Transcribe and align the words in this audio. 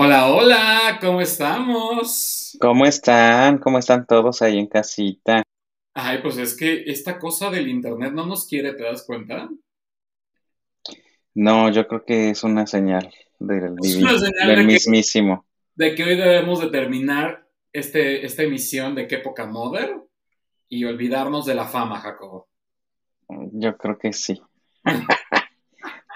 Hola, 0.00 0.28
hola, 0.32 0.98
¿cómo 1.00 1.20
estamos? 1.20 2.56
¿Cómo 2.60 2.86
están? 2.86 3.58
¿Cómo 3.58 3.80
están 3.80 4.06
todos 4.06 4.42
ahí 4.42 4.56
en 4.56 4.68
casita? 4.68 5.42
Ay, 5.92 6.18
pues 6.22 6.38
es 6.38 6.56
que 6.56 6.84
esta 6.86 7.18
cosa 7.18 7.50
del 7.50 7.66
internet 7.66 8.12
no 8.12 8.24
nos 8.24 8.46
quiere, 8.46 8.74
¿te 8.74 8.84
das 8.84 9.02
cuenta? 9.04 9.48
No, 11.34 11.68
yo 11.72 11.88
creo 11.88 12.04
que 12.04 12.30
es 12.30 12.44
una 12.44 12.64
señal 12.68 13.12
del, 13.40 13.74
Es 13.82 13.96
una 13.96 14.16
señal 14.16 14.46
del 14.46 14.56
de 14.58 14.66
que, 14.66 14.72
mismísimo. 14.72 15.46
de 15.74 15.94
que 15.96 16.04
hoy 16.04 16.16
debemos 16.16 16.60
de 16.60 16.70
terminar 16.70 17.48
este, 17.72 18.24
esta 18.24 18.44
emisión 18.44 18.94
de 18.94 19.08
Qué 19.08 19.18
poca 19.18 19.46
Mother 19.46 19.96
y 20.68 20.84
olvidarnos 20.84 21.44
de 21.44 21.56
la 21.56 21.66
fama, 21.66 21.98
Jacobo. 21.98 22.46
Yo 23.28 23.76
creo 23.76 23.98
que 23.98 24.12
sí. 24.12 24.40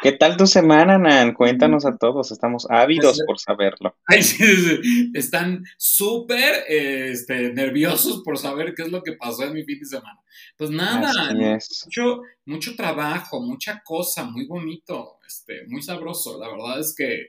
¿Qué 0.03 0.11
tal 0.11 0.37
tu 0.37 0.49
semana, 0.49 0.99
Nan? 0.99 1.33
Cuéntanos 1.33 1.87
a 1.87 1.97
todos, 1.97 2.33
estamos 2.33 2.67
ávidos 2.69 3.19
Pues, 3.19 3.27
por 3.27 3.39
saberlo. 3.39 3.97
Ay, 4.07 4.23
sí, 4.25 4.45
sí, 4.45 4.81
sí. 4.83 5.13
Están 5.15 5.63
súper 5.79 6.65
este, 6.67 7.53
nerviosos 7.53 8.23
por 8.25 8.37
saber 8.37 8.75
qué 8.75 8.83
es 8.83 8.91
lo 8.91 9.03
que 9.03 9.13
pasó 9.13 9.45
en 9.45 9.55
mi 9.55 9.63
fin 9.63 9.79
de 9.79 9.87
semana. 9.87 10.19
Pues 10.57 10.71
nada, 10.71 11.13
mucho, 11.33 12.23
mucho 12.47 12.75
trabajo, 12.75 13.41
mucha 13.41 13.81
cosa, 13.85 14.25
muy 14.25 14.47
bonito, 14.47 15.19
este, 15.25 15.67
muy 15.69 15.83
sabroso. 15.83 16.37
La 16.41 16.49
verdad 16.49 16.81
es 16.81 16.95
que 16.97 17.29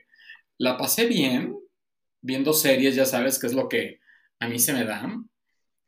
la 0.58 0.76
pasé 0.76 1.06
bien 1.06 1.56
viendo 2.22 2.52
series, 2.52 2.96
ya 2.96 3.06
sabes 3.06 3.38
que 3.38 3.46
es 3.46 3.54
lo 3.54 3.68
que 3.68 4.00
a 4.40 4.48
mí 4.48 4.58
se 4.58 4.72
me 4.72 4.84
da. 4.84 5.14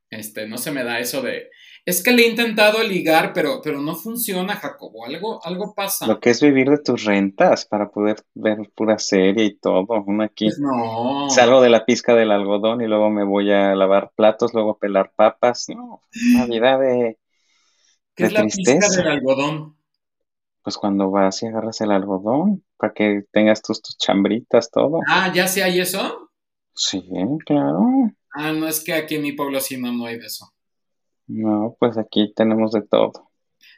Este, 0.09 0.47
no 0.47 0.57
se 0.57 0.71
me 0.71 0.85
da 0.85 1.01
eso 1.01 1.21
de. 1.21 1.51
Es 1.87 2.03
que 2.03 2.13
le 2.13 2.23
he 2.25 2.29
intentado 2.29 2.83
ligar, 2.83 3.33
pero, 3.33 3.61
pero 3.63 3.81
no 3.81 3.95
funciona, 3.95 4.57
Jacobo. 4.57 5.07
Algo, 5.07 5.41
algo 5.45 5.67
Lo 5.69 5.75
pasa. 5.75 6.21
que 6.21 6.31
es 6.31 6.43
vivir 6.43 6.69
de 6.69 6.79
tus 6.79 7.05
rentas 7.05 7.65
para 7.65 7.91
poder 7.91 8.23
ver 8.35 8.59
pura 8.75 8.99
serie 8.99 9.45
y 9.45 9.57
todo. 9.57 9.87
Uno 10.07 10.25
aquí 10.25 10.49
Pues 10.49 10.59
no. 10.59 11.29
salgo 11.31 11.61
de 11.61 11.71
la 11.71 11.85
pizca 11.87 12.15
del 12.15 12.33
algodón 12.33 12.81
y 12.83 12.87
luego 12.87 13.11
me 13.11 13.25
voy 13.25 13.53
a 13.53 13.75
lavar 13.75 14.11
platos, 14.17 14.53
luego 14.55 14.73
a 14.73 14.79
pelar 14.79 15.13
papas. 15.17 15.67
No, 15.69 16.03
una 16.35 16.47
vida 16.47 16.79
de, 16.79 17.19
¿Qué 18.17 18.25
de 18.25 18.27
es 18.29 18.33
la 18.35 18.43
pizca 18.45 18.89
del 18.89 19.07
algodón? 19.09 19.77
Pues 20.63 20.77
cuando 20.77 21.11
vas 21.11 21.43
y 21.43 21.47
agarras 21.47 21.81
el 21.81 21.93
algodón 21.93 22.63
para 22.77 22.93
que 22.93 23.25
tengas 23.33 23.63
tus, 23.63 23.81
tus 23.81 23.97
chambritas, 23.97 24.71
todo. 24.71 25.01
Ah, 25.09 25.33
¿ya 25.35 25.49
sí 25.49 25.61
hay 25.63 25.81
eso? 25.81 26.31
Sí, 26.75 27.03
claro. 27.45 27.81
Ah, 28.31 28.53
no, 28.53 28.69
es 28.69 28.81
que 28.85 28.93
aquí 28.95 29.17
en 29.17 29.23
mi 29.23 29.33
pueblo 29.33 29.61
sí 29.61 29.77
no, 29.79 29.93
no 29.93 30.07
hay 30.07 30.19
de 30.19 30.27
eso. 30.27 30.53
No, 31.29 31.77
pues 31.79 31.99
aquí 31.99 32.33
tenemos 32.35 32.73
de 32.73 32.83
todo. 32.83 33.31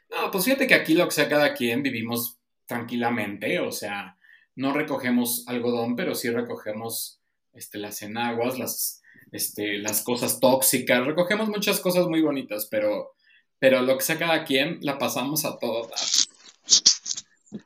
No, 0.09 0.31
pues 0.31 0.45
fíjate 0.45 0.67
que 0.67 0.73
aquí 0.75 0.93
lo 0.95 1.05
que 1.05 1.11
sea 1.11 1.29
cada 1.29 1.53
quien 1.53 1.83
vivimos 1.83 2.39
tranquilamente, 2.65 3.59
o 3.59 3.71
sea, 3.71 4.17
no 4.55 4.73
recogemos 4.73 5.45
algodón, 5.47 5.95
pero 5.95 6.15
sí 6.15 6.29
recogemos 6.29 7.21
este, 7.53 7.77
las 7.79 8.01
enaguas, 8.01 8.59
las, 8.59 9.01
este, 9.31 9.77
las 9.79 10.03
cosas 10.03 10.39
tóxicas, 10.39 11.05
recogemos 11.05 11.49
muchas 11.49 11.79
cosas 11.79 12.07
muy 12.07 12.21
bonitas, 12.21 12.67
pero, 12.69 13.13
pero 13.59 13.81
lo 13.81 13.97
que 13.97 14.03
sea 14.03 14.17
cada 14.19 14.43
quien 14.45 14.79
la 14.81 14.97
pasamos 14.97 15.45
a 15.45 15.57
todo 15.57 15.87
dar. 15.87 15.99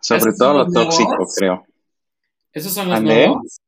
Sobre 0.01 0.19
¿Esos 0.29 0.37
todo 0.37 0.53
lo 0.53 0.65
tóxico, 0.71 1.09
nuevos? 1.09 1.35
creo. 1.37 1.65
¿Esos 2.53 2.73
son 2.73 2.89
los 2.89 2.97
¿Ande? 2.99 3.15
nuevos? 3.27 3.59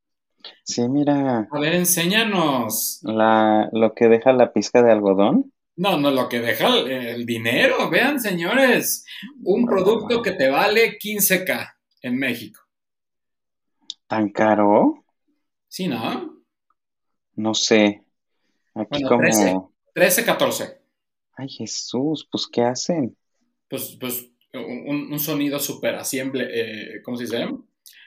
Sí, 0.64 0.88
mira, 0.88 1.48
A 1.52 1.60
ver, 1.60 1.74
enséñanos. 1.76 3.00
la, 3.02 3.70
lo 3.72 3.94
que 3.94 4.08
deja 4.08 4.32
la 4.34 4.54
pizca 4.54 4.82
de 4.84 4.92
algodón. 4.92 5.52
No, 5.78 5.98
no, 5.98 6.10
lo 6.12 6.30
que 6.30 6.40
deja 6.40 6.68
el, 6.68 6.92
el 6.92 7.26
dinero, 7.26 7.90
vean 7.90 8.20
señores, 8.20 9.06
un 9.44 9.66
producto 9.66 10.22
que 10.22 10.32
te 10.32 10.50
vale 10.50 10.98
15k 10.98 11.74
en 12.02 12.18
México. 12.18 12.62
¿Tan 14.08 14.30
caro? 14.30 15.04
¿Sí, 15.68 15.88
no? 15.88 16.44
No 17.36 17.54
sé. 17.54 18.04
Aquí 18.74 19.04
Bueno, 19.04 19.18
13. 19.18 19.52
como... 19.52 19.74
13, 19.94 20.26
14. 20.26 20.82
Ay, 21.38 21.50
Jesús, 21.50 22.28
pues 22.32 22.48
¿qué 22.48 22.62
hacen? 22.62 23.18
Pues, 23.70 23.98
pues 24.00 24.30
un, 24.54 25.12
un 25.12 25.20
sonido 25.20 25.60
súper 25.60 25.96
así, 25.96 26.20
eh, 26.20 27.02
¿cómo 27.04 27.18
se 27.18 27.24
dice? 27.24 27.48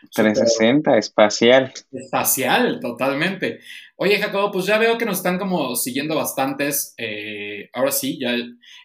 Súper 0.00 0.34
360, 0.34 0.98
espacial. 0.98 1.72
espacial, 1.92 2.78
totalmente. 2.80 3.60
Oye, 3.96 4.18
Jacobo, 4.18 4.50
pues 4.52 4.66
ya 4.66 4.78
veo 4.78 4.96
que 4.96 5.04
nos 5.04 5.18
están 5.18 5.38
como 5.38 5.74
siguiendo 5.76 6.14
bastantes. 6.14 6.94
eh, 6.98 7.68
ahora 7.72 7.90
sí, 7.90 8.18
ya 8.20 8.36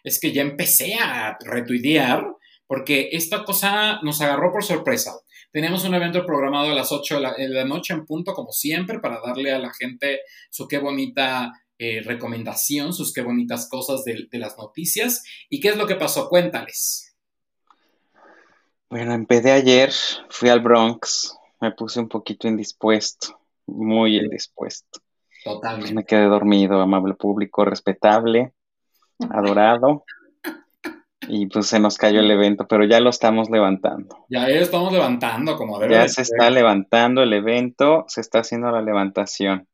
es 0.02 0.20
que 0.20 0.32
ya 0.32 0.42
empecé 0.42 0.94
a 0.94 1.36
retuitear 1.44 2.26
porque 2.66 3.10
esta 3.12 3.44
cosa 3.44 4.00
nos 4.02 4.20
agarró 4.20 4.52
por 4.52 4.64
sorpresa. 4.64 5.12
Tenemos 5.52 5.84
un 5.84 5.94
evento 5.94 6.26
programado 6.26 6.72
a 6.72 6.74
las 6.74 6.90
8 6.90 7.16
de 7.16 7.20
la, 7.20 7.34
de 7.34 7.48
la 7.48 7.64
noche 7.64 7.94
en 7.94 8.06
punto, 8.06 8.32
como 8.32 8.50
siempre, 8.50 8.98
para 8.98 9.20
darle 9.24 9.52
a 9.52 9.58
la 9.58 9.72
gente 9.72 10.20
su 10.50 10.66
qué 10.66 10.78
bonita 10.78 11.52
eh, 11.78 12.02
recomendación, 12.04 12.92
sus 12.92 13.12
qué 13.12 13.22
bonitas 13.22 13.68
cosas 13.68 14.04
de, 14.04 14.26
de 14.30 14.38
las 14.38 14.56
noticias. 14.58 15.22
¿Y 15.48 15.60
qué 15.60 15.68
es 15.68 15.76
lo 15.76 15.86
que 15.86 15.94
pasó? 15.94 16.28
Cuéntales. 16.28 17.03
Bueno, 18.90 19.12
empecé 19.12 19.52
ayer, 19.52 19.90
fui 20.28 20.48
al 20.48 20.60
Bronx, 20.60 21.36
me 21.60 21.72
puse 21.72 22.00
un 22.00 22.08
poquito 22.08 22.46
indispuesto, 22.48 23.40
muy 23.66 24.16
indispuesto. 24.16 25.00
Pues 25.30 25.42
totalmente. 25.42 25.94
me 25.94 26.04
quedé 26.04 26.24
dormido, 26.26 26.80
amable 26.80 27.14
público, 27.14 27.64
respetable, 27.64 28.52
adorado, 29.30 30.04
y 31.28 31.46
pues 31.46 31.66
se 31.66 31.80
nos 31.80 31.96
cayó 31.96 32.20
el 32.20 32.30
evento, 32.30 32.66
pero 32.68 32.84
ya 32.84 33.00
lo 33.00 33.10
estamos 33.10 33.50
levantando. 33.50 34.26
Ya 34.28 34.46
estamos 34.48 34.92
levantando 34.92 35.56
como 35.56 35.78
debe 35.78 35.94
Ya 35.94 36.02
de 36.02 36.08
se 36.08 36.24
ser. 36.24 36.36
está 36.36 36.50
levantando 36.50 37.22
el 37.22 37.32
evento, 37.32 38.04
se 38.08 38.20
está 38.20 38.40
haciendo 38.40 38.70
la 38.70 38.82
levantación. 38.82 39.66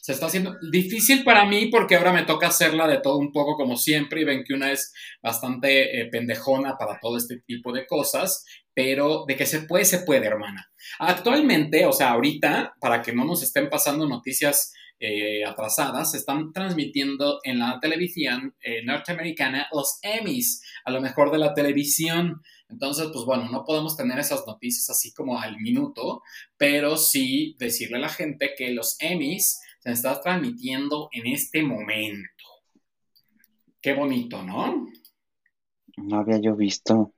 Se 0.00 0.12
está 0.12 0.26
haciendo 0.26 0.56
difícil 0.70 1.24
para 1.24 1.44
mí 1.44 1.66
porque 1.66 1.96
ahora 1.96 2.12
me 2.12 2.24
toca 2.24 2.48
hacerla 2.48 2.86
de 2.86 3.00
todo 3.00 3.18
un 3.18 3.32
poco 3.32 3.56
como 3.56 3.76
siempre 3.76 4.22
y 4.22 4.24
ven 4.24 4.44
que 4.44 4.54
una 4.54 4.72
es 4.72 4.92
bastante 5.22 6.00
eh, 6.00 6.08
pendejona 6.10 6.76
para 6.78 6.98
todo 7.00 7.16
este 7.16 7.40
tipo 7.46 7.72
de 7.72 7.86
cosas, 7.86 8.44
pero 8.72 9.24
de 9.26 9.36
que 9.36 9.46
se 9.46 9.62
puede, 9.62 9.84
se 9.84 9.98
puede, 10.00 10.26
hermana. 10.26 10.70
Actualmente, 10.98 11.84
o 11.84 11.92
sea, 11.92 12.12
ahorita, 12.12 12.74
para 12.80 13.02
que 13.02 13.12
no 13.12 13.24
nos 13.24 13.42
estén 13.42 13.68
pasando 13.68 14.08
noticias 14.08 14.72
eh, 15.02 15.44
atrasadas, 15.46 16.10
se 16.10 16.18
están 16.18 16.52
transmitiendo 16.52 17.40
en 17.42 17.58
la 17.58 17.78
televisión 17.80 18.54
eh, 18.62 18.84
norteamericana 18.84 19.66
los 19.72 19.98
Emmys, 20.02 20.62
a 20.84 20.90
lo 20.90 21.00
mejor 21.00 21.30
de 21.30 21.38
la 21.38 21.54
televisión. 21.54 22.42
Entonces, 22.68 23.08
pues 23.10 23.24
bueno, 23.24 23.48
no 23.50 23.64
podemos 23.64 23.96
tener 23.96 24.18
esas 24.18 24.46
noticias 24.46 24.90
así 24.90 25.12
como 25.14 25.40
al 25.40 25.58
minuto, 25.58 26.20
pero 26.58 26.98
sí 26.98 27.56
decirle 27.58 27.96
a 27.96 28.00
la 28.00 28.08
gente 28.10 28.52
que 28.56 28.72
los 28.72 28.96
Emmys 29.00 29.60
se 29.80 29.92
está 29.92 30.20
transmitiendo 30.20 31.08
en 31.12 31.26
este 31.26 31.62
momento. 31.62 32.44
Qué 33.82 33.94
bonito, 33.94 34.42
¿no? 34.42 34.86
No 35.96 36.18
había 36.18 36.38
yo 36.38 36.54
visto. 36.54 37.12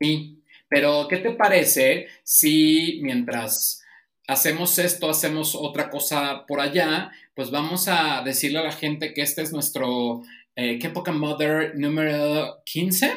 Sí, 0.00 0.42
pero 0.68 1.06
¿qué 1.08 1.18
te 1.18 1.32
parece 1.32 2.06
si 2.22 3.00
mientras 3.02 3.82
hacemos 4.26 4.78
esto, 4.78 5.10
hacemos 5.10 5.54
otra 5.54 5.90
cosa 5.90 6.46
por 6.46 6.60
allá, 6.60 7.12
pues 7.34 7.50
vamos 7.50 7.88
a 7.88 8.22
decirle 8.24 8.60
a 8.60 8.64
la 8.64 8.72
gente 8.72 9.12
que 9.12 9.22
este 9.22 9.42
es 9.42 9.52
nuestro 9.52 10.22
eh, 10.56 10.78
¿Qué 10.78 10.88
poca 10.88 11.10
Mother 11.10 11.76
número 11.76 12.62
15? 12.64 13.10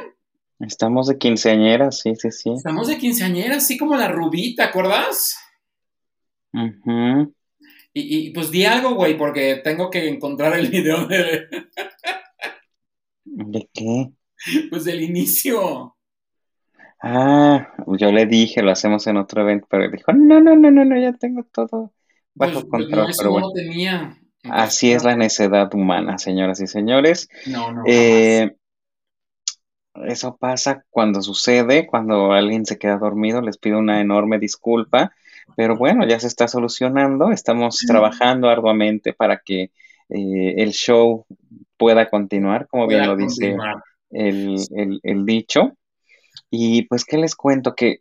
Estamos 0.59 1.05
de 1.05 1.19
quinceañera, 1.19 1.91
sí, 1.91 2.15
sí, 2.15 2.31
sí. 2.31 2.49
Estamos 2.49 2.87
de 2.87 2.97
quinceañera, 2.97 3.57
así 3.57 3.77
como 3.77 3.95
la 3.95 4.07
Rubí, 4.07 4.55
¿te 4.55 4.63
acuerdas? 4.63 5.37
Ujú. 6.51 7.35
Y, 7.99 8.27
y, 8.27 8.31
pues 8.31 8.51
di 8.51 8.65
algo, 8.65 8.95
güey, 8.95 9.17
porque 9.17 9.61
tengo 9.63 9.89
que 9.89 10.07
encontrar 10.09 10.57
el 10.57 10.69
video 10.69 11.07
de, 11.07 11.47
¿De 13.25 13.69
qué? 13.73 14.11
pues 14.69 14.85
del 14.85 15.01
inicio. 15.01 15.95
Ah, 17.01 17.73
yo 17.99 18.11
le 18.11 18.25
dije, 18.25 18.61
lo 18.63 18.71
hacemos 18.71 19.05
en 19.07 19.17
otro 19.17 19.41
evento, 19.41 19.67
pero 19.69 19.83
él 19.85 19.91
dijo, 19.91 20.11
no, 20.13 20.39
no, 20.41 20.55
no, 20.55 20.71
no, 20.71 20.83
no, 20.85 20.99
ya 20.99 21.13
tengo 21.13 21.44
todo 21.44 21.94
Pues, 22.38 22.53
bajo 22.53 22.67
pues 22.69 22.88
no, 22.89 22.97
control, 22.99 23.13
pero 23.17 23.29
no 23.29 23.31
bueno. 23.31 23.51
tenía. 23.53 24.17
Así 24.44 24.91
es 24.94 25.03
la 25.03 25.15
necedad 25.15 25.73
humana, 25.73 26.17
señoras 26.17 26.61
y 26.61 26.67
señores. 26.67 27.29
no, 27.45 27.71
no. 27.71 27.83
Eh, 27.83 28.55
eso 30.07 30.38
pasa 30.38 30.85
cuando 30.89 31.21
sucede, 31.21 31.88
cuando 31.88 32.31
alguien 32.33 32.65
se 32.65 32.77
queda 32.77 32.97
dormido, 32.97 33.41
les 33.41 33.57
pido 33.57 33.79
una 33.79 33.99
enorme 34.01 34.39
disculpa, 34.39 35.13
pero 35.55 35.75
bueno, 35.77 36.05
ya 36.07 36.19
se 36.19 36.27
está 36.27 36.47
solucionando, 36.47 37.31
estamos 37.31 37.79
trabajando 37.88 38.49
arduamente 38.49 39.13
para 39.13 39.39
que 39.44 39.71
eh, 40.09 40.53
el 40.57 40.71
show 40.71 41.25
pueda 41.77 42.09
continuar, 42.09 42.67
como 42.67 42.88
bien 42.88 43.01
Pueda 43.01 43.11
lo 43.13 43.17
dice 43.17 43.55
el, 44.11 44.55
el- 44.75 44.99
el 45.03 45.25
dicho. 45.25 45.77
Y 46.49 46.83
pues, 46.83 47.05
¿qué 47.05 47.17
les 47.17 47.35
cuento? 47.35 47.75
Que 47.75 47.99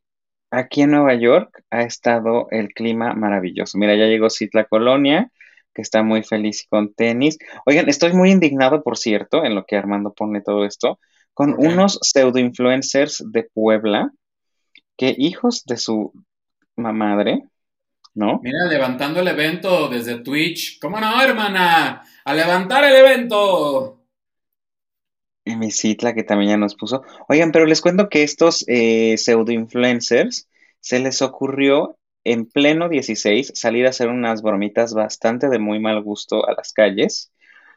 aquí 0.51 0.83
en 0.83 0.91
Nueva 0.93 1.15
York 1.15 1.63
ha 1.71 1.83
estado 1.83 2.47
el 2.51 2.69
clima 2.69 3.15
maravilloso. 3.15 3.79
Mira, 3.79 3.95
ya 3.97 4.07
llegó 4.07 4.31
Citla 4.31 4.65
Colonia, 4.65 5.31
que 5.75 5.83
está 5.83 6.03
muy 6.03 6.23
feliz 6.23 6.67
con 6.69 6.95
tenis. 6.95 7.39
Oigan, 7.67 7.89
estoy 7.89 8.13
muy 8.13 8.31
indignado, 8.31 8.83
por 8.83 8.97
cierto, 8.97 9.45
en 9.45 9.55
lo 9.55 9.65
que 9.65 9.77
Armando 9.77 10.13
pone 10.15 10.41
todo 10.41 10.65
esto, 10.65 10.99
con 11.35 11.55
unos 11.59 11.99
pseudo 12.03 12.39
influencers 12.39 13.23
de 13.31 13.45
Puebla 13.53 14.11
que 14.97 15.15
hijos 15.19 15.65
de 15.67 15.77
su 15.77 16.13
madre 16.77 17.43
¿no? 18.17 18.41
Mira, 18.43 18.65
levantando 18.65 19.21
el 19.21 19.29
evento 19.29 19.89
desde 19.89 20.19
Twitch. 20.21 20.81
¿Cómo 20.81 20.99
no, 20.99 21.23
hermana? 21.23 22.03
A 22.25 22.35
levantar 22.35 22.83
el 22.85 22.97
evento. 22.97 24.01
Y 25.45 25.55
mi 25.55 25.71
Citla 25.71 26.15
que 26.15 26.25
también 26.25 26.53
ya 26.53 26.57
nos 26.57 26.75
puso. 26.75 27.03
Oigan, 27.29 27.53
pero 27.53 27.67
les 27.67 27.83
cuento 27.83 28.09
que 28.09 28.23
estos 28.23 28.65
eh, 28.69 29.17
pseudo 29.19 29.53
influencers 29.53 30.49
se 30.81 30.99
les 30.99 31.21
ocurrió 31.21 31.99
en 32.25 32.47
pleno 32.47 32.89
16 32.89 33.53
salir 33.55 33.87
a 33.87 33.91
hacer 33.91 34.09
unas 34.09 34.43
bromitas 34.43 34.95
bastante 34.95 35.49
de 35.51 35.59
muy 35.59 35.79
mal 35.79 36.03
gusto 36.03 36.49
a 36.49 36.55
las 36.55 36.73
calles, 36.73 37.33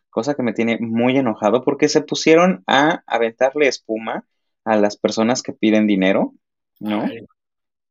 cosa 0.10 0.36
que 0.36 0.42
me 0.42 0.54
tiene 0.54 0.78
muy 0.80 1.18
enojado 1.18 1.64
porque 1.64 1.90
se 1.90 2.02
pusieron 2.02 2.64
a 2.66 3.04
aventarle 3.06 3.68
espuma 3.68 4.24
a 4.64 4.78
las 4.78 4.96
personas 4.96 5.44
que 5.44 5.54
piden 5.54 5.86
dinero, 5.86 6.34
¿no? 6.80 7.04
Ay, 7.04 7.28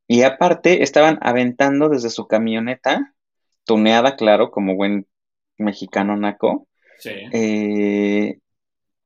Y 0.09 0.23
aparte 0.23 0.83
estaban 0.83 1.19
aventando 1.21 1.91
desde 1.91 2.09
su 2.09 2.27
camioneta, 2.27 3.15
tuneada, 3.65 4.17
claro, 4.17 4.51
como 4.51 4.75
buen 4.75 5.07
mexicano 5.59 6.17
naco, 6.17 6.67
sí. 6.99 7.11
eh, 7.33 8.39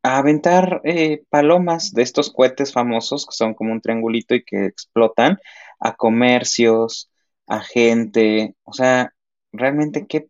a 0.05 0.19
aventar 0.19 0.81
eh, 0.85 1.25
palomas 1.29 1.93
de 1.93 2.03
estos 2.03 2.33
cohetes 2.33 2.73
famosos 2.73 3.27
que 3.27 3.35
son 3.35 3.55
como 3.55 3.73
un 3.73 3.81
triangulito 3.81 4.37
y 4.37 4.45
que 4.45 4.67
explotan 4.67 5.39
a 5.81 5.97
comercios, 5.97 7.11
a 7.49 7.61
gente, 7.61 8.55
o 8.63 8.73
sea, 8.73 9.13
realmente 9.53 10.07
qué 10.07 10.29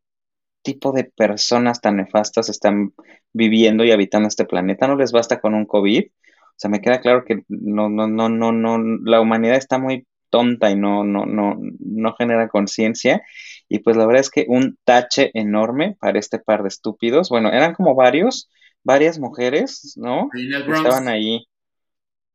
tipo 0.63 0.93
de 0.93 1.05
personas 1.05 1.81
tan 1.81 1.97
nefastas 1.97 2.49
están 2.49 2.95
viviendo 3.33 3.85
y 3.85 3.91
habitando 3.91 4.29
este 4.29 4.47
planeta. 4.47 4.87
No 4.87 4.97
les 4.97 5.13
basta 5.13 5.41
con 5.41 5.55
un 5.55 5.67
COVID. 5.67 6.05
O 6.07 6.55
sea, 6.57 6.71
me 6.71 6.81
queda 6.81 7.01
claro 7.01 7.25
que 7.25 7.43
no, 7.49 7.89
no, 7.89 8.07
no, 8.07 8.29
no, 8.29 8.53
no, 8.53 8.79
la 9.05 9.21
humanidad 9.21 9.57
está 9.57 9.79
muy 9.79 10.07
tonta 10.33 10.73
y 10.73 10.77
no, 10.77 11.05
no, 11.05 11.27
no, 11.27 11.57
no 11.79 12.15
genera 12.17 12.49
conciencia. 12.49 13.23
Y 13.69 13.81
pues 13.81 13.97
la 13.97 14.07
verdad 14.07 14.23
es 14.23 14.31
que 14.31 14.47
un 14.49 14.79
tache 14.85 15.31
enorme 15.35 15.97
para 16.01 16.19
este 16.19 16.41
par 16.41 16.63
de 16.63 16.69
estúpidos. 16.71 17.29
Bueno, 17.31 17.51
eran 17.53 17.75
como 17.75 17.95
varios, 17.95 18.51
varias 18.83 19.21
mujeres, 19.21 19.95
¿no? 19.97 20.29
Estaban 20.35 21.09
ahí. 21.09 21.47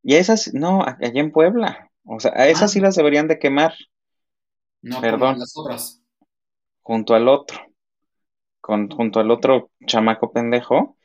Y 0.04 0.16
a 0.16 0.20
esas, 0.20 0.54
no, 0.54 0.84
allá 0.84 1.22
en 1.22 1.32
Puebla. 1.32 1.90
O 2.06 2.20
sea, 2.22 2.32
a 2.36 2.48
esas 2.48 2.64
Ah. 2.64 2.68
sí 2.70 2.80
las 2.80 2.96
deberían 2.96 3.28
de 3.28 3.40
quemar 3.40 3.74
No 4.82 5.02
Perdón. 5.02 5.40
las 5.40 5.54
otras. 5.58 6.02
junto 6.84 7.16
al 7.16 7.28
otro, 7.28 7.60
con, 8.62 8.90
junto 8.90 9.20
al 9.20 9.32
otro 9.32 9.72
chamaco 9.88 10.32
pendejo. 10.32 10.96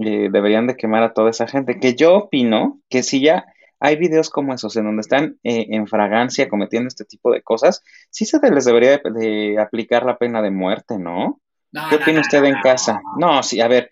eh, 0.00 0.28
deberían 0.30 0.66
de 0.66 0.76
quemar 0.76 1.02
a 1.02 1.12
toda 1.14 1.30
esa 1.30 1.48
gente. 1.48 1.80
Que 1.80 1.94
yo 1.96 2.16
opino 2.16 2.80
que 2.90 3.02
si 3.02 3.22
ya 3.22 3.46
hay 3.80 3.96
videos 3.96 4.30
como 4.30 4.54
esos 4.54 4.76
en 4.76 4.84
donde 4.84 5.00
están 5.00 5.38
eh, 5.42 5.66
en 5.70 5.86
fragancia 5.86 6.48
cometiendo 6.48 6.88
este 6.88 7.04
tipo 7.04 7.32
de 7.32 7.42
cosas, 7.42 7.82
sí 8.10 8.24
se 8.24 8.38
les 8.50 8.64
debería 8.64 8.90
de, 8.90 9.00
de 9.14 9.60
aplicar 9.60 10.04
la 10.04 10.18
pena 10.18 10.42
de 10.42 10.50
muerte, 10.50 10.98
¿no? 10.98 11.40
No, 11.70 11.82
¿Qué 11.90 11.96
no, 11.96 12.02
opina 12.02 12.16
no, 12.16 12.20
usted 12.22 12.44
en 12.44 12.60
casa? 12.62 13.00
No, 13.18 13.42
sí, 13.42 13.60
a 13.60 13.68
ver, 13.68 13.90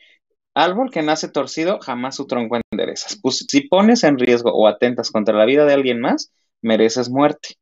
árbol 0.55 0.91
que 0.91 1.03
nace 1.03 1.29
torcido, 1.29 1.79
jamás 1.81 2.17
su 2.17 2.27
tronco 2.27 2.59
enderezas. 2.71 3.19
Pues 3.21 3.45
si 3.49 3.69
pones 3.69 4.03
en 4.05 4.19
riesgo 4.19 4.51
o 4.53 4.67
atentas 4.67 5.11
contra 5.11 5.35
la 5.37 5.45
vida 5.45 5.67
de 5.67 5.75
alguien 5.75 6.01
más, 6.01 6.33
mereces 6.63 7.11
muerte. 7.11 7.57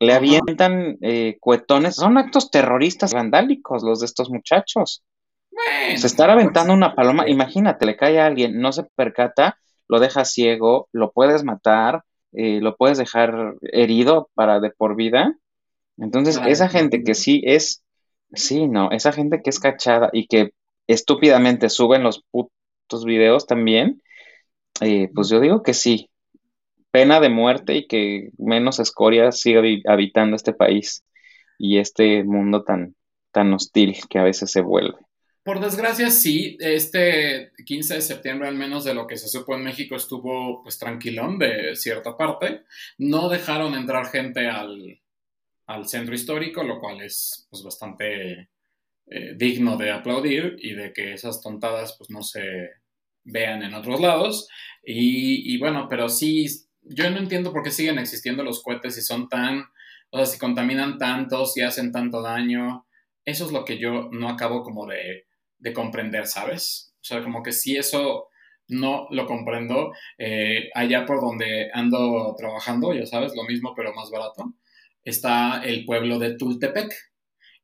Le 0.00 0.14
avientan 0.14 0.98
eh, 1.02 1.36
cuetones, 1.38 1.94
son 1.94 2.18
actos 2.18 2.50
terroristas 2.50 3.12
vandálicos 3.12 3.84
los 3.84 4.00
de 4.00 4.06
estos 4.06 4.30
muchachos. 4.30 5.04
Bueno, 5.50 5.98
Se 5.98 6.06
estar 6.06 6.30
aventando 6.30 6.72
una 6.72 6.94
paloma, 6.94 7.22
pues, 7.24 7.34
imagínate, 7.34 7.86
le 7.86 7.96
cae 7.96 8.18
a 8.18 8.26
alguien, 8.26 8.58
no 8.58 8.72
se 8.72 8.84
percata, 8.96 9.58
lo 9.92 10.00
deja 10.00 10.24
ciego, 10.24 10.88
lo 10.92 11.12
puedes 11.12 11.44
matar, 11.44 12.02
eh, 12.32 12.62
lo 12.62 12.76
puedes 12.76 12.96
dejar 12.96 13.56
herido 13.60 14.30
para 14.32 14.58
de 14.58 14.70
por 14.70 14.96
vida. 14.96 15.36
Entonces, 15.98 16.40
esa 16.46 16.70
gente 16.70 17.04
que 17.04 17.14
sí 17.14 17.42
es, 17.44 17.84
sí, 18.32 18.68
no, 18.68 18.90
esa 18.90 19.12
gente 19.12 19.42
que 19.42 19.50
es 19.50 19.60
cachada 19.60 20.08
y 20.14 20.28
que 20.28 20.54
estúpidamente 20.86 21.68
suben 21.68 22.02
los 22.02 22.24
putos 22.30 23.04
videos 23.04 23.46
también, 23.46 24.00
eh, 24.80 25.10
pues 25.14 25.28
yo 25.28 25.40
digo 25.40 25.62
que 25.62 25.74
sí, 25.74 26.08
pena 26.90 27.20
de 27.20 27.28
muerte 27.28 27.74
y 27.74 27.86
que 27.86 28.30
menos 28.38 28.80
escoria 28.80 29.30
siga 29.30 29.60
habitando 29.86 30.36
este 30.36 30.54
país 30.54 31.04
y 31.58 31.80
este 31.80 32.24
mundo 32.24 32.64
tan, 32.64 32.96
tan 33.30 33.52
hostil 33.52 33.98
que 34.08 34.18
a 34.18 34.24
veces 34.24 34.50
se 34.50 34.62
vuelve. 34.62 34.96
Por 35.44 35.58
desgracia, 35.58 36.08
sí, 36.10 36.56
este 36.60 37.50
15 37.66 37.94
de 37.94 38.00
septiembre, 38.00 38.46
al 38.46 38.54
menos 38.54 38.84
de 38.84 38.94
lo 38.94 39.08
que 39.08 39.16
se 39.16 39.26
supo 39.26 39.56
en 39.56 39.64
México, 39.64 39.96
estuvo 39.96 40.62
pues 40.62 40.78
tranquilón 40.78 41.36
de 41.38 41.74
cierta 41.74 42.16
parte. 42.16 42.62
No 42.98 43.28
dejaron 43.28 43.74
entrar 43.74 44.06
gente 44.06 44.46
al, 44.46 45.00
al 45.66 45.88
centro 45.88 46.14
histórico, 46.14 46.62
lo 46.62 46.78
cual 46.78 47.02
es 47.02 47.48
pues 47.50 47.64
bastante 47.64 48.50
eh, 49.06 49.34
digno 49.36 49.76
de 49.76 49.90
aplaudir 49.90 50.56
y 50.60 50.74
de 50.74 50.92
que 50.92 51.12
esas 51.14 51.40
tontadas 51.40 51.96
pues 51.98 52.08
no 52.08 52.22
se 52.22 52.70
vean 53.24 53.64
en 53.64 53.74
otros 53.74 54.00
lados. 54.00 54.48
Y, 54.84 55.52
y 55.52 55.58
bueno, 55.58 55.88
pero 55.88 56.08
sí, 56.08 56.46
yo 56.82 57.10
no 57.10 57.18
entiendo 57.18 57.52
por 57.52 57.64
qué 57.64 57.72
siguen 57.72 57.98
existiendo 57.98 58.44
los 58.44 58.62
cohetes 58.62 58.94
si 58.94 59.02
son 59.02 59.28
tan, 59.28 59.64
o 60.10 60.18
sea, 60.18 60.26
si 60.26 60.38
contaminan 60.38 60.98
tanto, 60.98 61.46
si 61.46 61.62
hacen 61.62 61.90
tanto 61.90 62.22
daño. 62.22 62.86
Eso 63.24 63.46
es 63.46 63.52
lo 63.52 63.64
que 63.64 63.78
yo 63.78 64.08
no 64.12 64.28
acabo 64.28 64.62
como 64.62 64.86
de, 64.86 65.26
de 65.62 65.72
comprender, 65.72 66.26
¿sabes? 66.26 66.92
O 67.00 67.04
sea, 67.04 67.22
como 67.22 67.42
que 67.42 67.52
si 67.52 67.76
eso 67.76 68.28
no 68.68 69.06
lo 69.10 69.26
comprendo, 69.26 69.92
eh, 70.18 70.70
allá 70.74 71.06
por 71.06 71.20
donde 71.20 71.70
ando 71.72 72.34
trabajando, 72.36 72.92
ya 72.92 73.06
sabes, 73.06 73.34
lo 73.36 73.44
mismo 73.44 73.72
pero 73.74 73.94
más 73.94 74.10
barato, 74.10 74.54
está 75.04 75.62
el 75.64 75.84
pueblo 75.84 76.18
de 76.18 76.36
Tultepec. 76.36 76.92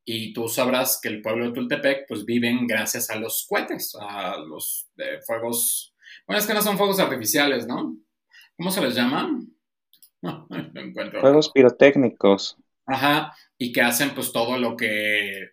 Y 0.04 0.32
tú 0.32 0.48
sabrás 0.48 1.00
que 1.02 1.08
el 1.08 1.20
pueblo 1.20 1.46
de 1.46 1.52
Tultepec 1.52 2.06
pues 2.08 2.24
viven 2.24 2.66
gracias 2.66 3.10
a 3.10 3.16
los 3.16 3.46
cohetes, 3.46 3.94
a 4.00 4.36
los 4.38 4.88
eh, 4.96 5.18
fuegos, 5.26 5.94
bueno, 6.26 6.38
es 6.40 6.46
que 6.46 6.54
no 6.54 6.62
son 6.62 6.78
fuegos 6.78 7.00
artificiales, 7.00 7.66
¿no? 7.66 7.96
¿Cómo 8.56 8.70
se 8.70 8.80
les 8.80 8.94
llama? 8.94 9.28
No, 10.20 10.48
no 10.50 10.80
encuentro. 10.80 11.20
Juegos 11.20 11.48
pirotécnicos. 11.52 12.56
Ajá, 12.86 13.36
y 13.56 13.70
que 13.70 13.82
hacen 13.82 14.16
pues 14.16 14.32
todo 14.32 14.58
lo 14.58 14.76
que, 14.76 15.50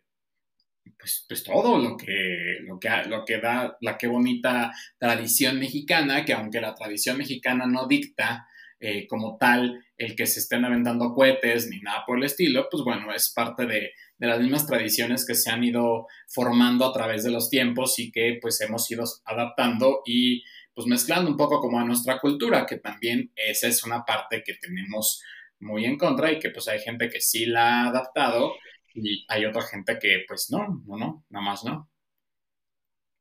pues, 1.05 1.24
pues 1.27 1.43
todo 1.43 1.77
lo 1.77 1.95
que, 1.95 2.57
lo 2.62 2.79
que, 2.79 2.89
lo 3.07 3.24
que 3.24 3.38
da 3.38 3.77
la 3.79 3.95
que 3.95 4.07
bonita 4.07 4.71
tradición 4.97 5.59
mexicana, 5.59 6.25
que 6.25 6.33
aunque 6.33 6.59
la 6.59 6.74
tradición 6.74 7.19
mexicana 7.19 7.67
no 7.67 7.85
dicta 7.85 8.47
eh, 8.79 9.05
como 9.05 9.38
tal 9.38 9.85
el 9.97 10.15
que 10.15 10.25
se 10.25 10.39
estén 10.39 10.65
aventando 10.65 11.13
cohetes 11.13 11.67
ni 11.69 11.79
nada 11.79 12.03
por 12.07 12.17
el 12.17 12.24
estilo, 12.24 12.67
pues 12.71 12.83
bueno, 12.83 13.13
es 13.13 13.31
parte 13.35 13.67
de, 13.67 13.91
de 14.17 14.27
las 14.27 14.39
mismas 14.39 14.65
tradiciones 14.65 15.27
que 15.27 15.35
se 15.35 15.51
han 15.51 15.63
ido 15.63 16.07
formando 16.27 16.88
a 16.88 16.91
través 16.91 17.24
de 17.24 17.29
los 17.29 17.51
tiempos 17.51 18.00
y 18.00 18.12
que 18.12 18.39
pues 18.41 18.59
hemos 18.62 18.89
ido 18.89 19.03
adaptando 19.25 20.01
y 20.07 20.43
pues 20.74 20.88
mezclando 20.88 21.29
un 21.29 21.38
poco 21.38 21.59
como 21.59 21.79
a 21.79 21.85
nuestra 21.85 22.19
cultura, 22.19 22.65
que 22.65 22.77
también 22.77 23.31
esa 23.35 23.67
es 23.67 23.83
una 23.83 24.03
parte 24.03 24.41
que 24.43 24.55
tenemos 24.55 25.21
muy 25.59 25.85
en 25.85 26.00
contra 26.00 26.31
y 26.31 26.39
que 26.39 26.50
pues 26.50 26.67
hay 26.67 26.79
gente 26.79 27.09
que 27.09 27.21
sí 27.21 27.45
la 27.45 27.83
ha 27.83 27.89
adaptado 27.89 28.53
y 28.95 29.25
hay 29.27 29.45
otra 29.45 29.61
gente 29.63 29.99
que 29.99 30.23
pues 30.27 30.49
no, 30.51 30.81
no, 30.87 30.97
no, 30.97 31.25
nada 31.29 31.45
más 31.45 31.63
no. 31.63 31.89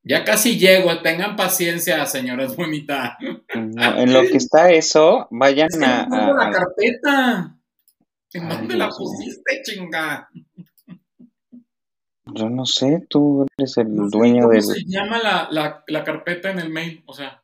Ya 0.06 0.22
casi 0.24 0.58
llego, 0.58 1.00
tengan 1.02 1.34
paciencia, 1.36 2.04
señores 2.06 2.54
bonita. 2.56 3.16
No, 3.54 3.96
en 3.98 4.12
lo 4.12 4.22
que 4.22 4.36
está 4.36 4.70
eso, 4.70 5.28
vayan 5.30 5.68
Es 5.68 5.78
que 5.78 5.84
a, 5.84 6.06
no 6.06 6.10
tengo 6.26 6.40
a- 6.40 6.44
la 6.44 6.50
carpeta. 6.50 7.58
¿En 8.32 8.42
Ay, 8.50 8.56
dónde 8.58 8.76
la 8.76 8.88
pusiste, 8.88 9.62
chinga? 9.62 10.28
Yo 12.26 12.48
no 12.50 12.66
sé, 12.66 13.06
tú 13.08 13.46
eres 13.56 13.76
el 13.76 13.94
No 13.94 14.08
sé 14.08 14.16
dueño 14.18 14.42
cómo 14.42 14.52
del... 14.54 14.62
se 14.62 14.84
llama 14.86 15.18
la, 15.18 15.48
la, 15.50 15.84
la 15.86 16.04
carpeta 16.04 16.50
en 16.50 16.58
el 16.58 16.70
mail, 16.70 17.02
o 17.06 17.12
sea. 17.14 17.42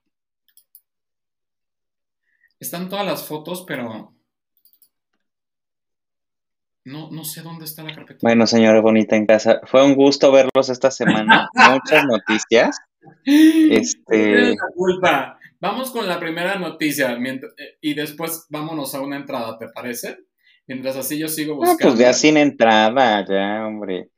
Están 2.59 2.89
todas 2.89 3.07
las 3.07 3.25
fotos, 3.25 3.65
pero 3.67 4.15
no, 6.91 7.11
no 7.11 7.25
sé 7.25 7.43
dónde 7.43 7.65
está 7.65 7.83
la 7.83 7.95
carpeta. 7.95 8.19
Bueno, 8.23 8.47
señora 8.47 8.81
bonita 8.81 9.17
en 9.17 9.27
casa, 9.27 9.61
fue 9.65 9.85
un 9.85 9.95
gusto 9.95 10.33
verlos 10.33 10.69
esta 10.69 10.91
semana. 10.91 11.49
Muchas 11.71 12.05
noticias. 12.05 12.79
Este- 13.25 14.51
la 14.51 14.57
culpa. 14.75 15.39
Vamos 15.61 15.91
con 15.91 16.09
la 16.09 16.19
primera 16.19 16.59
noticia 16.59 17.13
eh, 17.13 17.79
y 17.83 17.93
después 17.95 18.47
vámonos 18.49 18.95
a 18.95 19.03
una 19.03 19.17
entrada, 19.17 19.59
¿te 19.59 19.69
parece? 19.69 20.19
Mientras 20.67 20.97
así 20.97 21.19
yo 21.19 21.29
sigo 21.29 21.55
Ah, 21.55 21.69
buscando. 21.71 21.95
pues 21.95 21.99
ya 21.99 22.13
sin 22.15 22.37
entrada, 22.39 23.25
ya, 23.29 23.67
hombre. 23.67 24.09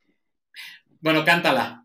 Bueno, 1.00 1.24
cántala. 1.24 1.84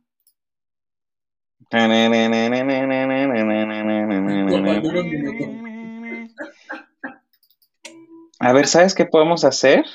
A 8.40 8.54
ver, 8.54 8.68
¿sabes 8.68 8.94
qué 8.94 9.06
podemos 9.06 9.44
hacer? 9.44 9.86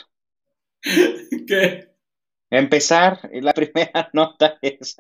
¿Qué? 1.46 1.92
empezar. 2.58 3.30
La 3.32 3.52
primera 3.54 4.10
nota 4.12 4.58
es... 4.60 4.96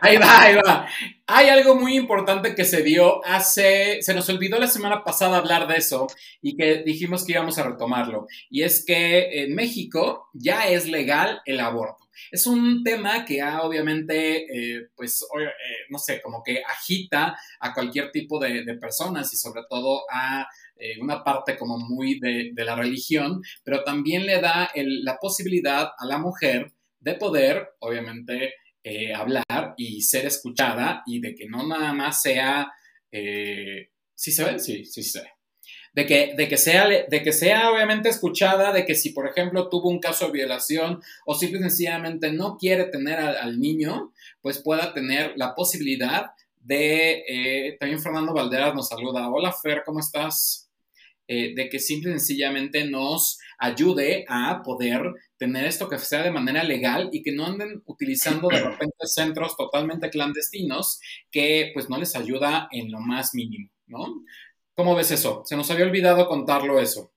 Ahí 0.00 0.18
va, 0.18 0.42
ahí 0.42 0.54
va. 0.56 0.86
Hay 1.26 1.48
algo 1.48 1.76
muy 1.76 1.96
importante 1.96 2.54
que 2.54 2.64
se 2.64 2.82
dio 2.82 3.24
hace, 3.24 4.02
se 4.02 4.14
nos 4.14 4.28
olvidó 4.28 4.58
la 4.58 4.66
semana 4.66 5.02
pasada 5.02 5.38
hablar 5.38 5.66
de 5.66 5.76
eso 5.76 6.06
y 6.42 6.56
que 6.56 6.82
dijimos 6.84 7.24
que 7.24 7.32
íbamos 7.32 7.58
a 7.58 7.64
retomarlo. 7.64 8.26
Y 8.50 8.62
es 8.62 8.84
que 8.84 9.44
en 9.44 9.54
México 9.54 10.28
ya 10.34 10.68
es 10.68 10.86
legal 10.86 11.40
el 11.46 11.60
aborto. 11.60 12.04
Es 12.30 12.46
un 12.46 12.82
tema 12.84 13.24
que 13.24 13.40
ha 13.40 13.62
obviamente, 13.62 14.44
eh, 14.44 14.88
pues, 14.94 15.22
eh, 15.22 15.48
no 15.88 15.98
sé, 15.98 16.20
como 16.20 16.42
que 16.42 16.62
agita 16.62 17.36
a 17.60 17.72
cualquier 17.72 18.10
tipo 18.10 18.38
de, 18.38 18.62
personas 18.80 19.32
y 19.32 19.36
sobre 19.36 19.62
todo 19.68 20.02
a 20.10 20.46
eh, 20.76 21.00
una 21.00 21.22
parte 21.22 21.56
como 21.56 21.78
muy 21.78 22.18
de, 22.18 22.52
la 22.56 22.74
religión, 22.74 23.42
pero 23.62 23.84
también 23.84 24.26
le 24.26 24.40
da 24.40 24.70
la 24.74 25.18
posibilidad 25.18 25.92
a 25.96 26.06
la 26.06 26.18
mujer 26.18 26.72
de 27.00 27.14
poder, 27.14 27.70
obviamente, 27.80 28.54
eh, 28.82 29.14
hablar 29.14 29.74
y 29.76 30.02
ser 30.02 30.26
escuchada 30.26 31.02
y 31.06 31.20
de 31.20 31.34
que 31.34 31.46
no 31.46 31.66
nada 31.66 31.92
más 31.92 32.20
sea, 32.20 32.72
eh, 33.10 33.90
¿sí 34.14 34.32
se 34.32 34.44
ve? 34.44 34.58
Sí, 34.58 34.84
sí 34.84 35.02
se 35.02 35.20
ve. 35.20 35.28
De 35.94 36.06
que, 36.06 36.34
de, 36.36 36.48
que 36.48 36.56
sea, 36.56 36.88
de 36.88 37.22
que 37.22 37.32
sea 37.32 37.70
obviamente 37.70 38.08
escuchada, 38.08 38.72
de 38.72 38.84
que 38.84 38.96
si 38.96 39.10
por 39.10 39.28
ejemplo 39.28 39.68
tuvo 39.68 39.88
un 39.88 40.00
caso 40.00 40.26
de 40.26 40.32
violación 40.32 41.00
o 41.24 41.34
simple 41.34 41.60
y 41.60 41.62
sencillamente 41.62 42.32
no 42.32 42.56
quiere 42.58 42.86
tener 42.86 43.20
al, 43.20 43.60
niño, 43.60 44.12
pues 44.42 44.58
pueda 44.58 44.92
tener 44.92 45.32
la 45.36 45.54
posibilidad 45.54 46.32
de, 46.64 47.24
eh, 47.28 47.76
también 47.78 48.00
Fernando 48.00 48.34
Valderas 48.34 48.74
nos 48.74 48.88
saluda, 48.88 49.28
hola 49.28 49.52
Fer, 49.52 49.82
¿cómo 49.84 50.00
estás? 50.00 50.60
de 51.26 51.70
que 51.70 51.78
simple 51.78 52.10
y 52.10 52.18
sencillamente 52.18 52.84
nos 52.84 53.38
ayude 53.58 54.26
a 54.28 54.62
poder 54.62 55.10
tener 55.38 55.64
esto 55.64 55.88
que 55.88 55.98
sea 55.98 56.22
de 56.22 56.30
manera 56.30 56.62
legal 56.62 57.08
y 57.12 57.22
que 57.22 57.32
no 57.32 57.46
anden 57.46 57.82
utilizando 57.86 58.48
de 58.48 58.60
repente 58.62 58.94
centros 59.06 59.56
totalmente 59.56 60.10
clandestinos 60.10 61.00
que 61.30 61.70
pues 61.72 61.88
no 61.88 61.98
les 61.98 62.14
ayuda 62.14 62.68
en 62.70 62.90
lo 62.90 63.00
más 63.00 63.34
mínimo, 63.34 63.70
¿no? 63.86 64.22
¿Cómo 64.74 64.94
ves 64.94 65.12
eso? 65.12 65.42
Se 65.44 65.56
nos 65.56 65.70
había 65.70 65.86
olvidado 65.86 66.26
contarlo 66.26 66.80
eso. 66.80 67.12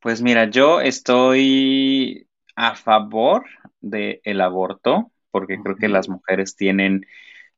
Pues 0.00 0.22
mira, 0.22 0.48
yo 0.50 0.80
estoy 0.80 2.26
a 2.56 2.74
favor 2.74 3.44
del 3.80 4.40
aborto 4.40 5.10
porque 5.30 5.58
creo 5.62 5.76
que 5.76 5.88
las 5.88 6.08
mujeres 6.08 6.56
tienen 6.56 7.06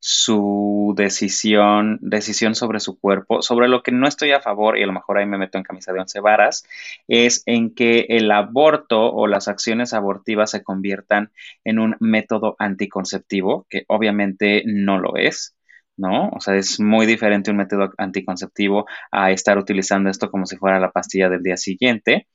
su 0.05 0.95
decisión, 0.97 1.99
decisión 2.03 2.57
sobre 2.57 2.81
su 2.81 2.99
cuerpo, 2.99 3.41
sobre 3.41 3.69
lo 3.69 3.85
que 3.85 3.93
no 3.93 4.09
estoy 4.09 4.33
a 4.33 4.41
favor, 4.41 4.77
y 4.77 4.83
a 4.83 4.87
lo 4.87 4.93
mejor 4.93 5.17
ahí 5.17 5.27
me 5.27 5.39
meto 5.39 5.59
en 5.59 5.65
camisa 5.65 5.93
de 5.93 6.01
once 6.01 6.19
varas, 6.19 6.65
es 7.07 7.45
en 7.47 7.73
que 7.73 8.07
el 8.09 8.33
aborto 8.33 9.13
o 9.13 9.29
las 9.29 9.47
acciones 9.47 9.95
abortivas 9.95 10.51
se 10.51 10.65
conviertan 10.65 11.31
en 11.63 11.79
un 11.79 11.97
método 12.01 12.57
anticonceptivo, 12.59 13.65
que 13.71 13.85
obviamente 13.87 14.65
no 14.67 14.99
lo 14.99 15.17
es. 15.17 15.55
¿no? 15.97 16.31
O 16.31 16.41
sea, 16.41 16.57
es 16.57 16.81
muy 16.81 17.07
diferente 17.07 17.53
un 17.53 17.59
método 17.59 17.93
anticonceptivo 17.97 18.87
a 19.13 19.31
estar 19.31 19.57
utilizando 19.57 20.11
esto 20.11 20.31
como 20.33 20.47
si 20.47 20.57
fuera 20.57 20.81
la 20.81 20.91
pastilla 20.91 21.29
del 21.29 21.45
día 21.45 21.57
siguiente 21.57 22.27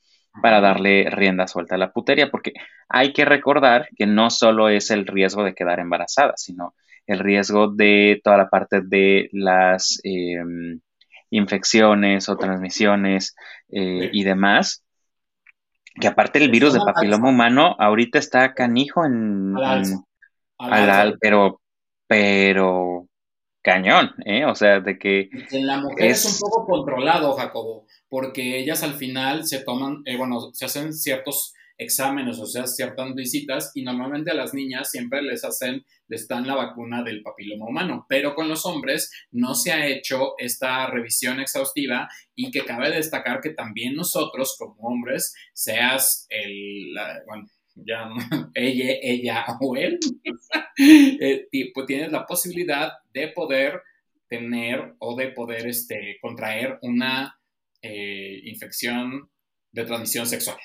para 0.41 0.61
darle 0.61 1.09
rienda 1.09 1.47
suelta 1.47 1.75
a 1.75 1.79
la 1.79 1.91
putería, 1.91 2.31
porque 2.31 2.53
hay 2.87 3.11
que 3.11 3.25
recordar 3.25 3.89
que 3.97 4.05
no 4.05 4.29
solo 4.29 4.69
es 4.69 4.89
el 4.91 5.05
riesgo 5.05 5.43
de 5.43 5.53
quedar 5.53 5.79
embarazada, 5.79 6.33
sino 6.37 6.75
el 7.07 7.19
riesgo 7.19 7.69
de 7.69 8.21
toda 8.23 8.37
la 8.37 8.49
parte 8.49 8.81
de 8.81 9.29
las 9.31 9.99
em, 10.03 10.79
infecciones 11.29 12.29
o 12.29 12.37
transmisiones 12.37 13.35
eh, 13.69 14.09
y 14.11 14.23
demás. 14.23 14.83
Que 15.99 16.07
aparte 16.07 16.43
el 16.43 16.51
virus 16.51 16.73
de 16.73 16.79
papiloma 16.79 17.29
humano 17.29 17.75
ahorita 17.79 18.19
está 18.19 18.53
canijo 18.53 19.03
en, 19.03 19.55
al, 20.59 21.17
pero, 21.19 21.59
pero 22.05 23.07
cañón, 23.63 24.13
¿eh? 24.25 24.45
O 24.45 24.53
sea, 24.53 24.79
de 24.79 24.99
que... 24.99 25.29
En 25.51 25.65
la 25.65 25.77
mujer 25.77 26.11
es... 26.11 26.25
un 26.25 26.49
poco 26.49 26.67
controlado, 26.67 27.33
Jacobo, 27.33 27.87
porque 28.09 28.59
ellas 28.59 28.83
al 28.83 28.93
final 28.93 29.45
se 29.45 29.63
toman, 29.63 30.03
eh, 30.05 30.17
bueno, 30.17 30.53
se 30.53 30.65
hacen 30.65 30.93
ciertos 30.93 31.53
exámenes, 31.77 32.39
o 32.39 32.45
sea, 32.45 32.65
ciertas 32.65 33.13
visitas 33.13 33.71
y 33.75 33.83
normalmente 33.83 34.31
a 34.31 34.35
las 34.35 34.53
niñas 34.53 34.89
siempre 34.89 35.21
les 35.21 35.43
hacen, 35.43 35.85
les 36.07 36.27
dan 36.27 36.47
la 36.47 36.55
vacuna 36.55 37.03
del 37.03 37.21
papiloma 37.21 37.67
humano, 37.67 38.05
pero 38.09 38.33
con 38.33 38.49
los 38.49 38.65
hombres 38.65 39.11
no 39.31 39.53
se 39.53 39.71
ha 39.71 39.85
hecho 39.85 40.33
esta 40.37 40.87
revisión 40.87 41.39
exhaustiva 41.39 42.09
y 42.35 42.49
que 42.51 42.65
cabe 42.65 42.89
destacar 42.89 43.41
que 43.41 43.51
también 43.51 43.95
nosotros 43.95 44.55
como 44.57 44.75
hombres, 44.87 45.35
seas 45.53 46.25
el, 46.29 46.95
bueno, 47.27 47.45
ya 47.75 48.09
ella, 48.55 48.95
ella 49.01 49.45
o 49.61 49.75
él, 49.75 49.99
eh, 50.79 51.47
pues 51.73 51.85
tienes 51.85 52.11
la 52.11 52.25
posibilidad 52.25 52.91
de 53.13 53.27
poder 53.29 53.81
tener 54.27 54.95
o 54.99 55.15
de 55.15 55.27
poder 55.29 55.67
este, 55.67 56.17
contraer 56.21 56.79
una 56.81 57.39
eh, 57.81 58.41
infección 58.43 59.29
de 59.71 59.85
transmisión 59.85 60.25
sexual 60.25 60.57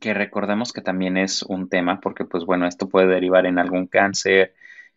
que 0.00 0.14
recordemos 0.14 0.72
que 0.72 0.80
también 0.80 1.16
es 1.16 1.42
un 1.42 1.68
tema 1.68 2.00
porque 2.00 2.24
pues 2.24 2.44
bueno, 2.44 2.66
esto 2.66 2.88
puede 2.88 3.06
derivar 3.06 3.46
en 3.46 3.58
algún 3.58 3.86
cáncer 3.86 4.54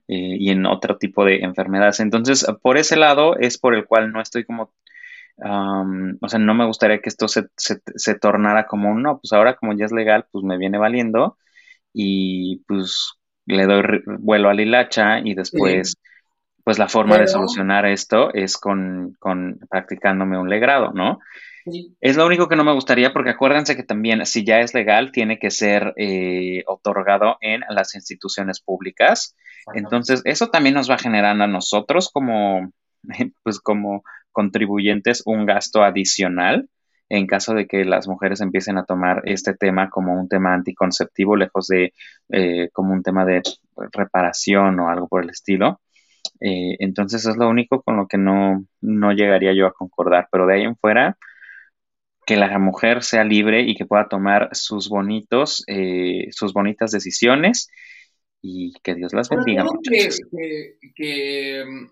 eh, 0.07 0.37
y 0.39 0.49
en 0.51 0.65
otro 0.65 0.97
tipo 0.97 1.25
de 1.25 1.37
enfermedades. 1.39 1.99
Entonces, 1.99 2.45
por 2.61 2.77
ese 2.77 2.95
lado 2.95 3.37
es 3.37 3.57
por 3.57 3.75
el 3.75 3.85
cual 3.85 4.11
no 4.11 4.21
estoy 4.21 4.45
como, 4.45 4.73
o 5.39 6.29
sea, 6.29 6.39
no 6.39 6.53
me 6.53 6.65
gustaría 6.65 6.99
que 6.99 7.09
esto 7.09 7.27
se, 7.27 7.47
se, 7.55 8.15
tornara 8.15 8.67
como 8.67 8.89
un, 8.89 9.03
no, 9.03 9.19
pues 9.19 9.33
ahora 9.33 9.55
como 9.55 9.73
ya 9.73 9.85
es 9.85 9.91
legal, 9.91 10.25
pues 10.31 10.43
me 10.43 10.57
viene 10.57 10.77
valiendo 10.77 11.37
y 11.93 12.63
pues 12.67 13.13
le 13.45 13.65
doy 13.65 14.01
vuelo 14.19 14.49
al 14.49 14.59
hilacha 14.59 15.19
y 15.19 15.33
después... 15.33 15.95
Pues 16.63 16.79
la 16.79 16.89
forma 16.89 17.17
de 17.17 17.27
solucionar 17.27 17.85
esto 17.85 18.33
es 18.33 18.57
con, 18.57 19.15
con 19.19 19.57
practicándome 19.69 20.37
un 20.37 20.49
legrado, 20.49 20.91
¿no? 20.91 21.19
Es 21.99 22.17
lo 22.17 22.25
único 22.25 22.47
que 22.47 22.55
no 22.55 22.63
me 22.63 22.73
gustaría 22.73 23.13
porque 23.13 23.31
acuérdense 23.31 23.75
que 23.75 23.83
también 23.83 24.25
si 24.25 24.43
ya 24.43 24.59
es 24.59 24.73
legal 24.73 25.11
tiene 25.11 25.39
que 25.39 25.51
ser 25.51 25.93
eh, 25.97 26.63
otorgado 26.67 27.37
en 27.41 27.61
las 27.69 27.95
instituciones 27.95 28.59
públicas. 28.59 29.35
Entonces 29.73 30.21
eso 30.25 30.47
también 30.47 30.75
nos 30.75 30.89
va 30.89 30.95
a 30.95 30.99
generar 30.99 31.39
a 31.41 31.47
nosotros 31.47 32.09
como, 32.11 32.71
pues 33.43 33.59
como 33.59 34.03
contribuyentes 34.31 35.23
un 35.25 35.45
gasto 35.45 35.83
adicional 35.83 36.69
en 37.09 37.25
caso 37.25 37.53
de 37.53 37.67
que 37.67 37.85
las 37.85 38.07
mujeres 38.07 38.41
empiecen 38.41 38.77
a 38.77 38.85
tomar 38.85 39.21
este 39.25 39.53
tema 39.53 39.89
como 39.89 40.19
un 40.19 40.27
tema 40.27 40.53
anticonceptivo, 40.53 41.35
lejos 41.35 41.67
de 41.67 41.93
eh, 42.29 42.69
como 42.73 42.93
un 42.93 43.01
tema 43.01 43.25
de 43.25 43.41
reparación 43.93 44.79
o 44.79 44.89
algo 44.89 45.07
por 45.07 45.23
el 45.23 45.29
estilo. 45.29 45.79
Eh, 46.41 46.75
entonces 46.79 47.25
es 47.25 47.37
lo 47.37 47.49
único 47.49 47.81
con 47.81 47.97
lo 47.97 48.07
que 48.07 48.17
no, 48.17 48.65
no 48.81 49.11
llegaría 49.13 49.53
yo 49.53 49.67
a 49.67 49.73
concordar, 49.73 50.27
pero 50.31 50.45
de 50.45 50.55
ahí 50.55 50.63
en 50.63 50.75
fuera, 50.75 51.17
que 52.27 52.35
la 52.35 52.59
mujer 52.59 53.03
sea 53.03 53.23
libre 53.23 53.61
y 53.61 53.73
que 53.73 53.85
pueda 53.85 54.09
tomar 54.09 54.49
sus 54.51 54.89
bonitos, 54.89 55.63
eh, 55.67 56.27
sus 56.31 56.51
bonitas 56.51 56.91
decisiones 56.91 57.69
y 58.41 58.73
que 58.83 58.95
Dios 58.95 59.13
las 59.13 59.29
bendiga. 59.29 59.63
Que, 59.81 60.09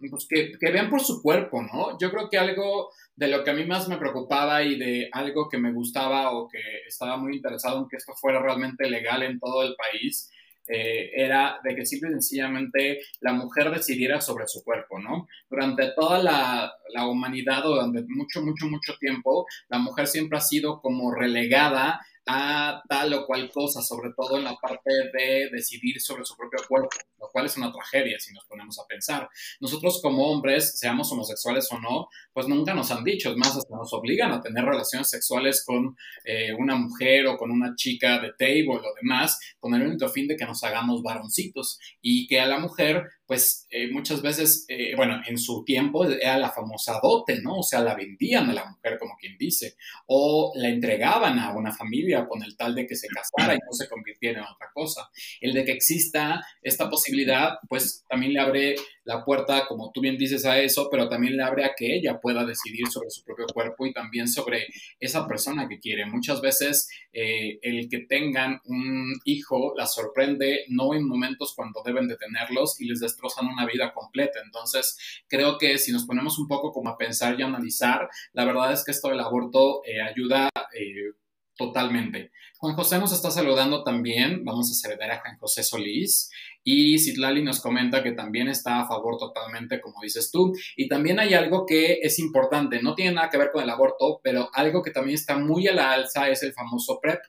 pues 0.10 0.28
que, 0.28 0.52
que, 0.60 0.72
vean 0.72 0.90
por 0.90 1.02
su 1.02 1.22
cuerpo, 1.22 1.62
¿no? 1.62 1.98
Yo 2.00 2.12
creo 2.12 2.30
que 2.30 2.38
algo 2.38 2.90
de 3.16 3.30
lo 3.30 3.46
que 3.46 3.52
a 3.52 3.54
mí 3.54 3.66
más 3.66 3.88
me 3.88 3.98
preocupaba 3.98 4.62
y 4.62 4.78
de 4.78 5.08
algo 5.14 5.48
que 5.48 5.58
me 5.58 5.72
gustaba 5.72 6.32
o 6.32 6.50
que 6.50 6.60
estaba 6.86 7.16
muy 7.16 7.38
interesado 7.38 7.80
en 7.80 7.88
que 7.88 7.96
esto 7.96 8.12
fuera 8.14 8.42
realmente 8.42 8.90
legal 8.90 9.24
en 9.24 9.40
todo 9.40 9.64
el 9.64 9.74
país 9.76 10.30
eh, 10.68 11.12
era 11.14 11.60
de 11.64 11.76
que 11.76 11.86
simple 11.86 12.10
y 12.10 12.14
sencillamente 12.14 13.00
la 13.22 13.34
mujer 13.34 13.72
decidiera 13.72 14.22
sobre 14.22 14.48
su 14.48 14.64
cuerpo, 14.64 15.00
¿no? 15.00 15.28
Durante 15.50 15.92
toda 15.96 16.22
la, 16.22 16.74
la 16.94 17.08
humanidad 17.08 17.64
durante 17.64 18.04
mucho, 18.08 18.42
mucho, 18.42 18.68
mucho 18.68 18.96
tiempo, 19.00 19.46
la 19.70 19.78
mujer 19.78 20.08
siempre 20.08 20.38
ha 20.38 20.42
sido 20.42 20.82
como 20.82 21.14
relegada 21.14 22.00
a 22.28 22.82
tal 22.88 23.14
o 23.14 23.26
cual 23.26 23.52
cosa, 23.52 23.82
sobre 23.82 24.12
todo 24.16 24.38
en 24.38 24.44
la 24.44 24.56
parte 24.56 24.92
de 25.14 25.50
decidir 25.52 26.02
sobre 26.02 26.26
su 26.26 26.36
propio 26.36 26.60
cuerpo, 26.68 26.90
lo 27.20 27.30
cual 27.30 27.46
es 27.46 27.58
una 27.58 27.72
tragedia 27.72 28.20
si 28.20 28.34
nos 28.34 28.46
ponemos 28.46 28.80
a 28.80 28.88
pensar. 28.88 29.30
Nosotros 29.60 30.00
como 30.02 30.32
hombres, 30.32 30.80
seamos 30.80 31.12
homosexuales 31.12 31.68
o 31.72 31.80
no, 31.80 32.08
pues 32.34 32.48
nunca 32.48 32.74
nos 32.74 32.92
han 32.92 33.04
dicho, 33.04 33.30
es 33.32 33.38
más, 33.38 33.56
hasta 33.56 33.76
nos 33.76 33.94
obligan 33.94 34.32
a 34.32 34.42
tener 34.42 34.66
relaciones 34.66 35.10
sexuales 35.10 35.64
con 35.66 35.96
eh, 36.24 36.54
una 36.58 36.76
mujer 36.76 37.28
o 37.28 37.38
con 37.38 37.52
una 37.52 37.76
chica 37.76 38.20
de 38.20 38.34
table 38.38 38.78
o 38.78 38.96
demás, 39.02 39.40
con 39.60 39.76
el 39.76 39.86
único 39.86 40.10
fin 40.10 40.28
de 40.28 40.36
que 40.36 40.46
nos 40.46 40.64
hagamos 40.64 41.04
varoncitos 41.04 41.80
y 42.02 42.28
que 42.28 42.40
a 42.40 42.48
la 42.48 42.60
mujer 42.60 43.04
pues 43.28 43.66
eh, 43.72 43.92
muchas 43.92 44.22
veces, 44.22 44.66
eh, 44.68 44.94
bueno, 44.96 45.22
en 45.26 45.38
su 45.38 45.64
tiempo 45.66 46.06
era 46.06 46.38
la 46.38 46.52
famosa 46.52 47.00
dote, 47.02 47.42
¿no? 47.42 47.58
O 47.58 47.64
sea, 47.64 47.82
la 47.82 47.96
vendían 47.96 48.50
a 48.50 48.54
la 48.54 48.66
mujer, 48.66 48.98
como 49.00 49.16
quien 49.18 49.36
dice, 49.38 49.76
o 50.06 50.52
la 50.56 50.70
entregaban 50.70 51.40
a 51.40 51.56
una 51.56 51.72
familia 51.72 52.15
con 52.28 52.44
el 52.44 52.56
tal 52.56 52.74
de 52.76 52.88
que 52.88 52.96
se 52.96 53.08
casara 53.08 53.56
y 53.56 53.58
no 53.58 53.74
se 53.74 53.90
convirtiera 53.90 54.40
en 54.40 54.46
otra 54.46 54.70
cosa. 54.74 55.10
El 55.42 55.54
de 55.54 55.66
que 55.66 55.74
exista 55.74 56.42
esta 56.62 56.90
posibilidad 56.90 57.58
pues 57.68 58.06
también 58.08 58.34
le 58.34 58.40
abre 58.40 58.76
la 59.04 59.24
puerta, 59.24 59.68
como 59.68 59.92
tú 59.92 60.02
bien 60.02 60.18
dices, 60.18 60.46
a 60.46 60.60
eso, 60.60 60.90
pero 60.90 61.08
también 61.08 61.38
le 61.38 61.44
abre 61.44 61.64
a 61.64 61.74
que 61.78 61.96
ella 61.96 62.20
pueda 62.20 62.44
decidir 62.44 62.88
sobre 62.88 63.12
su 63.12 63.24
propio 63.24 63.46
cuerpo 63.54 63.86
y 63.86 63.94
también 63.94 64.28
sobre 64.28 64.66
esa 65.00 65.28
persona 65.28 65.68
que 65.68 65.80
quiere. 65.80 66.06
Muchas 66.06 66.42
veces 66.42 66.90
eh, 67.14 67.60
el 67.62 67.88
que 67.88 68.00
tengan 68.00 68.60
un 68.66 69.14
hijo 69.26 69.74
la 69.78 69.86
sorprende 69.86 70.66
no 70.70 70.94
en 70.96 71.08
momentos 71.08 71.54
cuando 71.56 71.84
deben 71.86 72.08
de 72.08 72.18
tenerlos 72.18 72.82
y 72.82 72.86
les 72.86 73.00
destrozan 73.00 73.48
una 73.48 73.66
vida 73.66 73.94
completa. 73.94 74.40
Entonces, 74.44 74.98
creo 75.28 75.58
que 75.58 75.78
si 75.78 75.92
nos 75.92 76.06
ponemos 76.06 76.40
un 76.40 76.48
poco 76.48 76.72
como 76.72 76.90
a 76.90 76.98
pensar 76.98 77.40
y 77.40 77.44
analizar, 77.44 78.10
la 78.34 78.46
verdad 78.46 78.74
es 78.74 78.84
que 78.84 78.92
esto 78.92 79.10
del 79.10 79.20
aborto 79.20 79.82
eh, 79.86 80.02
ayuda 80.02 80.50
eh, 80.74 81.14
totalmente. 81.58 82.32
Juan 82.58 82.76
José 82.76 83.00
nos 83.00 83.14
está 83.14 83.32
saludando 83.32 83.84
también, 83.84 84.44
vamos 84.46 84.72
a 84.72 84.74
saludar 84.74 85.12
a 85.12 85.22
Juan 85.22 85.38
José 85.38 85.64
Solís 85.64 86.30
y 86.64 86.98
Citlali 87.00 87.44
nos 87.44 87.62
comenta 87.62 88.02
que 88.02 88.14
también 88.14 88.48
está 88.48 88.82
a 88.82 88.88
favor 88.88 89.18
totalmente, 89.18 89.82
como 89.82 90.02
dices 90.02 90.32
tú. 90.32 90.54
Y 90.76 90.88
también 90.88 91.20
hay 91.20 91.34
algo 91.34 91.66
que 91.66 92.00
es 92.02 92.20
importante, 92.20 92.82
no 92.82 92.96
tiene 92.96 93.14
nada 93.14 93.30
que 93.30 93.38
ver 93.38 93.52
con 93.52 93.64
el 93.64 93.70
aborto, 93.70 94.20
pero 94.24 94.50
algo 94.54 94.82
que 94.82 94.92
también 94.92 95.16
está 95.16 95.38
muy 95.38 95.68
a 95.68 95.74
la 95.74 95.92
alza 95.92 96.30
es 96.30 96.44
el 96.44 96.54
famoso 96.54 97.00
PrEP. 97.02 97.20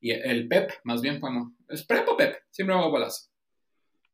Y 0.00 0.12
el 0.12 0.46
PEP, 0.46 0.70
más 0.84 1.00
bien, 1.00 1.20
bueno, 1.20 1.56
¿es 1.68 1.84
PrEP 1.84 2.08
o 2.08 2.16
PEP? 2.16 2.36
Siempre 2.50 2.76
hago 2.76 2.90
bolas. 2.90 3.32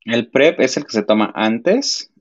El 0.04 0.30
PrEP 0.30 0.60
es 0.60 0.76
el 0.76 0.84
que 0.84 0.92
se 0.92 1.02
toma 1.02 1.32
antes 1.34 2.11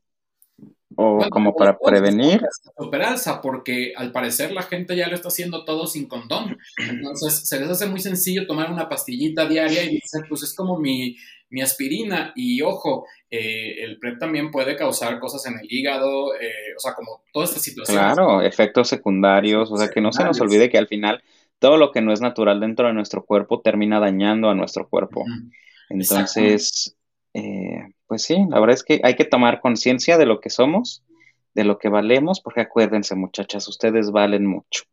o 0.96 1.28
como 1.30 1.56
para 1.56 1.78
prevenir. 1.78 2.42
Super 2.78 3.02
alza, 3.04 3.42
porque 3.42 3.94
al 3.96 4.12
parecer 4.12 4.52
la 4.52 4.64
gente 4.64 4.96
ya 4.96 5.08
lo 5.08 5.16
está 5.16 5.30
haciendo 5.30 5.66
todo 5.66 5.88
sin 5.88 6.08
condón. 6.08 6.58
Entonces 6.78 7.48
se 7.48 7.60
les 7.60 7.70
hace 7.70 7.86
muy 7.86 8.00
sencillo 8.00 8.48
tomar 8.48 8.72
una 8.72 8.90
pastillita 8.90 9.48
diaria 9.48 9.84
y 9.84 9.96
dicen, 9.96 10.24
pues 10.28 10.44
es 10.44 10.54
como 10.54 10.78
mi, 10.80 11.16
mi 11.50 11.62
aspirina. 11.62 12.32
Y 12.36 12.62
ojo, 12.62 13.06
eh, 13.30 13.84
el 13.84 14.00
PrEP 14.00 14.20
también 14.20 14.52
puede 14.52 14.76
causar 14.76 15.20
cosas 15.20 15.46
en 15.46 15.60
el 15.60 15.68
hígado, 15.70 16.36
eh, 16.36 16.74
o 16.76 16.80
sea, 16.80 16.94
como 16.94 17.24
toda 17.32 17.46
esta 17.46 17.60
situación. 17.60 17.98
Claro, 17.98 18.42
efectos 18.42 18.88
secundarios, 18.88 19.72
o 19.72 19.78
sea, 19.78 19.90
que 19.90 20.02
no 20.02 20.12
se 20.12 20.24
nos 20.24 20.40
olvide 20.42 20.70
que 20.70 20.78
al 20.78 20.88
final 20.88 21.22
todo 21.60 21.78
lo 21.78 21.92
que 21.92 22.02
no 22.02 22.12
es 22.12 22.22
natural 22.22 22.60
dentro 22.60 22.88
de 22.88 22.94
nuestro 22.94 23.24
cuerpo 23.24 23.62
termina 23.62 24.00
dañando 24.00 24.50
a 24.50 24.56
nuestro 24.56 24.90
cuerpo. 24.90 25.26
Entonces, 25.90 26.98
eh, 27.34 27.94
pues 28.12 28.24
sí, 28.24 28.36
la 28.50 28.60
verdad 28.60 28.74
es 28.74 28.84
que 28.84 29.00
hay 29.06 29.16
que 29.16 29.24
tomar 29.24 29.62
conciencia 29.62 30.18
de 30.18 30.26
lo 30.26 30.42
que 30.42 30.50
somos, 30.50 31.02
de 31.54 31.64
lo 31.64 31.78
que 31.78 31.88
valemos, 31.88 32.42
porque 32.42 32.60
acuérdense 32.60 33.16
muchachas, 33.16 33.70
ustedes 33.70 34.12
valen 34.12 34.46
mucho. 34.46 34.84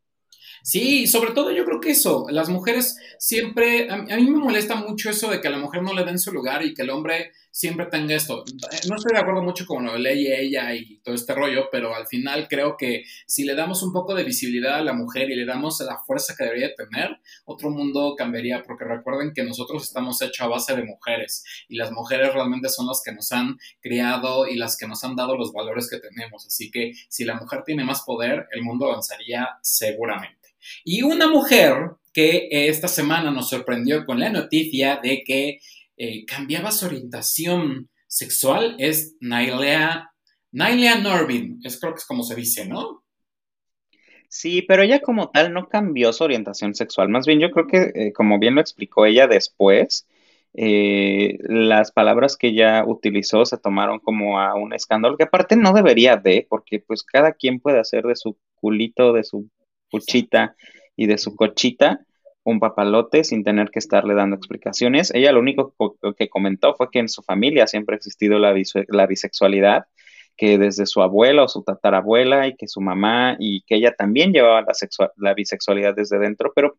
Sí, 0.63 1.09
sobre 1.09 1.33
todo 1.33 1.51
yo 1.51 1.65
creo 1.65 1.81
que 1.81 1.91
eso, 1.91 2.27
las 2.31 2.49
mujeres 2.49 2.97
siempre, 3.19 3.91
a, 3.91 3.97
mí 3.97 4.31
me 4.31 4.39
molesta 4.39 4.77
mucho 4.77 5.11
eso 5.11 5.29
de 5.29 5.41
que 5.41 5.49
a 5.49 5.51
la 5.51 5.59
mujer 5.59 5.83
no 5.83 5.95
le 5.95 6.05
den 6.05 6.21
su 6.21 6.31
lugar 6.31 6.65
y 6.65 6.75
que 6.75 6.83
el 6.83 6.91
hombre 6.91 7.33
siempre 7.51 7.87
tenga 7.87 8.15
esto. 8.15 8.45
No 8.89 8.97
estoy 8.97 9.13
de 9.15 9.19
acuerdo 9.19 9.43
mucho 9.43 9.67
con 9.67 9.85
lo 9.85 9.93
de 9.93 9.99
ley 9.99 10.27
ella 10.27 10.75
y 10.75 10.99
todo 10.99 11.15
este 11.15 11.35
rollo, 11.35 11.69
pero 11.71 11.95
al 11.95 12.07
final 12.07 12.47
creo 12.49 12.77
que 12.77 13.05
si 13.27 13.45
le 13.45 13.55
damos 13.55 13.83
un 13.83 13.93
poco 13.93 14.15
de 14.15 14.25
visibilidad 14.25 14.77
a 14.77 14.83
la 14.83 14.93
mujer 14.93 15.31
y 15.31 15.37
le 15.37 15.45
damos 15.45 15.81
la 15.81 15.99
fuerza 16.07 16.35
que 16.37 16.45
debería 16.45 16.75
tener, 16.75 17.19
otro 17.45 17.71
mundo 17.71 18.15
cambiaría, 18.17 18.63
porque 18.63 18.85
recuerden 18.85 19.33
que 19.35 19.43
nosotros 19.43 19.83
estamos 19.83 20.21
hechos 20.23 20.41
a 20.41 20.49
base 20.49 20.77
de 20.77 20.85
mujeres 20.85 21.45
y 21.69 21.77
las 21.77 21.93
mujeres 21.93 22.33
realmente 22.33 22.69
son 22.69 22.87
las 22.87 23.03
que 23.05 23.13
nos 23.13 23.33
han 23.33 23.59
criado 23.81 24.47
y 24.47 24.57
las 24.57 24.77
que 24.77 24.87
nos 24.87 25.03
han 25.05 25.17
dado 25.17 25.37
los 25.37 25.53
valores 25.53 25.89
que 25.91 25.99
tenemos. 25.99 26.47
Así 26.47 26.71
que 26.71 26.93
si 27.09 27.25
la 27.25 27.35
mujer 27.35 27.63
tiene 27.65 27.85
más 27.85 28.03
poder, 28.03 28.47
el 28.53 28.63
mundo 28.63 28.87
avanzaría 28.87 29.49
seguramente. 29.63 30.39
Y 30.85 31.03
una 31.03 31.29
mujer 31.29 31.93
que 32.13 32.49
esta 32.51 32.89
semana 32.89 33.31
nos 33.31 33.49
sorprendió 33.49 34.05
con 34.05 34.19
la 34.19 34.31
noticia 34.31 34.99
de 35.03 35.23
que 35.25 35.61
eh, 35.99 36.25
cambiaba 36.25 36.71
su 36.73 36.87
orientación 36.87 37.91
sexual 38.07 38.77
es 38.79 39.17
Nailea, 39.21 40.11
Nailea 40.53 41.01
Norvin, 41.01 41.61
es 41.65 41.79
creo 41.81 41.93
que 41.93 41.99
es 41.99 42.07
como 42.07 42.23
se 42.23 42.35
dice, 42.35 42.67
¿no? 42.67 43.05
Sí, 44.29 44.63
pero 44.63 44.83
ella 44.83 45.01
como 45.01 45.31
tal 45.31 45.53
no 45.53 45.69
cambió 45.69 46.13
su 46.13 46.25
orientación 46.25 46.75
sexual. 46.75 47.09
Más 47.09 47.27
bien 47.27 47.41
yo 47.41 47.51
creo 47.51 47.67
que, 47.67 47.93
eh, 47.95 48.13
como 48.13 48.39
bien 48.39 48.55
lo 48.55 48.61
explicó 48.61 49.07
ella 49.07 49.27
después, 49.27 50.07
eh, 50.55 51.39
las 51.43 51.93
palabras 51.93 52.37
que 52.37 52.49
ella 52.49 52.85
utilizó 52.87 53.45
se 53.47 53.59
tomaron 53.59 54.01
como 54.01 54.41
a 54.41 54.55
un 54.55 54.75
escándalo, 54.75 55.17
que 55.17 55.25
aparte 55.25 55.57
no 55.57 55.73
debería 55.73 56.17
de, 56.17 56.47
porque 56.49 56.79
pues 56.81 57.03
cada 57.03 57.33
quien 57.33 57.61
puede 57.61 57.81
hacer 57.81 58.05
de 58.05 58.17
su 58.17 58.37
culito, 58.55 59.13
de 59.13 59.25
su 59.25 59.49
puchita 59.91 60.57
y 60.97 61.07
de 61.07 61.19
su 61.19 61.35
cochita 61.37 62.05
un 62.49 62.61
papalote 62.61 63.25
sin 63.25 63.45
tener 63.45 63.69
que 63.71 63.79
estarle 63.79 64.15
dando 64.15 64.37
explicaciones. 64.37 65.13
Ella 65.15 65.33
lo 65.33 65.41
único 65.41 65.75
que 66.17 66.31
comentó 66.31 66.75
fue 66.75 66.91
que 66.91 66.99
en 66.99 67.11
su 67.11 67.23
familia 67.23 67.67
siempre 67.67 67.95
ha 67.95 67.99
existido 67.99 68.39
la, 68.39 68.55
la 68.89 69.07
bisexualidad, 69.07 69.85
que 70.35 70.57
desde 70.57 70.87
su 70.87 71.03
abuela 71.03 71.43
o 71.45 71.49
su 71.49 71.63
tatarabuela 71.63 72.47
y 72.47 72.57
que 72.57 72.67
su 72.67 72.81
mamá 72.81 73.37
y 73.39 73.63
que 73.67 73.75
ella 73.75 73.95
también 73.95 74.33
llevaba 74.33 74.63
la, 74.63 74.73
la 75.17 75.35
bisexualidad 75.35 75.95
desde 75.95 76.19
dentro, 76.19 76.53
pero 76.55 76.79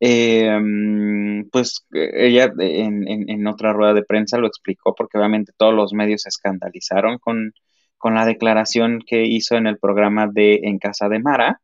em, 0.00 1.46
pues 1.50 1.86
ella 1.92 2.50
en, 2.58 3.06
en, 3.28 3.46
otra 3.46 3.74
rueda 3.74 3.92
de 3.92 4.04
prensa 4.04 4.38
lo 4.38 4.46
explicó 4.46 4.94
porque 4.94 5.18
obviamente 5.18 5.52
todos 5.58 5.74
los 5.74 5.92
medios 5.92 6.22
se 6.22 6.30
escandalizaron 6.30 7.18
con, 7.18 7.52
con 7.98 8.14
la 8.14 8.24
declaración 8.24 9.00
que 9.06 9.24
hizo 9.26 9.56
en 9.56 9.66
el 9.66 9.78
programa 9.78 10.26
de 10.26 10.60
En 10.64 10.78
Casa 10.78 11.10
de 11.10 11.18
Mara 11.18 11.60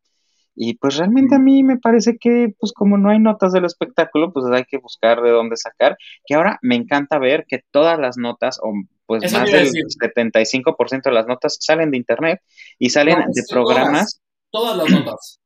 y 0.60 0.74
pues 0.74 0.96
realmente 0.96 1.36
a 1.36 1.38
mí 1.38 1.62
me 1.62 1.78
parece 1.78 2.18
que, 2.18 2.52
pues 2.58 2.72
como 2.72 2.98
no 2.98 3.10
hay 3.10 3.20
notas 3.20 3.52
del 3.52 3.64
espectáculo, 3.64 4.32
pues 4.32 4.44
hay 4.52 4.64
que 4.64 4.78
buscar 4.78 5.22
de 5.22 5.30
dónde 5.30 5.56
sacar. 5.56 5.96
Que 6.26 6.34
ahora 6.34 6.58
me 6.62 6.74
encanta 6.74 7.20
ver 7.20 7.44
que 7.46 7.62
todas 7.70 7.96
las 7.96 8.16
notas, 8.16 8.58
o 8.60 8.72
pues 9.06 9.32
más 9.32 9.48
del 9.52 9.68
75% 9.68 11.02
de 11.04 11.12
las 11.12 11.28
notas 11.28 11.58
salen 11.60 11.92
de 11.92 11.98
internet 11.98 12.42
y 12.76 12.90
salen 12.90 13.18
de 13.32 13.42
programas. 13.48 14.20
Todas, 14.50 14.76
las 14.76 14.90
notas. 14.90 15.40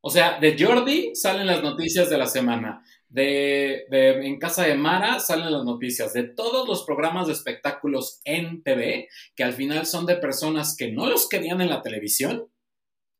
O 0.00 0.10
sea, 0.10 0.38
de 0.38 0.56
Jordi 0.56 1.16
salen 1.16 1.48
las 1.48 1.60
noticias 1.60 2.08
de 2.08 2.18
la 2.18 2.26
semana. 2.26 2.84
De, 3.08 3.86
de, 3.90 4.26
en 4.28 4.38
casa 4.38 4.62
de 4.62 4.76
Mara 4.76 5.18
salen 5.18 5.50
las 5.50 5.64
noticias 5.64 6.12
de 6.12 6.22
todos 6.22 6.68
los 6.68 6.84
programas 6.84 7.26
de 7.26 7.32
espectáculos 7.32 8.20
en 8.24 8.62
TV, 8.62 9.08
que 9.34 9.42
al 9.42 9.54
final 9.54 9.86
son 9.86 10.06
de 10.06 10.14
personas 10.14 10.76
que 10.78 10.92
no 10.92 11.06
los 11.06 11.28
querían 11.28 11.60
en 11.60 11.70
la 11.70 11.82
televisión, 11.82 12.48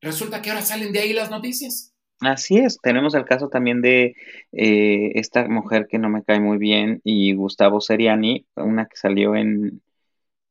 resulta 0.07 0.41
que 0.41 0.51
ahora 0.51 0.63
salen 0.63 0.93
de 0.93 1.01
ahí 1.01 1.13
las 1.13 1.31
noticias. 1.31 1.93
Así 2.21 2.57
es, 2.57 2.79
tenemos 2.81 3.15
el 3.15 3.27
caso 3.27 3.49
también 3.49 3.83
de 3.83 4.15
eh, 4.53 5.13
esta 5.17 5.47
mujer 5.49 5.87
que 5.87 5.99
no 5.99 6.09
me 6.09 6.25
cae 6.25 6.41
muy 6.41 6.57
bien 6.57 7.03
y 7.05 7.35
Gustavo 7.35 7.81
Seriani, 7.81 8.47
una 8.55 8.87
que 8.87 8.97
salió 8.97 9.37
en... 9.37 9.83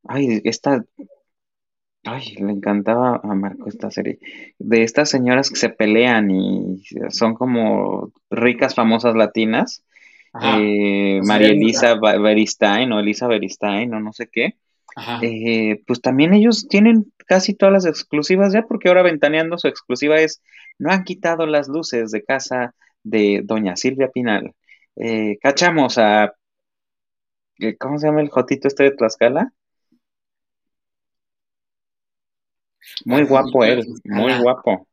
Ay, 0.03 0.41
esta... 0.43 0.85
Ay, 2.03 2.35
le 2.35 2.51
encantaba 2.51 3.19
a 3.23 3.33
Marco 3.33 3.67
esta 3.67 3.89
serie. 3.89 4.19
De 4.59 4.83
estas 4.83 5.09
señoras 5.09 5.49
que 5.49 5.55
se 5.55 5.69
pelean 5.69 6.29
y 6.29 6.83
son 7.09 7.33
como 7.33 8.11
ricas, 8.29 8.75
famosas 8.75 9.15
latinas. 9.15 9.83
Eh, 10.39 11.19
María 11.23 11.47
Elisa 11.47 11.95
Beristain 11.95 12.91
o 12.91 12.99
Elisa 12.99 13.25
Beristain 13.25 13.91
o 13.91 13.99
no 13.99 14.13
sé 14.13 14.27
qué. 14.31 14.55
Eh, 15.21 15.81
pues 15.85 16.01
también 16.01 16.33
ellos 16.33 16.67
tienen 16.69 17.11
casi 17.27 17.53
todas 17.53 17.73
las 17.73 17.85
exclusivas 17.85 18.53
ya, 18.53 18.63
porque 18.63 18.87
ahora 18.87 19.03
Ventaneando 19.03 19.57
su 19.57 19.67
exclusiva 19.67 20.17
es, 20.17 20.41
no 20.79 20.91
han 20.91 21.03
quitado 21.03 21.45
las 21.45 21.67
luces 21.67 22.11
de 22.11 22.23
casa 22.23 22.73
de 23.03 23.41
doña 23.43 23.75
Silvia 23.75 24.09
Pinal. 24.09 24.53
Eh, 24.95 25.37
cachamos 25.41 25.97
a, 25.97 26.33
eh, 27.59 27.77
¿cómo 27.77 27.99
se 27.99 28.07
llama 28.07 28.21
el 28.21 28.29
jotito 28.29 28.67
este 28.67 28.83
de 28.83 28.91
Tlaxcala? 28.91 29.51
Muy 33.05 33.23
guapo 33.23 33.63
él, 33.65 33.85
muy 34.05 34.33
guapo. 34.39 34.87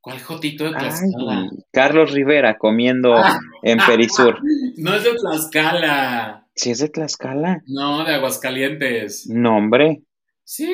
¿Cuál 0.00 0.20
jotito 0.20 0.64
de 0.64 0.70
Tlaxcala? 0.70 1.48
Carlos 1.72 2.12
Rivera 2.12 2.58
comiendo 2.58 3.14
ah. 3.16 3.38
en 3.62 3.78
Perisur. 3.78 4.38
no 4.76 4.94
es 4.94 5.04
de 5.04 5.14
Tlaxcala. 5.14 6.47
¿Sí 6.58 6.72
es 6.72 6.80
de 6.80 6.88
Tlaxcala? 6.88 7.62
No, 7.68 8.04
de 8.04 8.14
Aguascalientes. 8.14 9.28
No, 9.28 9.58
hombre. 9.58 10.02
Sí. 10.42 10.68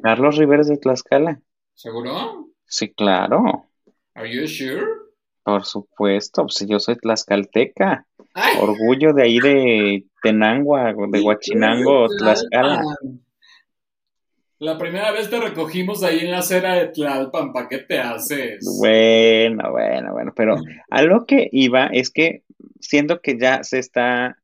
Carlos 0.00 0.36
Rivera 0.36 0.62
es 0.62 0.68
de 0.68 0.76
Tlaxcala. 0.76 1.40
¿Seguro? 1.74 2.50
Sí, 2.64 2.94
claro. 2.94 3.68
Are 4.14 4.32
you 4.32 4.46
sure? 4.46 4.86
Por 5.42 5.64
supuesto, 5.64 6.42
pues 6.42 6.64
yo 6.68 6.78
soy 6.78 6.96
tlaxcalteca. 6.98 8.06
Orgullo 8.60 9.12
de 9.12 9.22
ahí 9.24 9.40
de 9.40 10.04
Tenangua, 10.22 10.94
de 11.10 11.20
Huachinango, 11.20 12.06
Tlaxcala. 12.16 12.84
La 14.60 14.78
primera 14.78 15.10
vez 15.10 15.28
te 15.28 15.40
recogimos 15.40 16.04
ahí 16.04 16.20
en 16.20 16.30
la 16.30 16.38
acera 16.38 16.74
de 16.74 16.88
Tlalpan, 16.88 17.52
¿para 17.52 17.68
qué 17.68 17.78
te 17.78 17.98
haces? 17.98 18.64
Bueno, 18.78 19.72
bueno, 19.72 20.12
bueno, 20.12 20.32
pero 20.36 20.56
a 20.90 21.02
lo 21.02 21.26
que 21.26 21.48
iba 21.50 21.86
es 21.86 22.10
que 22.10 22.44
siento 22.78 23.20
que 23.20 23.36
ya 23.36 23.64
se 23.64 23.80
está 23.80 24.38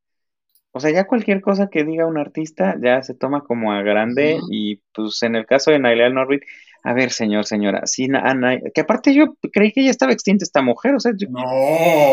o 0.76 0.80
sea, 0.80 0.90
ya 0.90 1.06
cualquier 1.06 1.40
cosa 1.40 1.68
que 1.70 1.84
diga 1.84 2.04
un 2.04 2.18
artista 2.18 2.76
ya 2.82 3.00
se 3.00 3.14
toma 3.14 3.44
como 3.44 3.72
a 3.72 3.82
grande 3.82 4.38
y 4.50 4.82
pues 4.92 5.22
en 5.22 5.36
el 5.36 5.46
caso 5.46 5.70
de 5.70 5.78
Nailea 5.78 6.10
Norwood, 6.10 6.40
A 6.82 6.92
ver, 6.92 7.12
señor, 7.12 7.46
señora, 7.46 7.86
sí, 7.86 8.08
que 8.74 8.80
aparte 8.80 9.14
yo 9.14 9.36
creí 9.52 9.72
que 9.72 9.84
ya 9.84 9.90
estaba 9.90 10.12
extinta 10.12 10.44
esta 10.44 10.62
mujer, 10.62 10.96
o 10.96 11.00
sea, 11.00 11.12
no. 11.30 11.44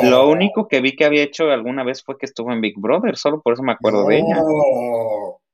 lo 0.04 0.30
único 0.30 0.68
que 0.68 0.80
vi 0.80 0.96
que 0.96 1.06
había 1.06 1.24
hecho 1.24 1.50
alguna 1.50 1.84
vez 1.84 2.04
fue 2.04 2.20
que 2.20 2.28
estuvo 2.28 2.54
en 2.54 2.62
Big 2.62 2.76
Brother, 2.78 3.18
solo 3.18 3.42
por 3.42 3.54
eso 3.54 3.64
me 3.64 3.72
acuerdo 3.72 4.06
de 4.06 4.20
ella. 4.20 4.38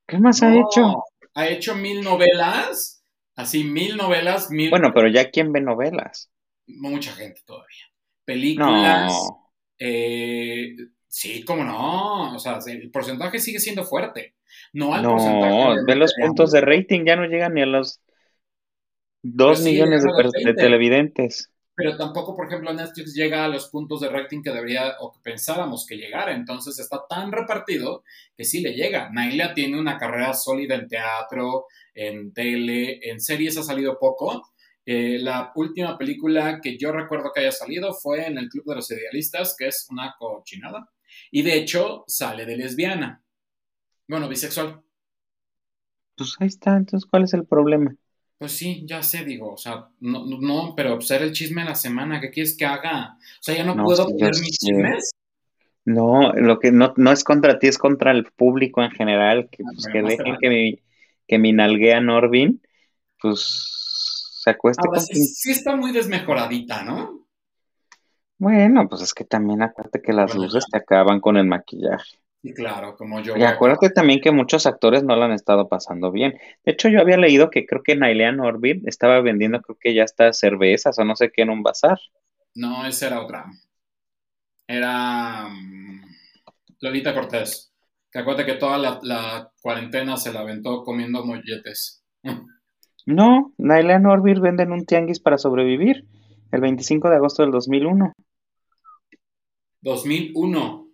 ¿Qué 0.06 0.20
más 0.20 0.44
ha 0.44 0.54
hecho? 0.54 1.04
Ha 1.34 1.48
hecho 1.48 1.76
mil 1.76 2.04
novelas, 2.04 3.02
así 3.36 3.64
mil 3.64 3.96
novelas, 3.96 4.52
mil... 4.52 4.70
Bueno, 4.70 4.92
pero 4.94 5.08
ya 5.08 5.32
quién 5.32 5.54
ve 5.54 5.62
novelas. 5.62 6.30
Mucha 6.68 7.14
gente 7.14 7.40
todavía. 7.46 7.86
Películas, 8.26 9.14
eh, 9.80 10.76
sí, 11.18 11.44
cómo 11.44 11.64
no, 11.64 12.36
o 12.36 12.40
sea, 12.40 12.60
el 12.68 12.92
porcentaje 12.92 13.40
sigue 13.40 13.60
siendo 13.60 13.84
fuerte. 13.84 14.36
No, 14.74 14.94
al 14.94 15.02
no 15.02 15.84
ve 15.86 15.96
los 15.96 16.14
puntos 16.14 16.52
de 16.52 16.62
rating, 16.62 17.06
ya 17.06 17.16
no 17.16 17.26
llegan 17.26 17.56
ni 17.56 17.64
a 17.64 17.66
los 17.66 18.02
dos 19.24 19.62
millones 19.64 20.04
de, 20.04 20.54
televidentes. 20.54 21.52
Pero 21.76 21.98
tampoco, 21.98 22.36
por 22.36 22.48
ejemplo, 22.48 22.72
Netflix 22.72 23.16
llega 23.16 23.46
a 23.46 23.48
los 23.48 23.70
puntos 23.70 24.02
de 24.02 24.10
rating 24.10 24.44
que 24.44 24.52
debería 24.52 24.96
o 25.00 25.12
que 25.12 25.20
pensáramos 25.24 25.86
que 25.88 25.98
llegara. 25.98 26.34
Entonces 26.34 26.78
está 26.80 27.02
tan 27.10 27.32
repartido 27.32 28.04
que 28.36 28.46
sí 28.46 28.62
le 28.62 28.74
llega. 28.74 29.10
Naila 29.12 29.54
tiene 29.56 29.80
una 29.80 29.98
carrera 29.98 30.34
sólida 30.34 30.76
en 30.76 30.88
teatro, 30.88 31.66
en 31.94 32.32
tele, 32.34 33.00
en 33.02 33.20
series 33.20 33.58
ha 33.58 33.64
salido 33.64 33.98
poco. 34.00 34.50
Eh, 34.86 35.18
la 35.20 35.52
última 35.56 35.98
película 35.98 36.60
que 36.62 36.78
yo 36.78 36.92
recuerdo 36.92 37.32
que 37.34 37.42
haya 37.42 37.52
salido 37.52 37.94
fue 37.94 38.26
en 38.26 38.38
El 38.38 38.50
Club 38.50 38.66
de 38.66 38.76
los 38.76 38.92
Idealistas, 38.92 39.56
que 39.58 39.68
es 39.68 39.88
una 39.92 40.16
cochinada. 40.18 40.88
Y 41.32 41.42
de 41.42 41.58
hecho 41.58 42.04
sale 42.08 42.46
de 42.46 42.58
lesbiana. 42.58 43.24
Bueno, 44.08 44.30
bisexual. 44.30 44.82
Pues 46.16 46.36
ahí 46.40 46.48
está, 46.48 46.76
entonces, 46.76 47.08
¿cuál 47.10 47.24
es 47.24 47.34
el 47.34 47.46
problema? 47.46 47.96
Pues 48.38 48.52
sí, 48.52 48.84
ya 48.86 49.02
sé, 49.02 49.26
digo, 49.26 49.54
o 49.54 49.58
sea, 49.58 49.88
no, 50.00 50.26
no 50.26 50.74
pero 50.76 50.96
pues 50.96 51.10
el 51.12 51.32
chisme 51.32 51.62
de 51.62 51.70
la 51.70 51.76
semana, 51.76 52.22
¿qué 52.22 52.30
quieres 52.30 52.56
que 52.56 52.66
haga? 52.66 53.18
O 53.18 53.42
sea, 53.42 53.56
ya 53.56 53.64
no, 53.64 53.84
puedo 53.84 54.08
poner 54.08 54.32
mis 54.40 54.58
chismes. 54.58 55.12
No, 55.86 56.34
lo 56.34 56.60
que 56.60 56.72
no, 56.72 56.94
no 56.98 57.12
es 57.12 57.24
contra 57.24 57.60
ti, 57.60 57.68
es 57.68 57.78
contra 57.78 58.12
el 58.12 58.26
público 58.26 58.84
en 58.84 58.92
general, 58.92 59.50
que, 59.50 59.64
pues, 59.64 59.88
que 59.92 60.02
dejen 60.02 60.38
que 60.40 60.50
mi, 60.50 60.80
que 61.28 61.40
mi 61.40 61.54
nalguea 61.54 62.02
Norvin, 62.02 62.62
pues 63.20 63.78
se 64.44 64.50
acueste 64.52 64.88
con 64.88 65.00
sí, 65.00 65.24
sí, 65.24 65.52
está 65.52 65.76
muy 65.76 65.92
desmejoradita, 65.92 66.84
¿no? 66.84 67.27
Bueno, 68.40 68.88
pues 68.88 69.02
es 69.02 69.14
que 69.14 69.26
también 69.26 69.64
acuérdate 69.64 70.02
que 70.02 70.14
las 70.14 70.36
luces 70.36 70.66
te 70.72 70.78
acaban 70.78 71.20
con 71.20 71.38
el 71.38 71.48
maquillaje. 71.48 72.20
Sí, 72.44 72.54
claro, 72.54 72.96
como 72.96 73.20
yo. 73.20 73.36
Y 73.36 73.44
acuérdate 73.44 73.90
también 73.90 74.22
que 74.22 74.32
muchos 74.32 74.68
actores 74.68 75.04
no 75.04 75.16
lo 75.16 75.24
han 75.24 75.32
estado 75.32 75.68
pasando 75.68 76.12
bien. 76.12 76.38
De 76.64 76.72
hecho, 76.72 76.88
yo 76.88 77.02
había 77.02 77.18
leído 77.18 77.50
que 77.50 77.66
creo 77.66 77.82
que 77.82 77.96
Nailea 77.96 78.32
Norbit 78.32 78.88
estaba 78.88 79.22
vendiendo, 79.22 79.62
creo 79.62 79.78
que 79.80 79.96
ya 79.96 80.04
está 80.04 80.32
cervezas 80.34 81.00
o 81.00 81.04
no 81.04 81.16
sé 81.16 81.32
qué 81.32 81.42
en 81.42 81.50
un 81.50 81.64
bazar. 81.64 81.98
No, 82.54 82.86
esa 82.86 83.08
era 83.08 83.22
otra. 83.22 83.46
Era 84.68 85.48
mm, 85.50 86.02
Lolita 86.82 87.16
Cortés. 87.16 87.74
Que 88.12 88.20
acuérdate 88.20 88.52
que 88.52 88.60
toda 88.60 88.78
la, 89.02 89.52
cuarentena 89.62 90.16
se 90.16 90.32
la 90.32 90.42
aventó 90.42 90.84
comiendo 90.84 91.26
molletes. 91.26 92.04
No, 93.10 93.54
Nailea 93.58 94.00
Norbit 94.00 94.38
vende 94.40 94.64
en 94.64 94.74
un 94.74 94.86
tianguis 94.86 95.22
para 95.22 95.38
sobrevivir 95.38 96.04
el 96.52 96.62
25 96.62 97.10
de 97.10 97.16
agosto 97.16 97.44
del 97.44 97.52
2001. 97.52 98.14
2001. 99.82 100.88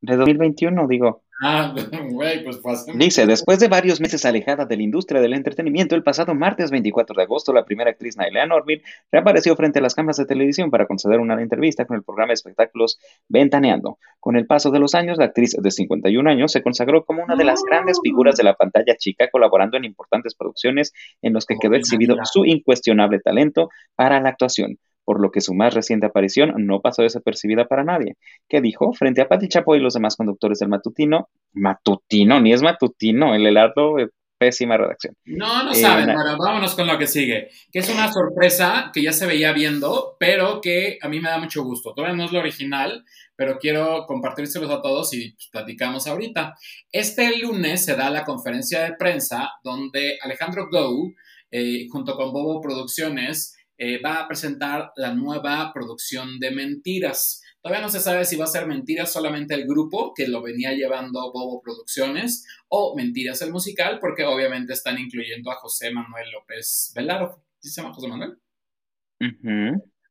De 0.00 0.16
2021, 0.16 0.86
digo. 0.88 1.23
Ah, 1.46 1.74
güey, 2.10 2.42
pues 2.42 2.86
Dice, 2.94 3.26
después 3.26 3.60
de 3.60 3.68
varios 3.68 4.00
meses 4.00 4.24
alejada 4.24 4.64
de 4.64 4.78
la 4.78 4.82
industria 4.82 5.20
del 5.20 5.34
entretenimiento, 5.34 5.94
el 5.94 6.02
pasado 6.02 6.34
martes 6.34 6.70
24 6.70 7.14
de 7.14 7.22
agosto, 7.22 7.52
la 7.52 7.66
primera 7.66 7.90
actriz 7.90 8.16
Nailea 8.16 8.46
Norville 8.46 8.82
reapareció 9.12 9.54
frente 9.54 9.78
a 9.78 9.82
las 9.82 9.94
cámaras 9.94 10.16
de 10.16 10.24
televisión 10.24 10.70
para 10.70 10.86
conceder 10.86 11.20
una 11.20 11.38
entrevista 11.42 11.84
con 11.84 11.98
el 11.98 12.02
programa 12.02 12.28
de 12.28 12.34
espectáculos 12.34 12.98
Ventaneando. 13.28 13.98
Con 14.20 14.36
el 14.36 14.46
paso 14.46 14.70
de 14.70 14.78
los 14.78 14.94
años, 14.94 15.18
la 15.18 15.26
actriz 15.26 15.54
de 15.60 15.70
51 15.70 16.30
años 16.30 16.50
se 16.50 16.62
consagró 16.62 17.04
como 17.04 17.22
una 17.22 17.36
de 17.36 17.44
las 17.44 17.62
grandes 17.62 18.00
figuras 18.02 18.36
de 18.36 18.44
la 18.44 18.54
pantalla 18.54 18.96
chica, 18.96 19.28
colaborando 19.30 19.76
en 19.76 19.84
importantes 19.84 20.34
producciones 20.34 20.94
en 21.20 21.34
los 21.34 21.44
que 21.44 21.56
quedó 21.60 21.74
exhibido 21.74 22.16
su 22.24 22.46
incuestionable 22.46 23.20
talento 23.20 23.68
para 23.96 24.18
la 24.18 24.30
actuación 24.30 24.78
por 25.04 25.20
lo 25.20 25.30
que 25.30 25.40
su 25.40 25.54
más 25.54 25.74
reciente 25.74 26.06
aparición 26.06 26.54
no 26.66 26.80
pasó 26.80 27.02
desapercibida 27.02 27.66
para 27.66 27.84
nadie. 27.84 28.16
¿Qué 28.48 28.60
dijo? 28.60 28.92
Frente 28.92 29.20
a 29.20 29.28
Patti 29.28 29.48
Chapo 29.48 29.76
y 29.76 29.80
los 29.80 29.94
demás 29.94 30.16
conductores 30.16 30.58
del 30.58 30.68
matutino, 30.68 31.28
matutino, 31.52 32.40
ni 32.40 32.52
es 32.52 32.62
matutino, 32.62 33.34
el 33.34 33.46
helado 33.46 33.96
de 33.96 34.08
pésima 34.38 34.76
redacción. 34.76 35.14
No, 35.24 35.64
no 35.64 35.74
saben, 35.74 36.10
eh, 36.10 36.14
vámonos 36.38 36.74
con 36.74 36.86
lo 36.86 36.98
que 36.98 37.06
sigue, 37.06 37.48
que 37.72 37.78
es 37.78 37.88
una 37.88 38.12
sorpresa 38.12 38.90
que 38.92 39.02
ya 39.02 39.12
se 39.12 39.26
veía 39.26 39.52
viendo, 39.52 40.16
pero 40.18 40.60
que 40.60 40.98
a 41.00 41.08
mí 41.08 41.20
me 41.20 41.30
da 41.30 41.38
mucho 41.38 41.62
gusto. 41.62 41.94
Todavía 41.94 42.16
no 42.16 42.24
es 42.24 42.32
lo 42.32 42.40
original, 42.40 43.04
pero 43.36 43.58
quiero 43.58 44.06
compartírselos 44.06 44.70
a 44.70 44.82
todos 44.82 45.12
y 45.14 45.32
pues, 45.32 45.48
platicamos 45.50 46.06
ahorita. 46.06 46.54
Este 46.90 47.38
lunes 47.38 47.84
se 47.84 47.96
da 47.96 48.10
la 48.10 48.24
conferencia 48.24 48.82
de 48.82 48.94
prensa 48.94 49.50
donde 49.62 50.18
Alejandro 50.20 50.68
Gou, 50.70 51.14
eh, 51.50 51.86
junto 51.90 52.16
con 52.16 52.32
Bobo 52.32 52.60
Producciones, 52.60 53.56
eh, 53.78 54.00
va 54.00 54.20
a 54.20 54.28
presentar 54.28 54.92
la 54.96 55.14
nueva 55.14 55.72
producción 55.72 56.38
de 56.38 56.50
Mentiras. 56.50 57.42
Todavía 57.60 57.82
no 57.82 57.90
se 57.90 58.00
sabe 58.00 58.24
si 58.24 58.36
va 58.36 58.44
a 58.44 58.48
ser 58.48 58.66
Mentiras 58.66 59.12
solamente 59.12 59.54
el 59.54 59.66
grupo 59.66 60.12
que 60.14 60.28
lo 60.28 60.42
venía 60.42 60.72
llevando 60.72 61.32
Bobo 61.32 61.62
Producciones 61.62 62.46
o 62.68 62.94
Mentiras 62.96 63.40
el 63.42 63.52
musical, 63.52 63.98
porque 64.00 64.24
obviamente 64.24 64.72
están 64.74 64.98
incluyendo 64.98 65.50
a 65.50 65.56
José 65.56 65.90
Manuel 65.90 66.30
López 66.30 66.92
Velardo. 66.94 67.42
¿Sí 67.58 67.70
se 67.70 67.80
llama 67.80 67.94
José 67.94 68.08
Manuel? 68.08 68.38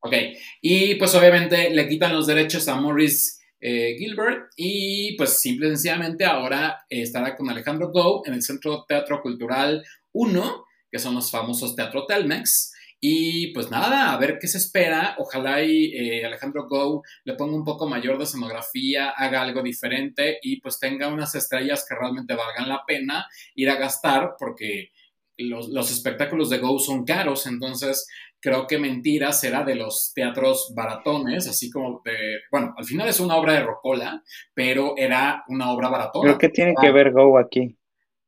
Ok, 0.02 0.14
y 0.62 0.96
pues 0.96 1.16
obviamente 1.16 1.70
le 1.70 1.88
quitan 1.88 2.14
los 2.14 2.28
derechos 2.28 2.68
a 2.68 2.76
Morris 2.76 3.40
eh, 3.62 3.96
Gilbert 3.98 4.52
y 4.58 5.16
pues 5.16 5.40
simple 5.40 5.68
y 5.68 5.70
sencillamente 5.70 6.26
ahora 6.26 6.86
estará 6.90 7.38
con 7.38 7.50
Alejandro 7.50 7.92
Go 7.92 8.24
en 8.26 8.34
el 8.34 8.42
Centro 8.42 8.84
Teatro 8.86 9.22
Cultural 9.22 9.82
1, 10.12 10.66
que 10.92 11.00
son 11.00 11.16
los 11.16 11.32
famosos 11.32 11.74
Teatro 11.74 12.06
Telmex. 12.06 12.74
Y 13.06 13.48
pues 13.48 13.70
nada, 13.70 14.14
a 14.14 14.18
ver 14.18 14.38
qué 14.40 14.48
se 14.48 14.58
espera. 14.58 15.18
Ojalá 15.18 15.62
y 15.62 15.92
eh, 15.94 16.26
Alejandro 16.26 16.70
Go 16.70 17.04
le 17.26 17.34
ponga 17.34 17.54
un 17.54 17.66
poco 17.66 17.86
mayor 17.86 18.18
de 18.18 18.24
escenografía, 18.24 19.10
haga 19.10 19.42
algo 19.42 19.62
diferente 19.62 20.40
y 20.42 20.62
pues 20.62 20.80
tenga 20.80 21.10
unas 21.10 21.36
estrellas 21.36 21.86
que 21.86 21.96
realmente 21.96 22.34
valgan 22.34 22.70
la 22.70 22.86
pena 22.88 23.28
ir 23.56 23.70
a 23.70 23.76
gastar 23.76 24.36
porque 24.40 24.92
los, 25.36 25.92
espectáculos 25.92 26.50
de 26.50 26.60
Go 26.60 26.80
son 26.80 27.04
caros. 27.04 27.46
Entonces 27.46 28.08
creo 28.40 28.68
que 28.68 28.78
Mentira 28.78 29.34
será 29.34 29.66
de 29.66 29.76
los 29.76 30.14
teatros 30.16 30.72
baratones, 30.74 31.50
así 31.50 31.70
como 31.70 32.02
de, 32.06 32.40
bueno, 32.54 32.74
al 32.78 32.86
final 32.86 33.10
es 33.10 33.20
una 33.20 33.36
obra 33.36 33.52
de 33.52 33.66
Rocola, 33.66 34.24
pero 34.54 34.94
era 34.96 35.44
una 35.50 35.74
obra 35.74 35.90
baratona. 35.90 36.28
¿Pero 36.28 36.38
qué 36.38 36.48
tiene 36.48 36.74
que 36.80 36.90
ver 36.90 37.12
Go 37.12 37.38
aquí? 37.38 37.78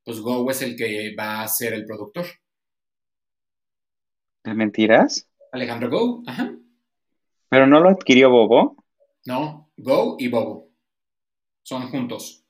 Pues 0.04 0.20
Go 0.20 0.52
es 0.52 0.62
el 0.64 0.76
que 0.76 1.16
va 1.18 1.44
a 1.44 1.48
ser 1.48 1.72
el 1.76 1.86
productor. 1.86 2.26
¿De 4.46 4.54
mentiras? 4.54 5.28
Alejandro 5.52 5.90
Go, 5.90 6.24
ajá. 6.28 6.56
¿Pero 7.50 7.66
no 7.66 7.80
lo 7.80 7.90
adquirió 7.90 8.30
Bobo? 8.30 8.76
No, 9.26 9.72
Go 9.76 10.18
y 10.20 10.28
Bobo. 10.28 10.70
Son 11.64 11.90
juntos. 11.90 12.44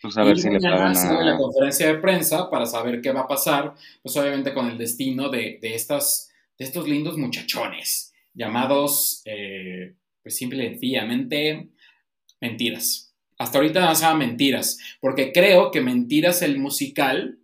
Pues 0.00 0.16
a 0.16 0.22
ver 0.22 0.38
si 0.38 0.48
le 0.48 0.60
pagan 0.60 0.96
a... 0.96 1.24
la 1.24 1.36
conferencia 1.36 1.88
de 1.88 1.98
prensa 1.98 2.48
para 2.48 2.64
saber 2.64 3.00
qué 3.00 3.10
va 3.10 3.22
a 3.22 3.26
pasar, 3.26 3.74
pues 4.02 4.16
obviamente 4.16 4.54
con 4.54 4.68
el 4.68 4.78
destino 4.78 5.30
de, 5.30 5.58
estas, 5.62 6.30
de 6.56 6.64
estos 6.64 6.86
lindos 6.86 7.18
muchachones, 7.18 8.14
llamados, 8.32 9.22
eh, 9.24 9.96
pues 10.22 10.36
simple 10.36 10.64
y 10.64 10.68
sencillamente, 10.68 11.70
mentiras. 12.40 13.12
Hasta 13.36 13.58
ahorita 13.58 13.80
no 13.80 13.94
se 13.96 14.02
llama 14.02 14.18
mentiras, 14.20 14.78
porque 15.00 15.32
creo 15.32 15.72
que 15.72 15.80
mentiras 15.80 16.40
el 16.42 16.58
musical 16.60 17.40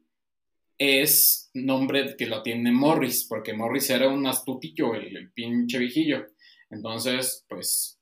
es 0.79 1.51
nombre 1.55 2.17
que 2.17 2.27
lo 2.27 2.43
tiene 2.43 2.73
Morris, 2.73 3.27
porque 3.29 3.53
Morris 3.53 3.91
era 3.91 4.09
un 4.09 4.27
astutillo, 4.27 4.95
el, 4.95 5.31
pinche 5.33 5.79
viejillo. 5.79 6.27
Entonces, 6.71 7.45
pues, 7.49 8.01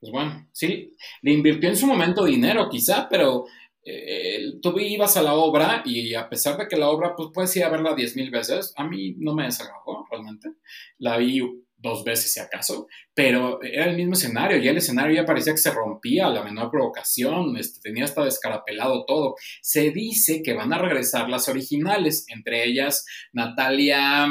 pues 0.00 0.12
bueno, 0.12 0.48
sí, 0.52 0.94
le 1.22 1.32
invirtió 1.32 1.68
en 1.68 1.76
su 1.76 1.86
momento 1.86 2.24
dinero 2.24 2.68
quizá, 2.68 3.08
pero 3.08 3.46
eh, 3.82 4.54
tú 4.60 4.78
ibas 4.78 5.16
a 5.16 5.22
la 5.22 5.34
obra 5.34 5.82
y 5.84 6.14
a 6.14 6.28
pesar 6.28 6.56
de 6.56 6.66
que 6.66 6.76
la 6.76 6.90
obra, 6.90 7.14
pues 7.14 7.28
puedes 7.32 7.54
ir 7.56 7.64
a 7.64 7.68
verla 7.68 7.94
diez 7.94 8.16
mil 8.16 8.30
veces, 8.30 8.72
a 8.76 8.84
mí 8.84 9.14
no 9.18 9.34
me 9.34 9.44
desagradó 9.44 10.06
realmente. 10.10 10.50
La 10.98 11.18
vi 11.18 11.42
dos 11.86 12.04
veces 12.04 12.32
si 12.32 12.40
acaso, 12.40 12.88
pero 13.14 13.62
era 13.62 13.86
el 13.86 13.96
mismo 13.96 14.12
escenario, 14.12 14.58
ya 14.58 14.70
el 14.70 14.76
escenario 14.76 15.16
ya 15.16 15.24
parecía 15.24 15.52
que 15.52 15.58
se 15.58 15.70
rompía 15.70 16.26
a 16.26 16.30
la 16.30 16.42
menor 16.42 16.70
provocación, 16.70 17.56
este, 17.56 17.80
tenía 17.80 18.04
hasta 18.04 18.24
descarapelado 18.24 19.04
todo. 19.06 19.36
Se 19.62 19.90
dice 19.90 20.42
que 20.42 20.54
van 20.54 20.72
a 20.72 20.78
regresar 20.78 21.28
las 21.28 21.48
originales, 21.48 22.26
entre 22.28 22.64
ellas 22.64 23.06
Natalia... 23.32 24.28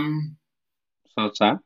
Sosa. 1.04 1.62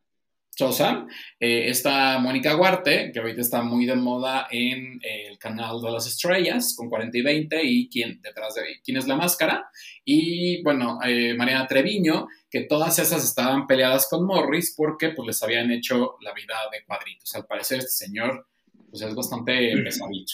Chosa. 0.60 1.08
Eh, 1.39 1.69
está 1.69 2.19
Mónica 2.19 2.58
Huarte, 2.58 3.12
que 3.13 3.19
ahorita 3.19 3.39
está 3.39 3.62
muy 3.62 3.86
de 3.86 3.95
moda 3.95 4.45
en 4.52 4.99
el 5.02 5.39
canal 5.39 5.82
de 5.82 5.89
las 5.89 6.06
estrellas, 6.06 6.75
con 6.78 6.89
40 6.89 7.17
y 7.17 7.21
20, 7.21 7.63
y 7.63 7.89
quién 7.89 8.21
detrás 8.21 8.56
de 8.56 8.63
quién 8.84 8.97
es 8.97 9.08
la 9.08 9.15
máscara. 9.15 9.69
Y 10.04 10.62
bueno, 10.62 10.99
eh, 11.06 11.34
Mariana 11.34 11.65
Treviño, 11.65 12.28
que 12.49 12.62
todas 12.62 12.97
esas 12.99 13.23
estaban 13.23 13.67
peleadas 13.67 14.07
con 14.09 14.25
Morris 14.25 14.73
porque 14.75 15.09
pues 15.09 15.27
les 15.27 15.43
habían 15.43 15.71
hecho 15.71 16.17
la 16.21 16.33
vida 16.33 16.55
de 16.71 16.83
cuadritos. 16.83 17.33
Al 17.35 17.45
parecer 17.45 17.79
este 17.79 18.05
señor 18.05 18.47
pues 18.89 19.01
es 19.03 19.15
bastante 19.15 19.73
pesadito. 19.83 20.33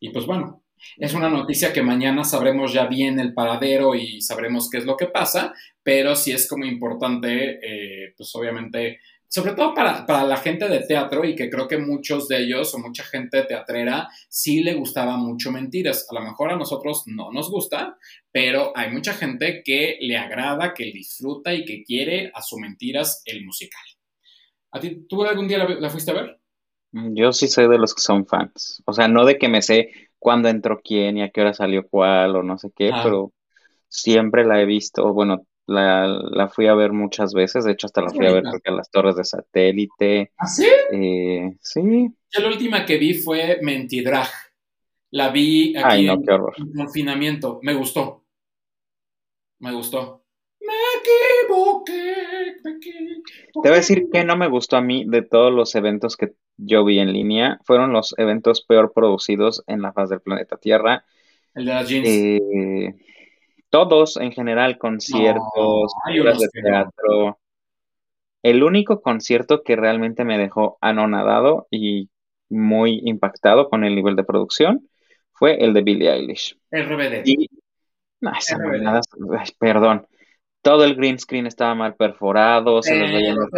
Y 0.00 0.10
pues 0.10 0.26
bueno, 0.26 0.62
es 0.96 1.14
una 1.14 1.28
noticia 1.28 1.72
que 1.72 1.82
mañana 1.82 2.24
sabremos 2.24 2.72
ya 2.72 2.86
bien 2.86 3.18
el 3.18 3.34
paradero 3.34 3.94
y 3.94 4.20
sabremos 4.20 4.70
qué 4.70 4.78
es 4.78 4.84
lo 4.84 4.96
que 4.96 5.06
pasa, 5.06 5.52
pero 5.82 6.14
sí 6.14 6.32
es 6.32 6.48
como 6.48 6.64
importante, 6.64 7.58
eh, 7.62 8.14
pues 8.16 8.34
obviamente 8.34 9.00
sobre 9.28 9.52
todo 9.52 9.74
para, 9.74 10.24
la 10.24 10.36
gente 10.38 10.68
de 10.68 10.80
teatro 10.80 11.22
y 11.24 11.34
que 11.34 11.50
creo 11.50 11.68
que 11.68 11.76
muchos 11.76 12.28
de 12.28 12.38
ellos 12.38 12.74
o 12.74 12.78
mucha 12.78 13.04
gente 13.04 13.42
teatrera 13.42 14.08
sí 14.28 14.62
le 14.62 14.74
gustaba 14.74 15.18
mucho 15.18 15.52
mentiras. 15.52 16.06
A 16.10 16.14
lo 16.14 16.22
mejor 16.22 16.50
a 16.50 16.56
nosotros 16.56 17.02
no 17.06 17.30
nos 17.30 17.50
gusta, 17.50 17.98
pero 18.32 18.72
hay 18.74 18.90
mucha 18.90 19.12
gente 19.12 19.62
que 19.62 19.98
le 20.00 20.16
agrada, 20.16 20.72
que 20.72 20.84
disfruta 20.84 21.52
y 21.52 21.66
que 21.66 21.84
quiere 21.84 22.32
a 22.34 22.40
su 22.40 22.58
mentiras 22.58 23.22
el 23.26 23.44
musical. 23.44 23.82
¿A 24.70 24.80
ti 24.80 25.06
tú 25.06 25.22
algún 25.24 25.46
día 25.46 25.58
la, 25.58 25.90
fuiste 25.90 26.10
a 26.10 26.14
ver? 26.14 26.40
Yo 26.92 27.32
sí 27.32 27.48
soy 27.48 27.68
de 27.68 27.78
los 27.78 27.94
que 27.94 28.00
son 28.00 28.26
fans. 28.26 28.82
O 28.86 28.94
sea, 28.94 29.08
no 29.08 29.26
de 29.26 29.36
que 29.36 29.48
me 29.48 29.60
sé 29.60 29.90
cuándo 30.18 30.48
entró 30.48 30.80
quién 30.82 31.18
y 31.18 31.22
a 31.22 31.28
qué 31.28 31.42
hora 31.42 31.52
salió 31.52 31.86
cuál 31.86 32.34
o 32.34 32.42
no 32.42 32.56
sé 32.56 32.70
qué, 32.74 32.90
pero 33.02 33.34
siempre 33.88 34.46
la 34.46 34.60
he 34.62 34.64
visto. 34.64 35.12
Bueno, 35.12 35.46
la, 35.68 36.06
la, 36.06 36.48
fui 36.48 36.66
a 36.66 36.74
ver 36.74 36.92
muchas 36.92 37.34
veces, 37.34 37.64
de 37.64 37.72
hecho 37.72 37.86
hasta 37.86 38.00
la 38.00 38.08
fui 38.08 38.26
a 38.26 38.32
ver 38.32 38.42
porque 38.50 38.70
a 38.70 38.72
las 38.72 38.90
torres 38.90 39.16
de 39.16 39.24
satélite. 39.24 40.32
¿Ah, 40.38 40.46
sí? 40.46 40.66
Eh, 40.92 41.56
sí. 41.60 42.08
Yo 42.30 42.40
la 42.40 42.48
última 42.48 42.86
que 42.86 42.96
vi 42.96 43.12
fue 43.12 43.58
Mentidrag. 43.60 44.28
La 45.10 45.28
vi 45.28 45.76
aquí 45.76 46.08
en, 46.08 46.22
confinamiento. 46.74 47.60
Me 47.62 47.74
gustó. 47.74 48.24
Me 49.58 49.72
gustó. 49.72 50.24
Me 50.60 50.72
equivoqué, 51.00 52.56
me 52.64 52.70
equivoqué. 52.70 53.22
Te 53.52 53.68
voy 53.68 53.72
a 53.72 53.80
decir 53.80 54.08
que 54.10 54.24
no 54.24 54.36
me 54.38 54.48
gustó 54.48 54.78
a 54.78 54.80
mí 54.80 55.04
de 55.06 55.20
todos 55.20 55.52
los 55.52 55.74
eventos 55.74 56.16
que 56.16 56.32
yo 56.56 56.82
vi 56.86 56.98
en 56.98 57.12
línea. 57.12 57.58
Fueron 57.64 57.92
los 57.92 58.14
eventos 58.16 58.62
peor 58.62 58.92
producidos 58.94 59.62
en 59.66 59.82
la 59.82 59.92
faz 59.92 60.08
del 60.08 60.22
planeta 60.22 60.56
Tierra. 60.56 61.04
El 61.54 61.66
de 61.66 61.74
las 61.74 61.88
jeans. 61.88 62.08
Eh, 62.08 62.94
todos 63.70 64.16
en 64.16 64.32
general, 64.32 64.78
conciertos, 64.78 65.92
obras 66.06 66.38
de 66.38 66.48
teatro. 66.48 67.38
El 68.42 68.62
único 68.62 69.02
concierto 69.02 69.62
que 69.62 69.76
realmente 69.76 70.24
me 70.24 70.38
dejó 70.38 70.78
anonadado 70.80 71.66
y 71.70 72.08
muy 72.48 73.00
impactado 73.04 73.68
con 73.68 73.84
el 73.84 73.94
nivel 73.94 74.16
de 74.16 74.24
producción 74.24 74.88
fue 75.32 75.62
el 75.64 75.74
de 75.74 75.82
Billie 75.82 76.10
Eilish. 76.10 76.58
RBD. 76.70 77.22
Y, 77.24 77.48
no, 78.20 78.32
perdón. 79.58 80.06
Todo 80.60 80.84
el 80.84 80.96
green 80.96 81.18
screen 81.18 81.46
estaba 81.46 81.74
mal 81.76 81.94
perforado, 81.94 82.82
se 82.82 82.98
los 82.98 83.48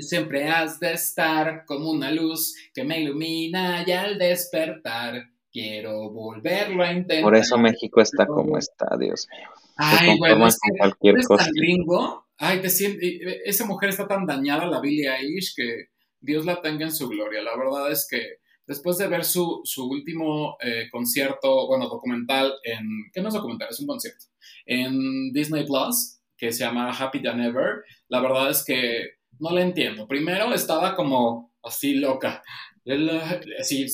Siempre 0.00 0.48
has 0.48 0.78
de 0.78 0.92
estar 0.92 1.64
como 1.64 1.90
una 1.90 2.10
luz 2.10 2.54
que 2.74 2.84
me 2.84 3.00
ilumina 3.00 3.82
y 3.86 3.92
al 3.92 4.18
despertar 4.18 5.31
Quiero 5.52 6.10
volverlo 6.10 6.82
a 6.82 6.92
intentar. 6.92 7.22
Por 7.22 7.36
eso 7.36 7.58
México 7.58 8.00
está 8.00 8.26
como 8.26 8.56
está, 8.56 8.96
Dios 8.98 9.28
mío. 9.30 9.48
Ay, 9.76 10.18
bueno, 10.18 10.46
es 10.46 10.58
que 10.58 10.78
cualquier 10.78 11.22
cosa. 11.24 11.44
tan 11.44 11.52
gringo. 11.54 12.26
Ay, 12.38 12.60
te 12.60 12.68
esa 13.44 13.66
mujer 13.66 13.90
está 13.90 14.08
tan 14.08 14.26
dañada, 14.26 14.66
la 14.66 14.80
Billie 14.80 15.14
Eilish, 15.14 15.54
que 15.54 15.88
Dios 16.20 16.46
la 16.46 16.60
tenga 16.62 16.86
en 16.86 16.92
su 16.92 17.08
gloria. 17.08 17.42
La 17.42 17.56
verdad 17.56 17.90
es 17.92 18.06
que 18.08 18.38
después 18.66 18.96
de 18.96 19.08
ver 19.08 19.24
su, 19.24 19.60
su 19.64 19.88
último 19.88 20.56
eh, 20.60 20.88
concierto, 20.90 21.66
bueno, 21.66 21.88
documental 21.88 22.54
en, 22.64 23.10
¿qué 23.12 23.20
no 23.20 23.28
es 23.28 23.34
documental? 23.34 23.68
Es 23.70 23.80
un 23.80 23.86
concierto, 23.86 24.24
en 24.64 25.32
Disney 25.32 25.66
Plus, 25.66 26.20
que 26.36 26.50
se 26.50 26.64
llama 26.64 26.90
Happy 26.90 27.22
Than 27.22 27.40
Ever, 27.42 27.84
la 28.08 28.20
verdad 28.20 28.50
es 28.50 28.64
que 28.64 29.18
no 29.38 29.50
la 29.50 29.62
entiendo. 29.62 30.08
Primero 30.08 30.52
estaba 30.54 30.94
como 30.94 31.54
así 31.62 31.94
loca 31.94 32.42
así 33.58 33.86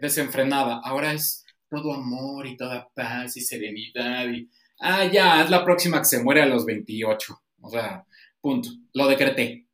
desenfrenada. 0.00 0.80
Ahora 0.82 1.12
es 1.12 1.44
todo 1.68 1.92
amor 1.92 2.46
y 2.46 2.56
toda 2.56 2.88
paz 2.94 3.36
y 3.36 3.40
serenidad 3.40 4.28
y, 4.30 4.48
ah, 4.80 5.04
ya, 5.06 5.42
es 5.42 5.50
la 5.50 5.64
próxima 5.64 5.98
que 5.98 6.06
se 6.06 6.22
muere 6.22 6.42
a 6.42 6.46
los 6.46 6.64
28. 6.64 7.42
O 7.60 7.70
sea, 7.70 8.04
punto. 8.40 8.70
Lo 8.94 9.08
decreté. 9.08 9.66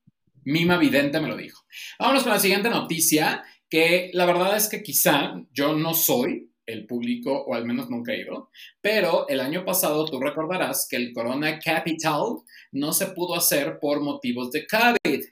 Mima 0.45 0.77
Vidente 0.79 1.21
me 1.21 1.29
lo 1.29 1.37
dijo. 1.37 1.65
Vámonos 1.99 2.23
con 2.23 2.33
la 2.33 2.39
siguiente 2.39 2.69
noticia, 2.69 3.45
que 3.69 4.11
la 4.13 4.27
verdad 4.27 4.57
es 4.57 4.69
que 4.69 4.83
quizá 4.83 5.35
yo 5.53 5.75
no 5.75 5.95
soy 5.95 6.51
el 6.67 6.87
público, 6.87 7.45
o 7.45 7.55
al 7.55 7.67
menos 7.67 7.91
nunca 7.91 8.13
he 8.13 8.21
ido, 8.21 8.51
pero 8.81 9.29
el 9.29 9.41
año 9.41 9.65
pasado 9.65 10.05
tú 10.07 10.19
recordarás 10.19 10.87
que 10.89 10.97
el 10.97 11.13
Corona 11.13 11.59
Capital 11.59 12.39
no 12.73 12.93
se 12.93 13.09
pudo 13.09 13.35
hacer 13.35 13.79
por 13.81 14.01
motivos 14.01 14.51
de 14.51 14.67
COVID, 14.67 15.25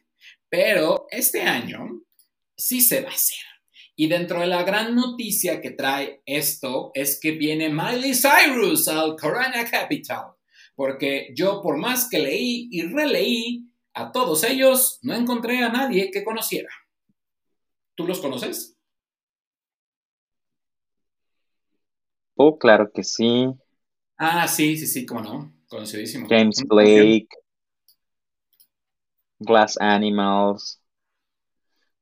pero 0.48 1.06
este 1.10 1.42
año 1.42 2.02
sí 2.66 2.80
se 2.80 3.02
va 3.02 3.10
a 3.10 3.14
hacer. 3.14 3.38
Y 3.94 4.08
dentro 4.08 4.40
de 4.40 4.46
la 4.46 4.62
gran 4.62 4.94
noticia 4.94 5.60
que 5.60 5.70
trae 5.70 6.22
esto 6.24 6.90
es 6.94 7.20
que 7.20 7.32
viene 7.32 7.68
Miley 7.68 8.14
Cyrus 8.14 8.88
al 8.88 9.16
Corona 9.16 9.68
Capital. 9.70 10.32
Porque 10.74 11.28
yo, 11.36 11.60
por 11.60 11.76
más 11.76 12.08
que 12.08 12.18
leí 12.18 12.68
y 12.70 12.82
releí 12.82 13.68
a 13.92 14.10
todos 14.10 14.44
ellos, 14.44 14.98
no 15.02 15.14
encontré 15.14 15.62
a 15.62 15.68
nadie 15.68 16.10
que 16.10 16.24
conociera. 16.24 16.70
¿Tú 17.94 18.06
los 18.06 18.20
conoces? 18.20 18.78
Oh, 22.34 22.58
claro 22.58 22.90
que 22.90 23.04
sí. 23.04 23.48
Ah, 24.16 24.48
sí, 24.48 24.78
sí, 24.78 24.86
sí, 24.86 25.04
cómo 25.04 25.20
no. 25.20 25.54
Conocidísimo. 25.68 26.26
James 26.28 26.64
Blake. 26.66 27.28
Glass 29.38 29.76
Animals. 29.78 30.81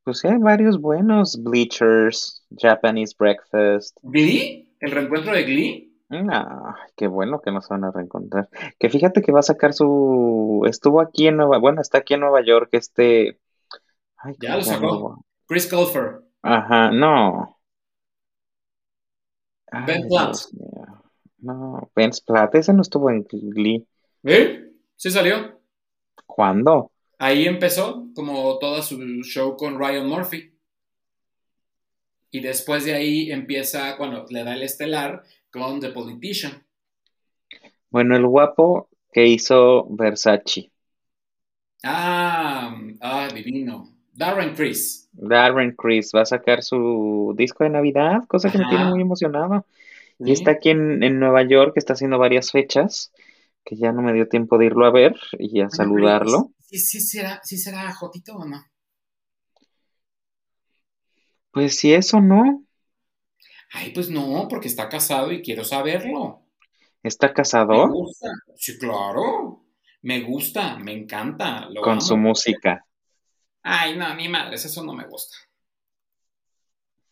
Pues 0.05 0.19
sí, 0.19 0.29
hay 0.29 0.39
varios 0.39 0.81
buenos. 0.81 1.43
Bleachers, 1.43 2.45
Japanese 2.57 3.15
Breakfast. 3.19 3.99
¿Glee? 4.03 4.75
¿El 4.81 4.91
reencuentro 4.91 5.33
de 5.33 5.43
Glee? 5.45 5.91
No, 6.09 6.75
qué 6.97 7.07
bueno 7.07 7.41
que 7.41 7.53
no 7.53 7.61
se 7.61 7.73
van 7.73 7.85
a 7.85 7.93
reencontrar. 7.93 8.49
Que 8.79 8.91
fíjate 8.91 9.23
que 9.23 9.31
va 9.31 9.41
a 9.41 9.45
sacar 9.45 9.73
su. 9.73 10.63
Estuvo 10.67 11.01
aquí 11.01 11.29
en 11.29 11.37
Nueva. 11.37 11.59
Bueno, 11.59 11.81
está 11.81 11.99
aquí 11.99 12.15
en 12.15 12.21
Nueva 12.21 12.45
York 12.45 12.71
este. 12.73 13.39
ya 14.41 14.57
lo 14.57 14.63
sacó. 14.63 15.25
Chris 15.47 15.69
Colfer. 15.69 16.23
Ajá, 16.43 16.91
no. 16.91 17.61
ben 19.87 20.09
Platt. 20.09 20.37
No, 21.39 21.91
Ben 21.95 22.11
Platt, 22.27 22.55
ese 22.55 22.73
no 22.73 22.83
estuvo 22.83 23.11
en 23.11 23.25
Glee. 23.25 23.87
¿Eh? 24.25 24.71
¿Sí 24.97 25.11
salió? 25.11 25.61
¿Cuándo? 26.27 26.90
Ahí 27.23 27.45
empezó 27.47 28.09
como 28.15 28.59
toda 28.59 28.81
su 28.81 28.99
show 29.25 29.55
con 29.55 29.79
Ryan 29.79 30.09
Murphy. 30.09 30.55
Y 32.31 32.41
después 32.41 32.87
de 32.87 32.95
ahí 32.95 33.31
empieza, 33.31 33.95
bueno, 33.99 34.25
le 34.31 34.43
da 34.43 34.55
el 34.55 34.63
estelar 34.63 35.23
con 35.53 35.81
The 35.81 35.91
Politician. 35.91 36.65
Bueno, 37.91 38.17
el 38.17 38.27
guapo 38.27 38.89
que 39.13 39.27
hizo 39.27 39.87
Versace. 39.91 40.71
Ah, 41.85 42.75
ah, 43.03 43.29
divino. 43.35 43.95
Darren 44.15 44.55
Chris. 44.55 45.11
Darren 45.13 45.75
Chris 45.77 46.13
va 46.17 46.23
a 46.23 46.27
sacar 46.27 46.63
su 46.63 47.35
disco 47.37 47.65
de 47.65 47.71
Navidad, 47.71 48.25
cosa 48.29 48.51
que 48.51 48.57
me 48.57 48.67
tiene 48.71 48.87
muy 48.87 49.03
emocionado. 49.03 49.67
Y 50.19 50.33
está 50.33 50.53
aquí 50.53 50.71
en, 50.71 51.03
en, 51.03 51.21
Nueva 51.21 51.43
York, 51.43 51.75
está 51.77 51.93
haciendo 51.93 52.19
varias 52.19 52.51
fechas, 52.51 53.13
que 53.65 53.77
ya 53.77 53.93
no 53.93 54.03
me 54.03 54.13
dio 54.13 54.29
tiempo 54.29 54.59
de 54.59 54.67
irlo 54.67 54.87
a 54.87 54.91
ver 54.91 55.15
y 55.39 55.61
a 55.61 55.71
saludarlo. 55.71 56.53
¿Sí, 56.59 56.79
será, 56.79 57.41
¿Sí 57.43 57.59
será 57.59 57.93
Jotito 57.95 58.37
o 58.37 58.45
no? 58.45 58.65
Pues 61.51 61.77
si 61.77 61.93
eso 61.93 62.21
no. 62.21 62.65
Ay, 63.73 63.93
pues 63.93 64.11
no, 64.11 64.47
porque 64.49 64.69
está 64.69 64.89
casado 64.89 65.33
y 65.33 65.43
quiero 65.43 65.65
saberlo. 65.65 66.47
¿Está 67.03 67.33
casado? 67.33 67.87
Me 67.87 67.93
gusta. 67.93 68.29
Sí, 68.57 68.79
claro. 68.79 69.65
Me 70.03 70.23
gusta, 70.23 70.79
me 70.79 70.93
encanta. 70.93 71.69
Con 71.83 72.01
su 72.01 72.17
música. 72.17 72.87
Ay, 73.63 73.97
no, 73.97 74.15
ni 74.15 74.29
madres, 74.29 74.65
eso 74.65 74.85
no 74.85 74.95
me 74.95 75.07
gusta. 75.07 75.37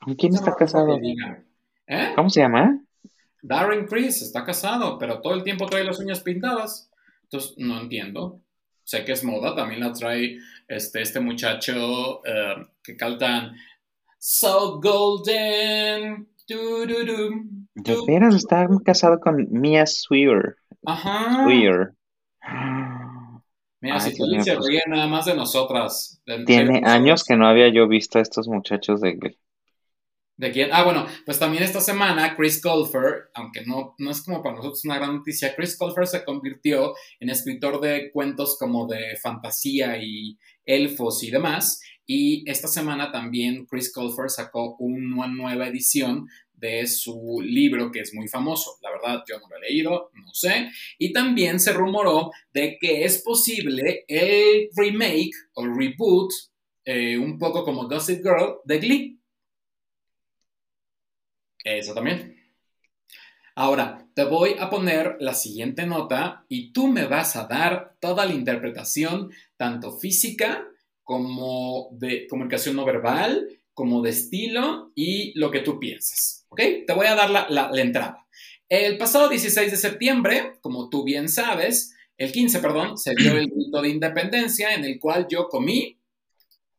¿Con 0.01 0.15
quién 0.15 0.35
está 0.35 0.55
casado? 0.55 0.99
¿Eh? 1.87 2.13
¿Cómo 2.15 2.31
se 2.31 2.41
llama? 2.41 2.81
Darren 3.43 3.87
Chris 3.87 4.23
está 4.23 4.45
casado, 4.45 4.99
pero 4.99 5.21
todo 5.21 5.35
el 5.35 5.43
tiempo 5.43 5.67
trae 5.67 5.85
las 5.85 5.99
uñas 5.99 6.21
pintadas. 6.21 6.91
Entonces, 7.25 7.55
no 7.59 7.81
entiendo 7.81 8.41
sé 8.89 9.05
que 9.05 9.13
es 9.13 9.23
moda, 9.23 9.55
también 9.55 9.81
la 9.81 9.93
trae 9.93 10.39
este, 10.67 11.03
este 11.03 11.21
muchacho 11.21 12.25
eh, 12.25 12.67
que 12.83 12.97
cantan 12.97 13.55
So 14.19 14.81
Golden. 14.81 16.27
Du, 16.49 16.87
du, 16.87 17.05
du, 17.75 18.35
está 18.35 18.67
casado 18.83 19.21
con 19.21 19.47
Mia 19.51 19.85
Swear. 19.85 20.57
Ajá. 20.87 21.45
Swear. 21.45 21.93
Mira, 23.83 24.01
si 24.01 24.17
Feliz 24.17 24.45
se 24.45 24.57
ríe 24.57 24.81
nada 24.87 25.07
más 25.07 25.27
de 25.27 25.35
nosotras. 25.35 26.23
Tiene 26.47 26.81
años 26.87 27.25
que 27.25 27.37
no 27.37 27.47
había 27.47 27.69
yo 27.69 27.87
visto 27.87 28.19
a 28.19 28.23
estos 28.23 28.49
muchachos 28.49 29.03
de. 29.03 29.37
¿De 30.39 30.53
quién? 30.53 30.71
Ah, 30.73 30.85
bueno, 30.85 31.05
pues 31.27 31.41
también 31.41 31.65
esta 31.65 31.81
semana 31.81 32.37
Chris 32.37 32.63
Colfer, 32.63 33.29
aunque 33.35 33.67
no, 33.67 33.97
no 33.99 34.11
es 34.13 34.23
como 34.23 34.41
para 34.41 34.55
nosotros 34.55 34.85
una 34.85 34.97
gran 34.97 35.17
noticia, 35.17 35.53
Chris 35.57 35.77
Colfer 35.77 36.07
se 36.07 36.25
convirtió 36.25 36.95
en 37.19 37.29
escritor 37.29 37.81
de 37.81 38.13
cuentos 38.13 38.57
como 38.57 38.87
de 38.87 39.17
fantasía 39.21 39.99
y 40.01 40.39
elfos 40.65 41.25
y 41.25 41.33
demás. 41.33 41.81
Y 42.07 42.49
esta 42.49 42.69
semana 42.69 43.11
también 43.11 43.67
Chris 43.67 43.93
Colfer 43.93 44.31
sacó 44.31 44.77
una 44.79 45.27
nueva 45.27 45.67
edición 45.67 46.29
de 46.53 46.87
su 46.87 47.41
libro 47.43 47.91
que 47.91 48.01
es 48.01 48.15
muy 48.15 48.29
famoso. 48.29 48.79
La 48.81 48.91
verdad, 48.91 49.25
yo 49.29 49.41
no 49.41 49.49
lo 49.49 49.57
he 49.57 49.71
leído, 49.71 50.11
no 50.15 50.33
sé. 50.33 50.71
Y 50.99 51.13
también 51.13 51.59
se 51.59 51.73
rumoró 51.73 52.31
de 52.53 52.79
que 52.81 53.05
es 53.05 53.23
posible 53.23 54.05
el 54.07 54.69
remake 54.77 55.35
o 55.55 55.67
reboot, 55.67 56.31
eh, 56.85 57.19
un 57.19 57.39
poco 57.39 57.65
como 57.65 57.89
Gossip 57.89 58.23
Girl, 58.23 58.59
de 58.65 58.79
Glee. 58.79 59.18
Eso 61.77 61.93
también. 61.93 62.37
Ahora, 63.55 64.07
te 64.15 64.25
voy 64.25 64.55
a 64.59 64.71
poner 64.71 65.17
la 65.21 65.35
siguiente 65.35 65.85
nota 65.85 66.45
y 66.49 66.73
tú 66.73 66.87
me 66.87 67.07
vas 67.07 67.37
a 67.37 67.47
dar 67.47 67.97
toda 68.01 68.25
la 68.25 68.33
interpretación, 68.33 69.31
tanto 69.57 69.99
física 69.99 70.67
como 71.03 71.89
de 71.93 72.27
comunicación 72.29 72.77
no 72.77 72.85
verbal, 72.85 73.49
como 73.75 74.01
de 74.01 74.11
estilo 74.11 74.93
y 74.95 75.39
lo 75.39 75.51
que 75.51 75.61
tú 75.61 75.79
piensas. 75.79 76.47
¿Ok? 76.49 76.61
Te 76.87 76.95
voy 76.95 77.07
a 77.07 77.15
dar 77.15 77.31
la, 77.31 77.49
la 77.49 77.83
entrada. 77.83 78.27
El 78.69 78.97
pasado 78.97 79.29
16 79.29 79.71
de 79.71 79.77
septiembre, 79.77 80.53
como 80.61 80.89
tú 80.89 81.05
bien 81.05 81.29
sabes, 81.29 81.95
el 82.17 82.33
15, 82.33 82.61
perdón, 82.61 82.99
se 82.99 83.15
dio 83.15 83.37
el 83.37 83.49
grito 83.55 83.81
de 83.83 83.89
independencia 83.89 84.75
en 84.75 84.85
el 84.85 84.99
cual 84.99 85.27
yo 85.29 85.49
comí 85.49 85.99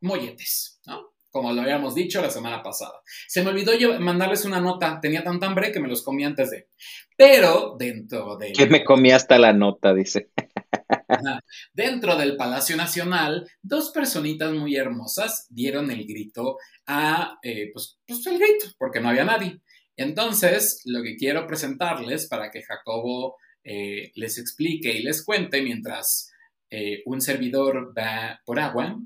molletes, 0.01 0.79
¿no? 0.85 1.08
Como 1.29 1.51
lo 1.53 1.61
habíamos 1.61 1.95
dicho 1.95 2.21
la 2.21 2.29
semana 2.29 2.63
pasada. 2.63 3.01
Se 3.27 3.43
me 3.43 3.49
olvidó 3.49 3.71
mandarles 3.99 4.45
una 4.45 4.59
nota, 4.59 4.99
tenía 5.01 5.23
tanta 5.23 5.47
hambre 5.47 5.71
que 5.71 5.79
me 5.79 5.87
los 5.87 6.03
comí 6.03 6.23
antes 6.23 6.51
de. 6.51 6.69
Pero 7.15 7.75
dentro 7.77 8.37
de... 8.37 8.53
Que 8.53 8.67
me 8.67 8.83
comí 8.83 9.11
hasta 9.11 9.37
la 9.37 9.53
nota, 9.53 9.93
dice. 9.93 10.31
Dentro 11.73 12.15
del 12.15 12.35
Palacio 12.35 12.75
Nacional, 12.75 13.49
dos 13.61 13.91
personitas 13.91 14.51
muy 14.53 14.75
hermosas 14.75 15.47
dieron 15.49 15.91
el 15.91 16.05
grito 16.05 16.57
a, 16.85 17.37
eh, 17.41 17.69
pues, 17.73 17.99
pues, 18.07 18.25
el 18.27 18.37
grito, 18.37 18.67
porque 18.77 18.99
no 18.99 19.09
había 19.09 19.25
nadie. 19.25 19.59
Entonces, 19.95 20.81
lo 20.85 21.03
que 21.03 21.15
quiero 21.15 21.45
presentarles 21.45 22.27
para 22.27 22.49
que 22.51 22.63
Jacobo 22.63 23.37
eh, 23.63 24.11
les 24.15 24.37
explique 24.37 24.91
y 24.91 25.03
les 25.03 25.23
cuente 25.23 25.61
mientras 25.61 26.31
eh, 26.69 27.01
un 27.05 27.21
servidor 27.21 27.93
va 27.97 28.39
por 28.45 28.59
agua. 28.59 28.97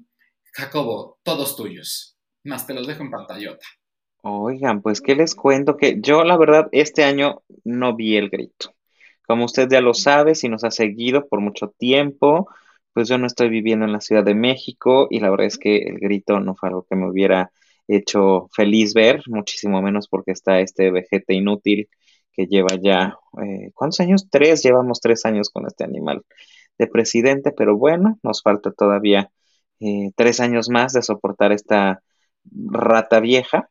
Jacobo, 0.53 1.19
todos 1.23 1.55
tuyos. 1.55 2.12
Más 2.43 2.67
te 2.67 2.73
los 2.73 2.87
dejo 2.87 3.03
en 3.03 3.11
pantallota. 3.11 3.65
Oigan, 4.21 4.81
pues 4.81 5.01
qué 5.01 5.15
les 5.15 5.35
cuento 5.35 5.75
que 5.77 5.99
yo 6.01 6.23
la 6.23 6.37
verdad 6.37 6.69
este 6.71 7.03
año 7.03 7.43
no 7.63 7.95
vi 7.95 8.15
el 8.15 8.29
grito. 8.29 8.73
Como 9.27 9.45
usted 9.45 9.69
ya 9.69 9.81
lo 9.81 9.93
sabe, 9.93 10.35
si 10.35 10.49
nos 10.49 10.63
ha 10.63 10.71
seguido 10.71 11.27
por 11.27 11.41
mucho 11.41 11.69
tiempo, 11.77 12.47
pues 12.93 13.07
yo 13.09 13.17
no 13.17 13.27
estoy 13.27 13.49
viviendo 13.49 13.85
en 13.85 13.91
la 13.91 14.01
Ciudad 14.01 14.23
de 14.23 14.35
México 14.35 15.07
y 15.09 15.19
la 15.19 15.29
verdad 15.29 15.47
es 15.47 15.57
que 15.57 15.77
el 15.77 15.99
grito 15.99 16.39
no 16.39 16.55
fue 16.55 16.69
algo 16.69 16.85
que 16.89 16.95
me 16.95 17.09
hubiera 17.09 17.51
hecho 17.87 18.49
feliz 18.53 18.93
ver, 18.93 19.23
muchísimo 19.27 19.81
menos 19.81 20.07
porque 20.07 20.31
está 20.31 20.59
este 20.61 20.91
vejete 20.91 21.33
inútil 21.33 21.89
que 22.31 22.47
lleva 22.47 22.75
ya, 22.81 23.17
eh, 23.43 23.71
¿cuántos 23.73 23.99
años? 23.99 24.27
Tres, 24.29 24.63
llevamos 24.63 24.99
tres 25.01 25.25
años 25.25 25.49
con 25.49 25.67
este 25.67 25.83
animal 25.83 26.23
de 26.77 26.87
presidente, 26.87 27.51
pero 27.51 27.77
bueno, 27.77 28.19
nos 28.23 28.41
falta 28.41 28.71
todavía 28.71 29.31
eh, 29.79 30.11
tres 30.15 30.39
años 30.39 30.69
más 30.69 30.93
de 30.93 31.01
soportar 31.03 31.51
esta 31.51 32.01
rata 32.51 33.19
vieja. 33.19 33.69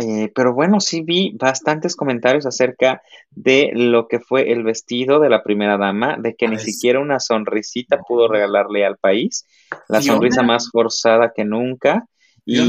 Eh, 0.00 0.30
pero 0.32 0.54
bueno, 0.54 0.78
sí 0.78 1.02
vi 1.02 1.32
bastantes 1.36 1.96
comentarios 1.96 2.46
acerca 2.46 3.02
de 3.30 3.72
lo 3.74 4.06
que 4.06 4.20
fue 4.20 4.52
el 4.52 4.62
vestido 4.62 5.18
de 5.18 5.28
la 5.28 5.42
primera 5.42 5.76
dama, 5.76 6.16
de 6.18 6.36
que 6.36 6.46
ni 6.46 6.58
siquiera 6.58 7.00
una 7.00 7.18
sonrisita 7.18 7.98
pudo 8.06 8.28
regalarle 8.28 8.86
al 8.86 8.96
país, 8.96 9.44
la 9.88 10.00
sonrisa 10.00 10.42
más 10.42 10.70
forzada 10.70 11.32
que 11.34 11.44
nunca. 11.44 12.06
Y 12.44 12.62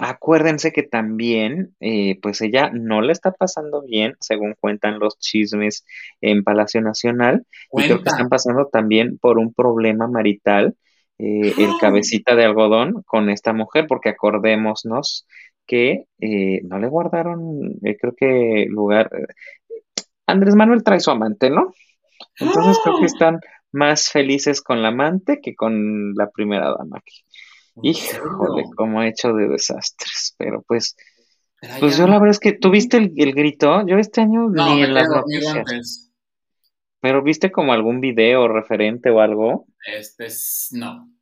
acuérdense 0.00 0.72
que 0.72 0.82
también, 0.82 1.76
eh, 1.78 2.18
pues 2.20 2.40
ella 2.40 2.70
no 2.72 3.00
le 3.00 3.12
está 3.12 3.30
pasando 3.30 3.82
bien, 3.82 4.14
según 4.18 4.56
cuentan 4.58 4.98
los 4.98 5.20
chismes 5.20 5.84
en 6.20 6.42
Palacio 6.42 6.80
Nacional, 6.80 7.46
y 7.72 7.84
creo 7.84 8.02
que 8.02 8.08
están 8.08 8.28
pasando 8.28 8.66
también 8.66 9.18
por 9.18 9.38
un 9.38 9.54
problema 9.54 10.08
marital 10.08 10.74
eh, 11.24 11.54
el 11.56 11.70
cabecita 11.80 12.34
de 12.34 12.44
algodón 12.44 13.04
con 13.06 13.30
esta 13.30 13.52
mujer, 13.52 13.86
porque 13.86 14.08
acordémonos 14.08 15.24
que 15.66 16.06
eh, 16.18 16.60
no 16.64 16.80
le 16.80 16.88
guardaron, 16.88 17.78
eh, 17.84 17.96
creo 17.96 18.12
que 18.16 18.66
lugar. 18.68 19.08
Andrés 20.26 20.56
Manuel 20.56 20.82
trae 20.82 20.98
su 20.98 21.12
amante, 21.12 21.48
¿no? 21.48 21.74
Entonces 22.40 22.76
creo 22.82 22.96
que 22.96 23.04
¡Ah! 23.04 23.06
están 23.06 23.40
más 23.70 24.10
felices 24.10 24.62
con 24.62 24.82
la 24.82 24.88
amante 24.88 25.40
que 25.40 25.54
con 25.54 26.12
la 26.14 26.28
primera 26.28 26.74
dama. 26.76 27.00
Híjole, 27.80 28.64
como 28.76 28.98
ha 28.98 29.06
hecho 29.06 29.32
de 29.32 29.46
desastres, 29.46 30.34
pero 30.36 30.62
pues. 30.62 30.96
pues 31.78 31.96
yo 31.96 32.08
la 32.08 32.14
verdad 32.14 32.30
es 32.30 32.40
que, 32.40 32.52
¿tuviste 32.52 32.96
el, 32.96 33.12
el 33.16 33.32
grito? 33.32 33.86
Yo 33.86 33.96
este 33.96 34.22
año 34.22 34.50
ni 34.50 34.82
en 34.82 34.92
las 34.92 35.08
noticias. 35.08 36.01
¿Pero 37.02 37.22
viste 37.22 37.50
como 37.50 37.72
algún 37.72 38.00
video 38.00 38.48
referente 38.48 39.10
o 39.10 39.20
algo? 39.20 39.66
Este, 39.84 40.28
no 40.70 41.12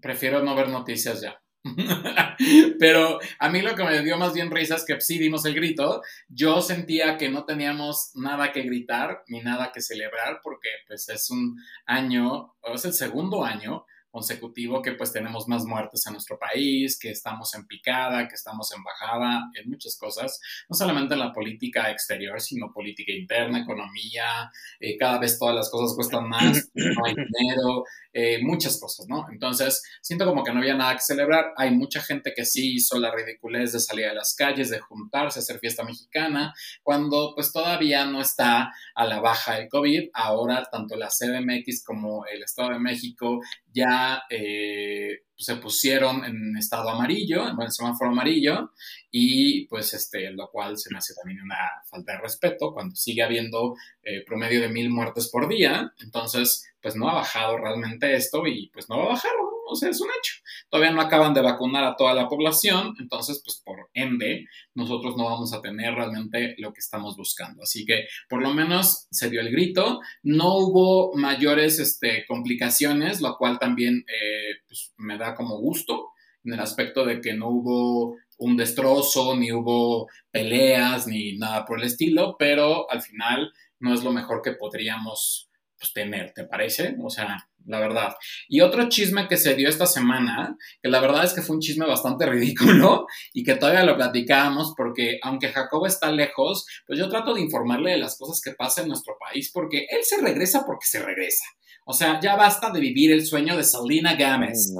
prefiero 0.00 0.42
no 0.42 0.54
ver 0.54 0.68
noticias 0.68 1.20
ya. 1.20 1.40
Pero 2.78 3.18
a 3.38 3.50
mí 3.50 3.60
lo 3.60 3.74
que 3.74 3.84
me 3.84 4.02
dio 4.02 4.16
más 4.16 4.32
bien 4.32 4.50
risa 4.50 4.76
es 4.76 4.84
que 4.86 4.98
sí 5.00 5.18
dimos 5.18 5.44
el 5.44 5.54
grito. 5.54 6.00
Yo 6.28 6.62
sentía 6.62 7.18
que 7.18 7.28
no 7.28 7.44
teníamos 7.44 8.12
nada 8.14 8.50
que 8.50 8.62
gritar 8.62 9.22
ni 9.28 9.40
nada 9.40 9.70
que 9.72 9.82
celebrar 9.82 10.40
porque 10.42 10.70
pues 10.86 11.08
es 11.10 11.30
un 11.30 11.58
año, 11.84 12.54
o 12.62 12.74
es 12.74 12.84
el 12.86 12.94
segundo 12.94 13.44
año 13.44 13.84
consecutivo 14.10 14.82
que 14.82 14.92
pues 14.92 15.12
tenemos 15.12 15.48
más 15.48 15.64
muertes 15.64 16.06
en 16.06 16.14
nuestro 16.14 16.38
país, 16.38 16.98
que 16.98 17.10
estamos 17.10 17.54
en 17.54 17.66
picada, 17.66 18.26
que 18.28 18.34
estamos 18.34 18.72
en 18.72 18.82
bajada, 18.82 19.50
en 19.54 19.70
muchas 19.70 19.96
cosas, 19.96 20.40
no 20.68 20.76
solamente 20.76 21.14
en 21.14 21.20
la 21.20 21.32
política 21.32 21.90
exterior, 21.90 22.40
sino 22.40 22.72
política 22.72 23.12
interna, 23.12 23.60
economía, 23.60 24.50
eh, 24.80 24.96
cada 24.96 25.18
vez 25.18 25.38
todas 25.38 25.54
las 25.54 25.70
cosas 25.70 25.94
cuestan 25.94 26.28
más, 26.28 26.70
no 26.74 27.04
hay 27.04 27.14
dinero, 27.14 27.84
eh, 28.12 28.42
muchas 28.42 28.80
cosas, 28.80 29.06
¿no? 29.08 29.26
Entonces, 29.30 29.82
siento 30.02 30.26
como 30.26 30.42
que 30.42 30.52
no 30.52 30.58
había 30.58 30.74
nada 30.74 30.94
que 30.94 31.00
celebrar, 31.00 31.52
hay 31.56 31.70
mucha 31.70 32.00
gente 32.02 32.32
que 32.34 32.44
sí 32.44 32.74
hizo 32.74 32.98
la 32.98 33.14
ridiculez 33.14 33.72
de 33.72 33.80
salir 33.80 34.06
a 34.06 34.14
las 34.14 34.34
calles, 34.34 34.70
de 34.70 34.80
juntarse, 34.80 35.38
hacer 35.38 35.58
fiesta 35.58 35.84
mexicana, 35.84 36.52
cuando 36.82 37.32
pues 37.34 37.52
todavía 37.52 38.04
no 38.06 38.20
está 38.20 38.72
a 38.94 39.06
la 39.06 39.20
baja 39.20 39.58
el 39.58 39.68
COVID, 39.68 40.10
ahora 40.12 40.64
tanto 40.70 40.96
la 40.96 41.08
CDMX 41.08 41.84
como 41.84 42.26
el 42.26 42.42
Estado 42.42 42.70
de 42.70 42.78
México 42.80 43.40
ya 43.72 43.99
eh, 44.28 45.22
se 45.36 45.56
pusieron 45.56 46.24
en 46.24 46.56
estado 46.56 46.90
amarillo, 46.90 47.48
en 47.48 47.60
el 47.60 47.70
semáforo 47.70 48.10
amarillo, 48.10 48.72
y 49.10 49.66
pues 49.68 49.94
este, 49.94 50.30
lo 50.32 50.48
cual 50.50 50.76
se 50.76 50.90
me 50.92 50.98
hace 50.98 51.14
también 51.14 51.42
una 51.42 51.56
falta 51.88 52.12
de 52.12 52.18
respeto 52.18 52.72
cuando 52.72 52.94
sigue 52.94 53.22
habiendo 53.22 53.74
eh, 54.02 54.22
promedio 54.26 54.60
de 54.60 54.68
mil 54.68 54.90
muertes 54.90 55.28
por 55.30 55.48
día, 55.48 55.92
entonces 56.00 56.66
pues 56.82 56.96
no 56.96 57.08
ha 57.08 57.14
bajado 57.14 57.56
realmente 57.58 58.14
esto 58.14 58.46
y 58.46 58.70
pues 58.70 58.88
no 58.88 58.98
va 58.98 59.04
a 59.04 59.08
bajar, 59.08 59.32
o 59.66 59.74
sea, 59.74 59.90
es 59.90 60.00
un 60.00 60.08
hecho. 60.18 60.39
Todavía 60.70 60.92
no 60.92 61.00
acaban 61.00 61.34
de 61.34 61.42
vacunar 61.42 61.84
a 61.84 61.96
toda 61.96 62.14
la 62.14 62.28
población, 62.28 62.94
entonces 62.98 63.42
pues 63.44 63.60
por 63.64 63.90
ende 63.92 64.46
nosotros 64.74 65.16
no 65.16 65.24
vamos 65.24 65.52
a 65.52 65.60
tener 65.60 65.94
realmente 65.94 66.54
lo 66.58 66.72
que 66.72 66.78
estamos 66.78 67.16
buscando. 67.16 67.64
Así 67.64 67.84
que 67.84 68.06
por 68.28 68.40
lo 68.40 68.54
menos 68.54 69.08
se 69.10 69.28
dio 69.28 69.40
el 69.40 69.50
grito, 69.50 70.00
no 70.22 70.56
hubo 70.58 71.16
mayores 71.16 71.80
este, 71.80 72.24
complicaciones, 72.26 73.20
lo 73.20 73.36
cual 73.36 73.58
también 73.58 74.04
eh, 74.06 74.60
pues, 74.68 74.94
me 74.96 75.18
da 75.18 75.34
como 75.34 75.58
gusto 75.58 76.10
en 76.44 76.54
el 76.54 76.60
aspecto 76.60 77.04
de 77.04 77.20
que 77.20 77.34
no 77.34 77.48
hubo 77.48 78.16
un 78.38 78.56
destrozo, 78.56 79.36
ni 79.36 79.52
hubo 79.52 80.08
peleas, 80.30 81.06
ni 81.06 81.36
nada 81.36 81.64
por 81.66 81.78
el 81.78 81.86
estilo, 81.86 82.36
pero 82.38 82.90
al 82.90 83.02
final 83.02 83.52
no 83.80 83.92
es 83.92 84.02
lo 84.02 84.12
mejor 84.12 84.40
que 84.42 84.52
podríamos 84.52 85.50
pues, 85.78 85.92
tener, 85.92 86.32
¿te 86.32 86.44
parece? 86.44 86.96
O 87.02 87.10
sea, 87.10 87.49
la 87.66 87.80
verdad. 87.80 88.14
Y 88.48 88.60
otro 88.60 88.88
chisme 88.88 89.28
que 89.28 89.36
se 89.36 89.54
dio 89.54 89.68
esta 89.68 89.86
semana, 89.86 90.56
que 90.82 90.88
la 90.88 91.00
verdad 91.00 91.24
es 91.24 91.32
que 91.32 91.42
fue 91.42 91.56
un 91.56 91.62
chisme 91.62 91.86
bastante 91.86 92.26
ridículo 92.30 93.06
y 93.32 93.44
que 93.44 93.56
todavía 93.56 93.84
lo 93.84 93.96
platicábamos 93.96 94.74
porque 94.76 95.18
aunque 95.22 95.48
Jacobo 95.48 95.86
está 95.86 96.10
lejos, 96.10 96.66
pues 96.86 96.98
yo 96.98 97.08
trato 97.08 97.34
de 97.34 97.40
informarle 97.40 97.92
de 97.92 97.98
las 97.98 98.16
cosas 98.18 98.40
que 98.42 98.52
pasan 98.52 98.84
en 98.84 98.88
nuestro 98.88 99.16
país 99.18 99.50
porque 99.52 99.86
él 99.90 100.00
se 100.02 100.20
regresa 100.20 100.64
porque 100.66 100.86
se 100.86 101.02
regresa. 101.02 101.44
O 101.84 101.92
sea, 101.92 102.20
ya 102.20 102.36
basta 102.36 102.70
de 102.70 102.80
vivir 102.80 103.12
el 103.12 103.24
sueño 103.24 103.56
de 103.56 103.64
Salina 103.64 104.14
Gámez. 104.14 104.72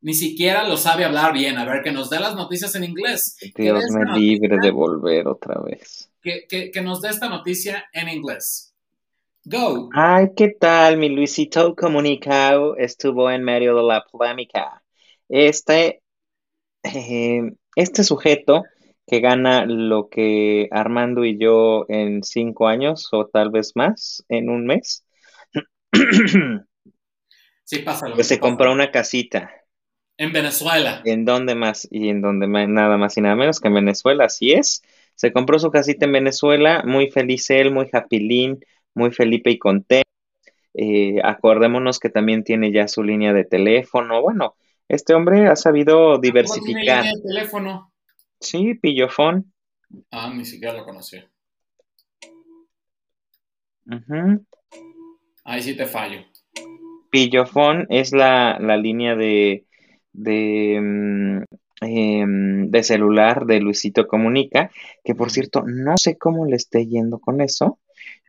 Ni 0.00 0.14
siquiera 0.14 0.68
lo 0.68 0.76
sabe 0.76 1.04
hablar 1.04 1.32
bien. 1.32 1.56
A 1.56 1.64
ver, 1.64 1.82
que 1.82 1.92
nos 1.92 2.10
dé 2.10 2.20
las 2.20 2.34
noticias 2.34 2.74
en 2.74 2.84
inglés. 2.84 3.36
Dios 3.56 3.84
me 3.90 4.18
libre 4.18 4.58
de 4.60 4.70
volver 4.70 5.26
otra 5.26 5.60
vez. 5.62 6.10
Que, 6.22 6.46
que, 6.48 6.70
que 6.70 6.82
nos 6.82 7.00
dé 7.00 7.08
esta 7.08 7.28
noticia 7.28 7.86
en 7.92 8.08
inglés. 8.08 8.73
Go. 9.48 9.96
Ay, 9.96 10.28
¿qué 10.36 10.48
tal? 10.50 10.98
Mi 10.98 11.08
Luisito 11.08 11.74
Comunicado 11.76 12.76
estuvo 12.76 13.30
en 13.30 13.44
medio 13.44 13.76
de 13.76 13.82
la 13.84 14.04
polémica. 14.04 14.82
Este, 15.28 16.02
eh, 16.84 17.52
este 17.76 18.04
sujeto 18.04 18.64
que 19.06 19.20
gana 19.20 19.66
lo 19.66 20.08
que 20.10 20.68
Armando 20.72 21.24
y 21.24 21.38
yo 21.38 21.86
en 21.88 22.22
cinco 22.24 22.68
años 22.68 23.08
o 23.12 23.26
tal 23.28 23.50
vez 23.50 23.72
más 23.76 24.24
en 24.28 24.50
un 24.50 24.66
mes, 24.66 25.04
Sí, 27.64 27.78
pasa 27.80 28.08
lo 28.08 28.16
pues 28.16 28.28
se 28.28 28.40
compró 28.40 28.72
una 28.72 28.90
casita. 28.90 29.50
En 30.18 30.32
Venezuela. 30.32 30.92
¿En 31.02 31.24
dónde 31.24 31.54
más? 31.54 31.86
Y 31.90 32.08
en 32.08 32.20
donde 32.22 32.46
ma- 32.46 32.66
nada 32.66 32.96
más 32.96 33.16
y 33.16 33.20
nada 33.20 33.34
menos 33.36 33.60
que 33.60 33.68
en 33.68 33.74
Venezuela, 33.74 34.24
así 34.24 34.52
es. 34.52 34.82
Se 35.14 35.32
compró 35.32 35.58
su 35.58 35.70
casita 35.70 36.06
en 36.06 36.12
Venezuela, 36.12 36.82
muy 36.86 37.10
feliz 37.10 37.50
él, 37.50 37.70
muy 37.72 37.88
happy 37.92 38.18
muy 38.94 39.10
Felipe 39.12 39.50
y 39.50 39.58
contento. 39.58 40.08
Eh, 40.74 41.20
acordémonos 41.22 42.00
que 42.00 42.10
también 42.10 42.42
tiene 42.42 42.72
ya 42.72 42.88
su 42.88 43.02
línea 43.02 43.32
de 43.32 43.44
teléfono. 43.44 44.20
Bueno, 44.20 44.56
este 44.88 45.14
hombre 45.14 45.46
ha 45.46 45.56
sabido 45.56 45.94
¿Cómo 45.94 46.20
tiene 46.20 46.32
diversificar. 46.32 47.04
línea 47.04 47.12
de 47.14 47.22
teléfono? 47.22 47.92
Sí, 48.40 48.74
pillofón. 48.74 49.52
Ah, 50.10 50.32
ni 50.34 50.44
siquiera 50.44 50.74
lo 50.74 50.84
conocí. 50.84 51.18
Ujú. 53.86 54.44
Ahí 55.44 55.62
sí 55.62 55.76
te 55.76 55.86
fallo. 55.86 56.20
Pillofón 57.10 57.86
es 57.90 58.12
la, 58.12 58.58
la 58.58 58.76
línea 58.76 59.14
de, 59.14 59.66
de, 60.12 60.80
mm, 60.82 61.42
em, 61.82 62.70
de 62.70 62.82
celular 62.82 63.46
de 63.46 63.60
Luisito 63.60 64.08
Comunica, 64.08 64.70
que 65.04 65.14
por 65.14 65.30
cierto, 65.30 65.62
no 65.64 65.96
sé 65.96 66.16
cómo 66.18 66.46
le 66.46 66.56
esté 66.56 66.86
yendo 66.86 67.20
con 67.20 67.40
eso, 67.40 67.78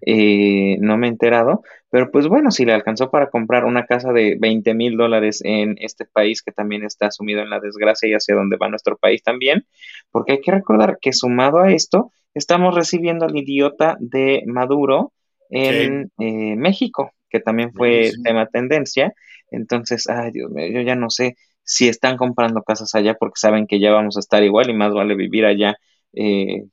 eh, 0.05 0.77
no 0.79 0.97
me 0.97 1.07
he 1.07 1.09
enterado, 1.09 1.63
pero 1.89 2.11
pues 2.11 2.27
bueno, 2.27 2.51
si 2.51 2.65
le 2.65 2.73
alcanzó 2.73 3.09
para 3.11 3.29
comprar 3.29 3.65
una 3.65 3.85
casa 3.85 4.11
de 4.13 4.37
20 4.39 4.73
mil 4.73 4.97
dólares 4.97 5.41
en 5.43 5.75
este 5.79 6.05
país 6.05 6.41
que 6.43 6.51
también 6.51 6.83
está 6.83 7.11
sumido 7.11 7.41
en 7.41 7.49
la 7.49 7.59
desgracia 7.59 8.09
y 8.09 8.13
hacia 8.13 8.35
donde 8.35 8.57
va 8.57 8.69
nuestro 8.69 8.97
país 8.97 9.23
también, 9.23 9.65
porque 10.11 10.33
hay 10.33 10.41
que 10.41 10.51
recordar 10.51 10.97
que 11.01 11.13
sumado 11.13 11.59
a 11.59 11.71
esto, 11.71 12.11
estamos 12.33 12.75
recibiendo 12.75 13.25
al 13.25 13.35
idiota 13.37 13.97
de 13.99 14.43
Maduro 14.47 15.13
en 15.49 16.11
eh, 16.19 16.55
México, 16.57 17.11
que 17.29 17.39
también 17.39 17.73
fue 17.73 18.13
Sí. 18.13 18.21
tema 18.23 18.47
tendencia. 18.47 19.13
Entonces, 19.51 20.07
ay 20.09 20.31
Dios 20.31 20.51
mío, 20.51 20.67
yo 20.67 20.81
ya 20.81 20.95
no 20.95 21.09
sé 21.09 21.37
si 21.63 21.87
están 21.87 22.17
comprando 22.17 22.63
casas 22.63 22.93
allá 22.95 23.15
porque 23.15 23.39
saben 23.39 23.67
que 23.67 23.79
ya 23.79 23.91
vamos 23.91 24.17
a 24.17 24.19
estar 24.19 24.43
igual 24.43 24.69
y 24.69 24.73
más 24.73 24.93
vale 24.93 25.15
vivir 25.15 25.45
allá 25.45 25.77
eh, 26.13 26.63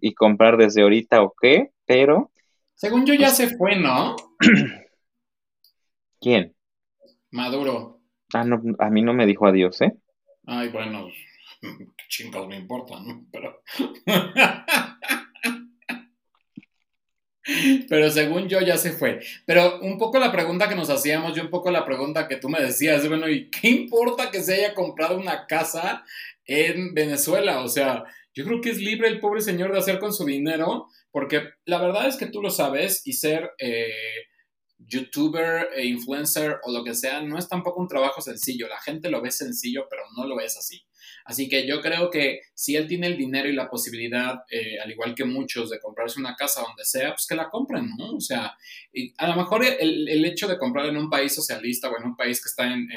y 0.00 0.14
comprar 0.14 0.56
desde 0.56 0.82
ahorita 0.82 1.22
o 1.22 1.34
qué, 1.40 1.70
pero 1.86 2.31
Según 2.82 3.06
yo 3.06 3.14
ya 3.14 3.28
pues, 3.28 3.36
se 3.36 3.56
fue, 3.56 3.76
¿no? 3.76 4.16
¿quién? 6.20 6.56
Maduro. 7.30 8.00
Ah, 8.34 8.42
no, 8.42 8.60
a 8.80 8.90
mí 8.90 9.02
no 9.02 9.14
me 9.14 9.24
dijo 9.24 9.46
adiós, 9.46 9.80
¿eh? 9.82 9.92
Ay, 10.46 10.68
bueno, 10.70 11.06
qué 11.60 12.04
chingados 12.08 12.48
me 12.48 12.56
importa, 12.56 12.98
¿no? 12.98 13.24
Pero. 13.30 13.62
Pero 17.88 18.10
según 18.10 18.48
yo 18.48 18.60
ya 18.60 18.76
se 18.76 18.90
fue. 18.90 19.20
Pero 19.46 19.78
un 19.80 19.96
poco 19.96 20.18
la 20.18 20.32
pregunta 20.32 20.68
que 20.68 20.74
nos 20.74 20.90
hacíamos, 20.90 21.36
yo 21.36 21.44
un 21.44 21.50
poco 21.50 21.70
la 21.70 21.84
pregunta 21.84 22.26
que 22.26 22.38
tú 22.38 22.48
me 22.48 22.60
decías, 22.60 23.06
bueno, 23.06 23.28
¿y 23.28 23.48
qué 23.48 23.68
importa 23.68 24.32
que 24.32 24.42
se 24.42 24.54
haya 24.54 24.74
comprado 24.74 25.16
una 25.16 25.46
casa 25.46 26.04
en 26.44 26.94
Venezuela? 26.94 27.60
O 27.60 27.68
sea, 27.68 28.02
yo 28.34 28.44
creo 28.44 28.60
que 28.60 28.70
es 28.70 28.78
libre 28.78 29.08
el 29.08 29.20
pobre 29.20 29.40
señor 29.40 29.72
de 29.72 29.78
hacer 29.78 29.98
con 29.98 30.12
su 30.12 30.24
dinero, 30.24 30.88
porque 31.10 31.42
la 31.64 31.80
verdad 31.80 32.08
es 32.08 32.16
que 32.16 32.26
tú 32.26 32.40
lo 32.40 32.50
sabes 32.50 33.06
y 33.06 33.12
ser 33.12 33.50
eh, 33.58 33.92
youtuber 34.78 35.68
e 35.74 35.86
influencer 35.86 36.58
o 36.64 36.72
lo 36.72 36.82
que 36.84 36.94
sea 36.94 37.20
no 37.22 37.38
es 37.38 37.48
tampoco 37.48 37.80
un 37.80 37.88
trabajo 37.88 38.20
sencillo. 38.20 38.68
La 38.68 38.80
gente 38.80 39.10
lo 39.10 39.20
ve 39.20 39.30
sencillo, 39.30 39.86
pero 39.88 40.02
no 40.16 40.26
lo 40.26 40.40
es 40.40 40.56
así. 40.56 40.84
Así 41.24 41.48
que 41.48 41.66
yo 41.66 41.80
creo 41.80 42.10
que 42.10 42.40
si 42.54 42.76
él 42.76 42.86
tiene 42.86 43.06
el 43.06 43.16
dinero 43.16 43.48
y 43.48 43.52
la 43.52 43.68
posibilidad, 43.68 44.40
eh, 44.50 44.78
al 44.80 44.90
igual 44.90 45.14
que 45.14 45.24
muchos, 45.24 45.70
de 45.70 45.80
comprarse 45.80 46.18
una 46.18 46.34
casa 46.34 46.62
donde 46.62 46.84
sea, 46.84 47.10
pues 47.10 47.26
que 47.26 47.34
la 47.34 47.50
compren, 47.50 47.90
¿no? 47.96 48.16
O 48.16 48.20
sea, 48.20 48.56
y 48.92 49.12
a 49.18 49.28
lo 49.28 49.36
mejor 49.36 49.64
el, 49.64 50.08
el 50.08 50.24
hecho 50.24 50.48
de 50.48 50.58
comprar 50.58 50.86
en 50.86 50.96
un 50.96 51.10
país 51.10 51.34
socialista 51.34 51.88
o 51.88 51.98
en 51.98 52.04
un 52.04 52.16
país 52.16 52.42
que 52.42 52.48
está 52.48 52.72
en, 52.72 52.88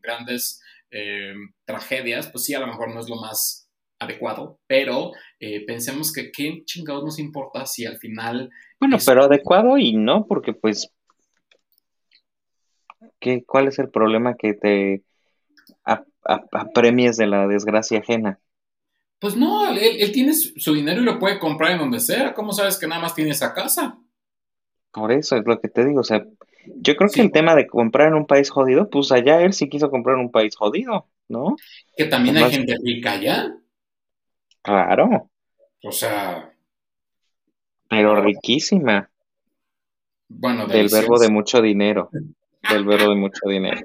grandes 0.00 0.60
eh, 0.90 1.34
tragedias, 1.64 2.28
pues 2.28 2.44
sí, 2.44 2.54
a 2.54 2.60
lo 2.60 2.66
mejor 2.66 2.94
no 2.94 3.00
es 3.00 3.08
lo 3.08 3.16
más 3.16 3.61
adecuado, 4.02 4.60
pero 4.66 5.12
eh, 5.40 5.64
pensemos 5.66 6.12
que 6.12 6.30
qué 6.32 6.62
chingados 6.64 7.04
nos 7.04 7.18
importa 7.18 7.66
si 7.66 7.86
al 7.86 7.98
final... 7.98 8.50
Bueno, 8.80 8.96
es- 8.96 9.06
pero 9.06 9.24
adecuado 9.24 9.78
y 9.78 9.94
no, 9.94 10.26
porque 10.26 10.52
pues, 10.52 10.90
¿qué, 13.20 13.44
¿cuál 13.44 13.68
es 13.68 13.78
el 13.78 13.90
problema 13.90 14.34
que 14.36 14.54
te 14.54 15.02
ap- 15.84 16.08
ap- 16.24 16.54
apremies 16.54 17.16
de 17.18 17.26
la 17.26 17.46
desgracia 17.48 18.00
ajena? 18.00 18.40
Pues 19.20 19.36
no, 19.36 19.70
él, 19.70 19.78
él 19.78 20.12
tiene 20.12 20.34
su, 20.34 20.74
dinero 20.74 21.00
y 21.00 21.04
lo 21.04 21.18
puede 21.18 21.38
comprar 21.38 21.72
en 21.72 21.78
donde 21.78 22.00
sea. 22.00 22.34
¿Cómo 22.34 22.52
sabes 22.52 22.76
que 22.76 22.86
nada 22.86 23.00
más 23.00 23.14
tiene 23.14 23.30
esa 23.30 23.54
casa? 23.54 23.98
Por 24.92 25.10
eso 25.12 25.36
es 25.36 25.44
lo 25.46 25.58
que 25.60 25.68
te 25.68 25.84
digo, 25.86 26.00
o 26.00 26.04
sea, 26.04 26.24
yo 26.66 26.96
creo 26.96 27.10
que 27.10 27.22
el 27.22 27.32
tema 27.32 27.54
de 27.54 27.66
comprar 27.66 28.08
en 28.08 28.14
un 28.14 28.26
país 28.26 28.50
jodido, 28.50 28.90
pues 28.90 29.10
allá 29.10 29.40
él 29.40 29.52
sí 29.54 29.68
quiso 29.68 29.90
comprar 29.90 30.16
en 30.16 30.24
un 30.26 30.30
país 30.30 30.54
jodido, 30.56 31.08
¿no? 31.28 31.56
que 31.96 32.04
también 32.06 32.36
hay 32.36 32.50
gente 32.50 32.76
rica 32.82 33.12
allá. 33.12 33.54
Claro, 34.62 35.30
O 35.82 35.92
sea, 35.92 36.52
pero 37.88 38.20
riquísima, 38.22 39.10
bueno, 40.28 40.66
del 40.66 40.88
verbo 40.88 41.18
de 41.18 41.28
mucho 41.28 41.60
dinero, 41.60 42.08
del 42.70 42.86
verbo 42.86 43.10
de 43.10 43.16
mucho 43.16 43.46
dinero. 43.46 43.80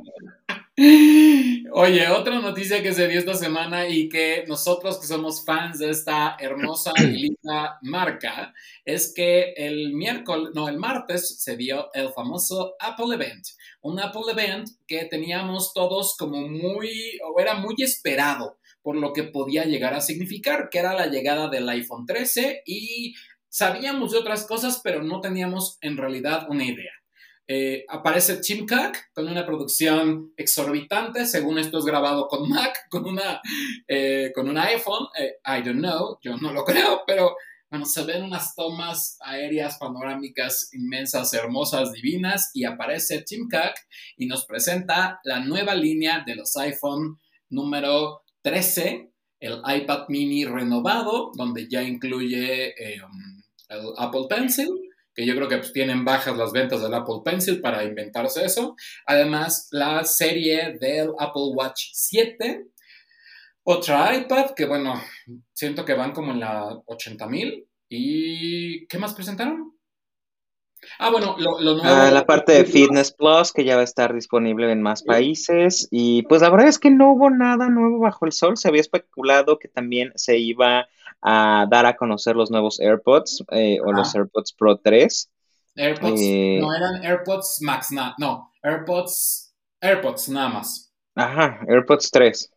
Oye, 1.74 2.08
otra 2.08 2.40
noticia 2.40 2.82
que 2.82 2.94
se 2.94 3.08
dio 3.08 3.20
esta 3.20 3.34
semana 3.34 3.90
y 3.90 4.08
que 4.08 4.46
nosotros 4.48 5.00
que 5.00 5.08
somos 5.08 5.44
fans 5.44 5.80
de 5.80 5.90
esta 5.90 6.38
hermosa 6.40 6.94
y 6.98 7.08
linda 7.08 7.80
marca 7.82 8.54
es 8.86 9.12
que 9.14 9.54
el 9.58 9.94
miércoles, 9.94 10.52
no, 10.54 10.70
el 10.70 10.78
martes 10.78 11.42
se 11.42 11.58
dio 11.58 11.90
el 11.94 12.10
famoso 12.14 12.76
Apple 12.80 13.14
Event. 13.14 13.44
Un 13.82 14.00
Apple 14.00 14.32
Event 14.32 14.70
que 14.88 15.06
teníamos 15.06 15.74
todos 15.74 16.16
como 16.16 16.48
muy, 16.48 17.20
o 17.26 17.40
era 17.40 17.56
muy 17.56 17.76
esperado 17.80 18.58
por 18.88 18.96
lo 18.96 19.12
que 19.12 19.24
podía 19.24 19.66
llegar 19.66 19.94
a 19.94 20.00
significar, 20.00 20.70
que 20.72 20.80
era 20.80 20.94
la 20.94 21.08
llegada 21.08 21.50
del 21.50 21.68
iPhone 21.68 22.06
13 22.06 22.62
y 22.66 23.16
sabíamos 23.50 24.14
de 24.14 24.20
otras 24.20 24.48
cosas, 24.48 24.80
pero 24.82 25.04
no 25.04 25.20
teníamos 25.20 25.78
en 25.82 25.98
realidad 25.98 26.48
una 26.50 26.64
idea. 26.64 26.94
Eh, 27.50 27.84
aparece 27.90 28.38
Tim 28.38 28.66
Cook 28.66 28.96
con 29.14 29.28
una 29.28 29.46
producción 29.46 30.32
exorbitante, 30.38 31.26
según 31.26 31.60
esto 31.60 31.80
es 31.80 31.84
grabado 31.84 32.30
con 32.30 32.48
Mac, 32.48 32.88
con, 32.90 33.06
una, 33.06 33.42
eh, 33.90 34.32
con 34.34 34.48
un 34.48 34.58
iPhone, 34.58 35.08
eh, 35.20 35.34
I 35.46 35.62
don't 35.64 35.80
know, 35.80 36.18
yo 36.24 36.38
no 36.38 36.54
lo 36.54 36.64
creo, 36.64 37.02
pero 37.06 37.36
bueno, 37.70 37.86
se 37.86 38.06
ven 38.06 38.24
unas 38.24 38.56
tomas 38.56 39.18
aéreas 39.20 39.78
panorámicas 39.80 40.70
inmensas, 40.72 41.34
hermosas, 41.34 41.92
divinas, 41.92 42.52
y 42.54 42.64
aparece 42.64 43.22
Tim 43.24 43.50
Cook 43.50 43.74
y 44.16 44.28
nos 44.28 44.46
presenta 44.46 45.20
la 45.26 45.42
nueva 45.42 45.76
línea 45.76 46.24
de 46.26 46.36
los 46.36 46.56
iPhone 46.56 47.20
número 47.50 48.22
13, 48.42 49.12
el 49.40 49.62
iPad 49.66 50.08
mini 50.10 50.46
renovado, 50.46 51.32
donde 51.36 51.68
ya 51.70 51.84
incluye 51.84 52.70
eh, 52.70 53.02
el 53.70 53.82
Apple 53.98 54.26
Pencil, 54.30 54.70
que 55.14 55.26
yo 55.26 55.36
creo 55.36 55.48
que 55.48 55.58
pues, 55.58 55.74
tienen 55.74 56.06
bajas 56.06 56.38
las 56.38 56.52
ventas 56.52 56.82
del 56.82 56.94
Apple 56.94 57.22
Pencil 57.26 57.60
para 57.60 57.84
inventarse 57.84 58.46
eso. 58.46 58.76
Además, 59.06 59.68
la 59.72 60.04
serie 60.04 60.78
del 60.80 61.10
Apple 61.18 61.52
Watch 61.56 61.90
7. 61.94 62.68
Otra 63.64 64.16
iPad, 64.16 64.52
que 64.56 64.66
bueno, 64.66 65.02
siento 65.54 65.84
que 65.84 65.96
van 65.96 66.14
como 66.14 66.32
en 66.32 66.40
la 66.40 66.82
80 66.86 67.28
mil. 67.28 67.68
¿Y 67.90 68.86
qué 68.88 68.98
más 68.98 69.14
presentaron? 69.14 69.77
Ah, 71.00 71.10
bueno, 71.12 71.36
lo, 71.38 71.60
lo 71.60 71.74
nuevo. 71.76 71.82
Ah, 71.90 72.10
la 72.12 72.26
parte 72.26 72.54
de 72.54 72.66
Fitness 72.66 73.12
Plus 73.12 73.52
que 73.54 73.64
ya 73.64 73.76
va 73.76 73.82
a 73.82 73.84
estar 73.86 74.14
disponible 74.14 74.72
en 74.72 74.82
más 74.82 75.04
países 75.04 75.88
y 75.92 76.24
pues 76.24 76.42
la 76.42 76.50
verdad 76.50 76.68
es 76.68 76.80
que 76.80 76.90
no 76.92 77.14
hubo 77.14 77.30
nada 77.30 77.70
nuevo 77.70 78.00
bajo 78.00 78.26
el 78.26 78.32
sol. 78.32 78.58
Se 78.58 78.68
había 78.68 78.82
especulado 78.82 79.60
que 79.60 79.68
también 79.68 80.12
se 80.16 80.38
iba 80.38 80.88
a 81.22 81.66
dar 81.70 81.86
a 81.88 81.96
conocer 81.98 82.36
los 82.36 82.52
nuevos 82.52 82.80
AirPods 82.80 83.44
eh, 83.52 83.80
o 83.84 83.92
los 83.92 84.16
Ah. 84.16 84.20
AirPods 84.20 84.54
Pro 84.54 84.78
3. 84.78 85.30
AirPods, 85.76 86.22
Eh, 86.22 86.58
no 86.62 86.74
eran 86.74 87.04
AirPods 87.06 87.60
Max, 87.62 87.92
na- 87.92 88.16
no, 88.18 88.52
AirPods, 88.64 89.54
AirPods 89.82 90.30
nada 90.30 90.50
más. 90.50 90.92
Ajá, 91.16 91.60
AirPods 91.68 92.10
3, 92.12 92.52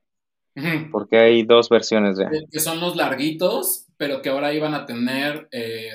Ujú. 0.57 0.91
porque 0.91 1.19
hay 1.19 1.43
dos 1.43 1.69
versiones 1.69 2.19
ya. 2.19 2.31
Que- 2.31 2.45
que 2.51 2.61
son 2.61 2.81
los 2.81 2.97
larguitos, 2.97 3.87
pero 3.97 4.23
que 4.23 4.29
ahora 4.31 4.53
iban 4.55 4.73
a 4.75 4.87
tener 4.87 5.49
eh, 5.53 5.91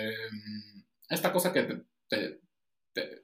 esta 1.10 1.32
cosa 1.32 1.52
que 1.54 1.82
te- 2.10 2.39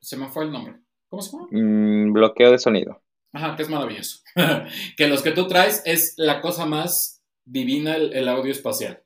se 0.01 0.17
me 0.17 0.27
fue 0.29 0.45
el 0.45 0.51
nombre. 0.51 0.75
¿Cómo 1.09 1.21
se 1.21 1.32
llama? 1.32 1.47
Mm, 1.51 2.13
bloqueo 2.13 2.51
de 2.51 2.59
sonido. 2.59 3.01
Ajá, 3.34 3.55
que 3.55 3.63
es 3.63 3.69
maravilloso. 3.69 4.19
que 4.97 5.07
los 5.07 5.21
que 5.21 5.32
tú 5.32 5.47
traes 5.47 5.82
es 5.86 6.13
la 6.17 6.41
cosa 6.41 6.65
más 6.65 7.21
divina 7.45 7.95
el, 7.95 8.13
el 8.13 8.27
audio 8.27 8.51
espacial. 8.51 9.01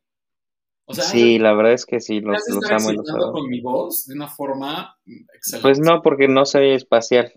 O 0.88 0.94
sea, 0.94 1.06
Sí, 1.06 1.40
la 1.40 1.54
verdad 1.54 1.74
es 1.74 1.86
que 1.86 2.00
sí, 2.00 2.22
¿me 2.22 2.28
los, 2.34 2.48
los 2.50 2.66
amo 2.72 2.92
y 2.92 2.96
los 2.96 3.10
adoro. 3.10 3.34
con 3.34 3.50
mi 3.50 3.62
voz 3.62 4.06
de 4.06 4.16
una 4.16 4.28
forma 4.28 4.96
excelente? 5.34 5.68
Pues 5.68 5.80
no, 5.80 6.02
porque 6.02 6.28
no 6.28 6.46
soy 6.46 6.72
espacial, 6.72 7.34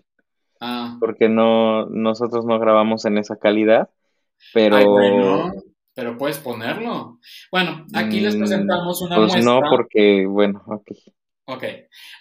Ah, 0.61 0.97
porque 0.99 1.29
no, 1.29 1.85
nosotros 1.87 2.45
no 2.45 2.59
grabamos 2.59 3.05
en 3.05 3.17
esa 3.17 3.37
calidad, 3.37 3.89
ay, 3.89 4.51
pero 4.53 4.91
bueno, 4.91 5.51
pero 5.95 6.17
puedes 6.17 6.37
ponerlo. 6.37 7.19
Bueno, 7.51 7.85
aquí 7.93 8.19
les 8.19 8.35
mm, 8.35 8.39
presentamos 8.39 9.01
una 9.01 9.15
pues 9.15 9.45
no, 9.45 9.59
muestra. 9.59 9.69
porque, 9.69 10.25
bueno, 10.27 10.63
ok. 10.67 10.91
Ok, 11.51 11.63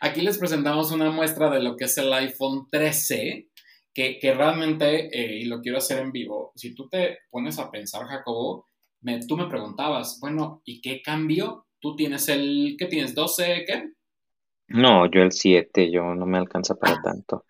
aquí 0.01 0.23
les 0.23 0.39
presentamos 0.39 0.91
una 0.91 1.11
muestra 1.11 1.51
de 1.51 1.61
lo 1.61 1.77
que 1.77 1.85
es 1.85 1.99
el 1.99 2.11
iPhone 2.15 2.67
13, 2.71 3.51
que, 3.93 4.19
que 4.19 4.33
realmente, 4.33 5.11
eh, 5.13 5.41
y 5.41 5.45
lo 5.45 5.61
quiero 5.61 5.77
hacer 5.77 5.99
en 5.99 6.13
vivo, 6.13 6.53
si 6.57 6.75
tú 6.75 6.89
te 6.89 7.19
pones 7.31 7.59
a 7.59 7.71
pensar, 7.71 8.07
Jacobo, 8.07 8.65
me- 9.03 9.21
tú 9.27 9.37
me 9.37 9.47
preguntabas, 9.49 10.19
bueno, 10.21 10.63
¿y 10.65 10.81
qué 10.81 11.03
cambio? 11.03 11.67
Tú 11.79 11.95
tienes 11.95 12.27
el, 12.31 12.77
¿qué 12.79 12.87
tienes? 12.87 13.15
¿12 13.15 13.65
qué? 13.67 13.91
No, 14.69 15.11
yo 15.11 15.21
el 15.21 15.33
7, 15.33 15.91
yo 15.91 16.15
no 16.15 16.25
me 16.25 16.39
alcanza 16.39 16.75
para 16.77 17.01
tanto. 17.03 17.45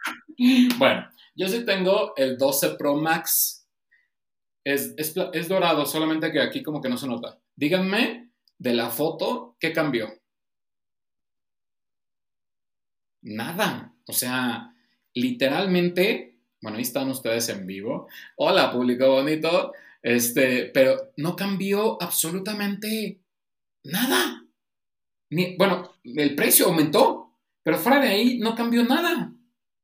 Bueno, 0.79 1.09
yo 1.37 1.47
sí 1.49 1.65
tengo 1.65 2.13
el 2.17 2.37
12 2.39 2.71
Pro 2.77 2.97
Max. 2.97 3.69
Es, 4.65 4.95
es, 4.97 5.15
es 5.33 5.49
dorado, 5.49 5.87
solamente 5.87 6.33
que 6.33 6.41
aquí 6.41 6.63
como 6.63 6.81
que 6.81 6.89
no 6.89 6.97
se 6.97 7.07
nota. 7.09 7.39
Díganme 7.57 8.31
de 8.59 8.75
la 8.75 8.91
foto, 8.91 9.57
¿qué 9.61 9.73
cambió? 9.73 10.09
Nada. 13.29 13.93
O 14.07 14.13
sea, 14.13 14.75
literalmente, 15.15 16.39
bueno, 16.63 16.79
ahí 16.79 16.83
están 16.83 17.11
ustedes 17.11 17.49
en 17.51 17.67
vivo. 17.67 18.09
Hola, 18.37 18.73
público 18.73 19.09
bonito. 19.09 19.73
Este, 20.03 20.71
pero 20.73 21.13
no 21.17 21.37
cambió 21.37 22.03
absolutamente 22.03 23.21
nada. 23.85 24.45
Ni, 25.31 25.57
bueno, 25.57 25.91
el 26.05 26.35
precio 26.35 26.67
aumentó, 26.67 27.35
pero 27.63 27.77
fuera 27.77 28.01
de 28.01 28.09
ahí 28.09 28.39
no 28.39 28.55
cambió 28.55 28.83
nada. 28.85 29.33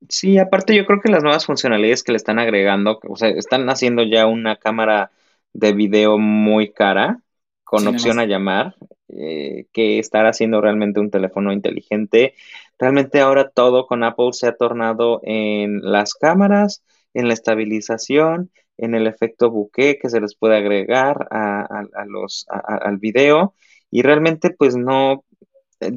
Sí, 0.09 0.38
aparte 0.38 0.74
yo 0.74 0.86
creo 0.86 1.01
que 1.01 1.11
las 1.11 1.22
nuevas 1.22 1.45
funcionalidades 1.45 2.03
que 2.03 2.12
le 2.12 2.16
están 2.16 2.38
agregando, 2.38 2.99
o 3.09 3.16
sea, 3.16 3.28
están 3.28 3.68
haciendo 3.68 4.03
ya 4.05 4.26
una 4.26 4.57
cámara 4.57 5.11
de 5.53 5.72
video 5.72 6.18
muy 6.18 6.72
cara, 6.72 7.20
con 7.62 7.86
opción 7.88 8.18
a 8.18 8.26
llamar, 8.26 8.76
eh, 9.09 9.66
que 9.72 9.99
estar 9.99 10.26
haciendo 10.26 10.61
realmente 10.61 11.01
un 11.01 11.11
teléfono 11.11 11.53
inteligente. 11.53 12.34
Realmente 12.79 13.20
ahora 13.20 13.51
todo 13.51 13.87
con 13.87 14.05
Apple 14.05 14.33
se 14.33 14.47
ha 14.49 14.57
tornado 14.57 15.20
en 15.25 15.81
las 15.83 16.14
cámaras, 16.14 16.83
en 17.14 17.29
la 17.29 17.35
estabilización, 17.35 18.51
en 18.77 18.95
el 18.95 19.07
efecto 19.07 19.51
bokeh 19.51 19.99
que 20.01 20.11
se 20.11 20.20
les 20.20 20.35
puede 20.37 20.57
agregar 20.57 21.29
a, 21.31 21.61
a- 21.62 21.89
a 22.03 22.05
los, 22.07 22.47
al 22.49 22.99
video. 22.99 23.55
Y 23.91 24.03
realmente 24.03 24.51
pues 24.51 24.77
no, 24.77 25.25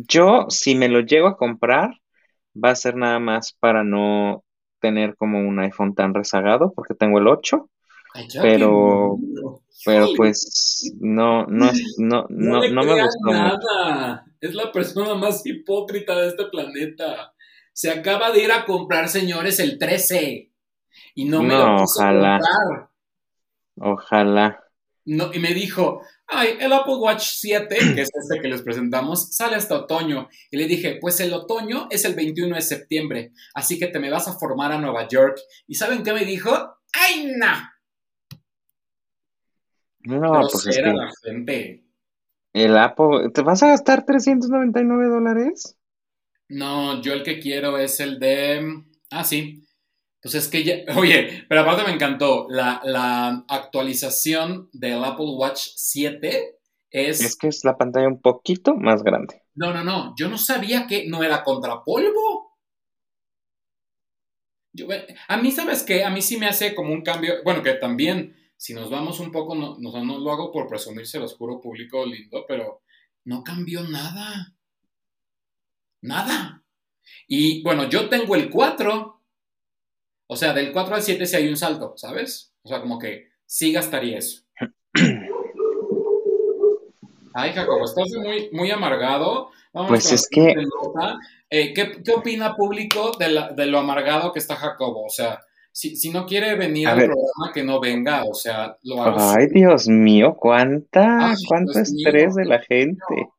yo 0.08 0.48
si 0.50 0.76
me 0.76 0.90
lo 0.90 1.02
llego 1.02 1.28
a 1.28 1.38
comprar 1.38 1.92
va 2.56 2.72
a 2.72 2.76
ser 2.76 2.96
nada 2.96 3.20
más 3.20 3.54
para 3.54 3.84
no 3.84 4.44
tener 4.80 5.16
como 5.18 5.40
un 5.40 5.60
iPhone 5.60 5.96
tan 5.96 6.14
rezagado, 6.14 6.74
porque 6.74 6.96
tengo 6.96 7.20
el 7.20 7.28
8, 7.28 7.70
Ay, 8.14 8.28
ya 8.30 8.42
que 8.42 8.48
pero, 8.50 9.18
pero 9.84 10.14
pues 10.16 10.94
no, 11.00 11.46
no 11.48 11.72
no, 11.98 12.26
no 12.30 12.30
no, 12.30 12.68
no 12.68 12.86
me 12.86 12.96
gustó 12.96 13.34
mucho. 13.34 13.68
Es 14.42 14.54
la 14.54 14.72
persona 14.72 15.16
más 15.16 15.46
hipócrita 15.46 16.20
de 16.20 16.30
este 16.30 16.46
planeta. 16.46 17.34
Se 17.74 17.90
acaba 17.92 18.32
de 18.32 18.44
ir 18.44 18.52
a 18.52 18.66
comprar, 18.66 19.08
señores, 19.10 19.60
el 19.60 19.78
13 19.78 20.52
y 21.16 21.26
no 21.26 21.44
me 21.44 21.54
lo 21.56 21.66
No, 21.68 21.78
quiso 21.82 22.00
ojalá, 22.00 22.40
comprar. 22.40 22.90
ojalá. 23.94 24.64
No, 25.06 25.32
y 25.34 25.40
me 25.40 25.54
dijo, 25.54 26.02
ay, 26.28 26.58
el 26.60 26.74
Apple 26.74 26.96
Watch 26.96 27.24
7, 27.36 27.76
que 27.96 28.02
es 28.02 28.10
este 28.14 28.42
que 28.42 28.48
les 28.50 28.62
presentamos, 28.62 29.36
sale 29.36 29.56
hasta 29.56 29.76
otoño. 29.76 30.28
Y 30.52 30.58
le 30.58 30.66
dije, 30.68 30.98
pues 31.00 31.20
el 31.20 31.34
otoño 31.34 31.88
es 31.90 32.04
el 32.06 32.14
21 32.16 32.56
de 32.56 32.62
septiembre, 32.62 33.32
así 33.54 33.80
que 33.80 33.88
te 33.88 34.00
me 34.00 34.10
vas 34.10 34.28
a 34.28 34.38
formar 34.38 34.72
a 34.72 34.80
Nueva 34.80 35.08
York. 35.08 35.40
¿Y 35.68 35.76
saben 35.76 36.04
qué 36.04 36.14
me 36.14 36.26
dijo? 36.26 36.50
¡Ay, 36.94 37.32
no! 37.38 37.54
No, 40.02 40.42
pues 40.42 40.54
es 40.68 40.78
Grosera 40.78 40.92
que 40.92 40.98
la 40.98 41.12
gente. 41.24 41.84
El 42.62 42.78
Apple, 42.78 43.30
¿te 43.34 43.42
vas 43.42 43.64
a 43.64 43.68
gastar 43.70 44.06
399 44.06 45.08
dólares? 45.08 45.78
No, 46.50 47.02
yo 47.02 47.14
el 47.14 47.24
que 47.24 47.40
quiero 47.40 47.78
es 47.78 48.00
el 48.00 48.20
de... 48.20 48.84
Ah, 49.12 49.24
sí. 49.24 49.64
Pues 50.22 50.36
es 50.36 50.48
que 50.48 50.64
ya... 50.64 50.76
Oye, 50.98 51.46
pero 51.50 51.62
aparte 51.62 51.84
me 51.84 51.94
encantó. 51.94 52.48
La, 52.50 52.82
la 52.84 53.46
actualización 53.48 54.70
del 54.74 55.04
Apple 55.04 55.34
Watch 55.38 55.70
7 55.76 56.58
Es 56.90 57.22
es... 57.22 57.36
que 57.36 57.48
es 57.48 57.64
la 57.64 57.78
pantalla 57.78 58.08
un 58.08 58.22
poquito 58.22 58.76
más 58.76 59.04
grande. 59.04 59.42
No, 59.56 59.74
no, 59.74 59.84
no. 59.84 60.14
Yo 60.18 60.30
no 60.30 60.38
sabía 60.38 60.88
que 60.88 61.08
no 61.08 61.24
era 61.24 61.44
contra 61.44 61.84
polvo. 61.84 62.58
Yo, 64.74 64.88
a 65.28 65.38
mí, 65.38 65.52
¿sabes 65.52 65.84
qué? 65.84 66.04
A 66.04 66.12
mí 66.12 66.22
sí 66.22 66.38
me 66.38 66.48
hace 66.48 66.76
como 66.76 66.94
un 66.94 67.02
cambio. 67.02 67.36
Bueno, 67.44 67.64
que 67.64 67.74
también, 67.74 68.36
si 68.58 68.74
nos 68.74 68.90
vamos 68.90 69.20
un 69.20 69.32
poco, 69.32 69.56
no, 69.56 69.78
no, 69.80 70.04
no 70.04 70.18
lo 70.18 70.32
hago 70.32 70.52
por 70.52 70.68
presumirse, 70.68 71.20
lo 71.20 71.28
juro 71.30 71.62
público 71.62 72.06
lindo, 72.06 72.44
pero 72.48 72.82
no 73.26 73.44
cambió 73.44 73.84
nada. 73.84 74.54
Nada. 76.02 76.64
Y 77.28 77.62
bueno, 77.64 77.88
yo 77.90 78.10
tengo 78.10 78.36
el 78.36 78.50
4. 78.50 79.22
O 80.30 80.36
sea, 80.36 80.54
del 80.54 80.74
4 80.74 80.96
al 80.96 81.02
7 81.02 81.26
sí 81.26 81.36
hay 81.36 81.48
un 81.48 81.58
salto, 81.58 81.94
¿sabes? 81.98 82.54
O 82.64 82.68
sea, 82.68 82.82
como 82.82 83.00
que 83.00 83.30
sí 83.46 83.72
gastaría 83.72 84.18
eso. 84.18 84.44
Ay, 87.34 87.54
Jacobo, 87.54 87.86
estás 87.86 88.10
muy, 88.18 88.50
muy 88.52 88.72
amargado. 88.72 89.52
Vamos 89.72 89.90
Pues 89.90 90.12
es 90.12 90.28
que. 90.30 90.56
Eh, 91.50 91.74
¿qué, 91.74 92.02
qué 92.04 92.12
opina 92.12 92.56
público 92.56 93.12
de, 93.18 93.30
la- 93.30 93.50
de 93.50 93.68
lo 93.68 93.78
amargado 93.80 94.34
que 94.34 94.40
está 94.40 94.56
Jacobo? 94.56 95.06
O 95.06 95.10
sea, 95.10 95.40
si, 95.78 95.96
si 95.96 96.10
no 96.10 96.26
quiere 96.26 96.56
venir 96.56 96.88
a 96.88 96.94
al 96.94 96.98
ver, 96.98 97.10
programa, 97.12 97.54
que 97.54 97.64
no 97.64 97.80
venga. 97.80 98.24
O 98.24 98.34
sea, 98.34 98.76
lo 98.82 99.04
hago 99.04 99.20
ay. 99.20 99.46
Dios 99.54 99.88
mío, 99.88 100.36
cuánta, 100.36 101.30
Ay, 101.30 101.36
cuánto 101.48 101.74
Dios 101.74 101.92
mío, 101.92 102.08
estrés 102.08 102.34
de 102.34 102.46
la 102.46 102.60
gente. 102.60 103.30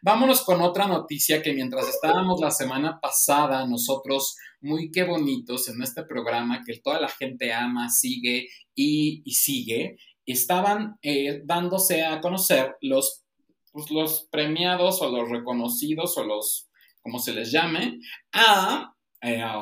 Vámonos 0.00 0.40
con 0.40 0.62
otra 0.62 0.86
noticia 0.86 1.42
que 1.42 1.52
mientras 1.52 1.86
estábamos 1.88 2.40
la 2.40 2.50
semana 2.50 2.98
pasada, 2.98 3.66
nosotros, 3.66 4.36
muy 4.62 4.90
qué 4.90 5.04
bonitos 5.04 5.68
en 5.68 5.82
este 5.82 6.02
programa 6.04 6.62
que 6.64 6.78
toda 6.78 6.98
la 6.98 7.08
gente 7.08 7.52
ama, 7.52 7.90
sigue 7.90 8.48
y, 8.74 9.20
y 9.26 9.32
sigue, 9.32 9.98
estaban 10.24 10.96
eh, 11.02 11.42
dándose 11.44 12.06
a 12.06 12.22
conocer 12.22 12.74
los, 12.80 13.22
pues, 13.70 13.90
los 13.90 14.28
premiados 14.30 15.02
o 15.02 15.10
los 15.10 15.28
reconocidos 15.28 16.16
o 16.16 16.24
los, 16.24 16.70
como 17.02 17.18
se 17.18 17.34
les 17.34 17.52
llame, 17.52 17.98
a 18.32 18.94
eh, 19.22 19.40
a 19.40 19.56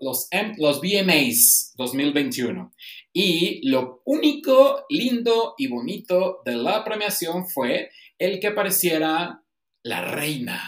los, 0.00 0.28
M- 0.30 0.54
los 0.58 0.80
VMAs 0.80 1.74
2021. 1.76 2.72
Y 3.12 3.68
lo 3.68 4.02
único 4.04 4.84
lindo 4.90 5.54
y 5.56 5.68
bonito 5.68 6.42
de 6.44 6.56
la 6.56 6.84
premiación 6.84 7.46
fue 7.48 7.90
el 8.18 8.40
que 8.40 8.50
pareciera 8.50 9.42
la 9.84 10.04
reina 10.04 10.60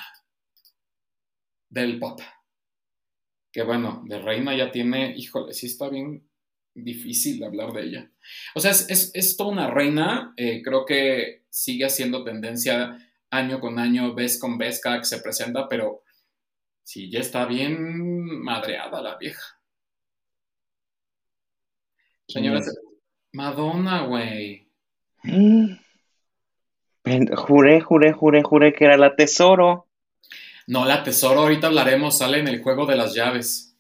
del 1.69 1.99
pop. 1.99 2.21
Que 3.53 3.63
bueno, 3.63 4.03
de 4.07 4.19
reina 4.19 4.57
ya 4.57 4.71
tiene, 4.71 5.15
híjole, 5.17 5.53
sí 5.53 5.67
está 5.67 5.89
bien 5.89 6.29
difícil 6.75 7.43
hablar 7.43 7.73
de 7.73 7.83
ella. 7.85 8.13
O 8.55 8.61
sea, 8.61 8.71
es, 8.71 8.89
es, 8.91 9.11
es 9.15 9.37
toda 9.37 9.51
una 9.51 9.71
reina, 9.71 10.35
eh, 10.37 10.63
creo 10.63 10.85
que 10.85 11.45
sigue 11.49 11.87
haciendo 11.87 12.23
tendencia 12.23 12.99
año 13.31 13.61
con 13.61 13.79
año, 13.79 14.15
vez 14.15 14.39
con 14.39 14.59
vez, 14.59 14.81
cada 14.81 14.99
que 14.99 15.07
se 15.07 15.21
presenta, 15.21 15.69
pero 15.69 16.03
sí, 16.87 17.11
ya 17.11 17.19
está 17.19 17.47
bien 17.47 18.43
madreada 18.43 19.03
la 19.03 19.17
vieja. 19.17 19.43
¿Quién 22.29 22.45
Señoras, 22.45 22.69
es? 22.69 22.79
Madonna, 23.33 24.07
güey. 24.07 24.69
Mm, 25.25 25.75
Juré, 27.37 27.81
juré, 27.81 28.13
juré, 28.13 28.43
juré 28.43 28.73
que 28.73 28.85
era 28.85 28.97
la 28.97 29.15
tesoro. 29.17 29.89
No, 30.69 30.85
la 30.85 31.03
tesoro, 31.03 31.41
ahorita 31.41 31.69
hablaremos, 31.69 32.19
sale 32.19 32.39
en 32.39 32.49
el 32.49 32.63
juego 32.63 32.87
de 32.87 32.97
las 32.97 33.15
llaves. 33.15 33.77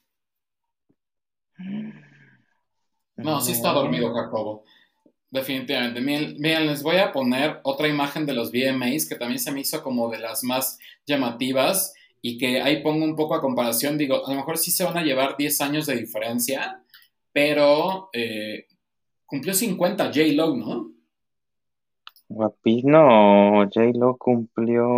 No, 3.16 3.40
sí 3.40 3.52
está 3.52 3.72
dormido. 3.72 4.12
Jacobo. 4.12 4.64
Definitivamente. 5.30 6.00
Miren, 6.00 6.36
miren, 6.38 6.66
les 6.66 6.82
voy 6.82 6.96
a 6.96 7.12
poner 7.12 7.60
otra 7.64 7.88
imagen 7.88 8.26
de 8.26 8.34
los 8.34 8.50
VMAs 8.52 9.08
que 9.08 9.16
también 9.16 9.40
se 9.40 9.52
me 9.52 9.60
hizo 9.60 9.82
como 9.82 10.08
de 10.08 10.18
las 10.18 10.44
más 10.44 10.78
llamativas 11.06 11.94
y 12.22 12.38
que 12.38 12.60
ahí 12.60 12.82
pongo 12.82 13.04
un 13.04 13.16
poco 13.16 13.34
a 13.34 13.40
comparación. 13.40 13.98
Digo, 13.98 14.26
a 14.26 14.30
lo 14.30 14.36
mejor 14.36 14.58
sí 14.58 14.70
se 14.70 14.84
van 14.84 14.96
a 14.96 15.02
llevar 15.02 15.36
10 15.36 15.60
años 15.60 15.86
de 15.86 15.96
diferencia, 15.96 16.82
pero 17.32 18.10
eh, 18.12 18.66
cumplió 19.26 19.54
50 19.54 20.06
J-Lo, 20.06 20.56
¿no? 20.56 20.92
Guapino, 22.28 23.68
J-Lo 23.72 24.16
cumplió. 24.16 24.88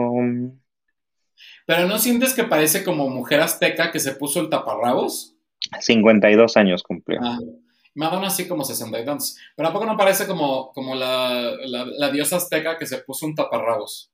Pero 1.66 1.86
¿no 1.86 1.98
sientes 1.98 2.34
que 2.34 2.44
parece 2.44 2.84
como 2.84 3.08
mujer 3.10 3.40
azteca 3.40 3.90
que 3.90 4.00
se 4.00 4.12
puso 4.12 4.40
el 4.40 4.48
taparrabos? 4.48 5.34
52 5.80 6.56
años 6.56 6.82
cumplió. 6.82 7.20
Ah, 7.22 7.38
Madonna 7.94 8.30
sí 8.30 8.48
como 8.48 8.64
60 8.64 9.00
y 9.00 9.04
tantos. 9.04 9.36
Pero 9.56 9.68
¿a 9.68 9.72
poco 9.72 9.84
no 9.84 9.96
parece 9.96 10.26
como, 10.26 10.72
como 10.72 10.94
la, 10.94 11.56
la, 11.66 11.84
la 11.84 12.10
diosa 12.10 12.36
azteca 12.36 12.78
que 12.78 12.86
se 12.86 12.98
puso 12.98 13.26
un 13.26 13.34
taparrabos? 13.34 14.10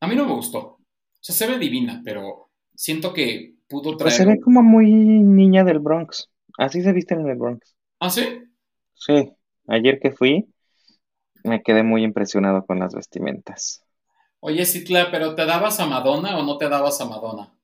A 0.00 0.06
mí 0.06 0.14
no 0.14 0.24
me 0.26 0.32
gustó. 0.34 0.78
O 1.24 1.26
sea, 1.26 1.34
se 1.34 1.46
ve 1.46 1.58
divina, 1.58 2.02
pero 2.04 2.50
siento 2.74 3.14
que 3.14 3.54
pudo 3.66 3.96
traer... 3.96 4.10
Pues 4.10 4.16
se 4.16 4.26
ve 4.26 4.38
como 4.42 4.62
muy 4.62 4.92
niña 4.92 5.64
del 5.64 5.78
Bronx. 5.78 6.28
Así 6.58 6.82
se 6.82 6.92
viste 6.92 7.14
en 7.14 7.26
el 7.26 7.38
Bronx. 7.38 7.74
¿Ah, 7.98 8.10
sí? 8.10 8.42
Sí, 8.92 9.32
ayer 9.66 9.98
que 10.00 10.10
fui 10.10 10.46
me 11.44 11.62
quedé 11.62 11.82
muy 11.82 12.04
impresionado 12.04 12.66
con 12.66 12.78
las 12.78 12.94
vestimentas. 12.94 13.82
Oye, 14.40 14.66
Citla, 14.66 15.10
¿pero 15.10 15.34
te 15.34 15.46
dabas 15.46 15.80
a 15.80 15.86
Madonna 15.86 16.36
o 16.36 16.42
no 16.42 16.58
te 16.58 16.68
dabas 16.68 17.00
a 17.00 17.06
Madonna? 17.06 17.54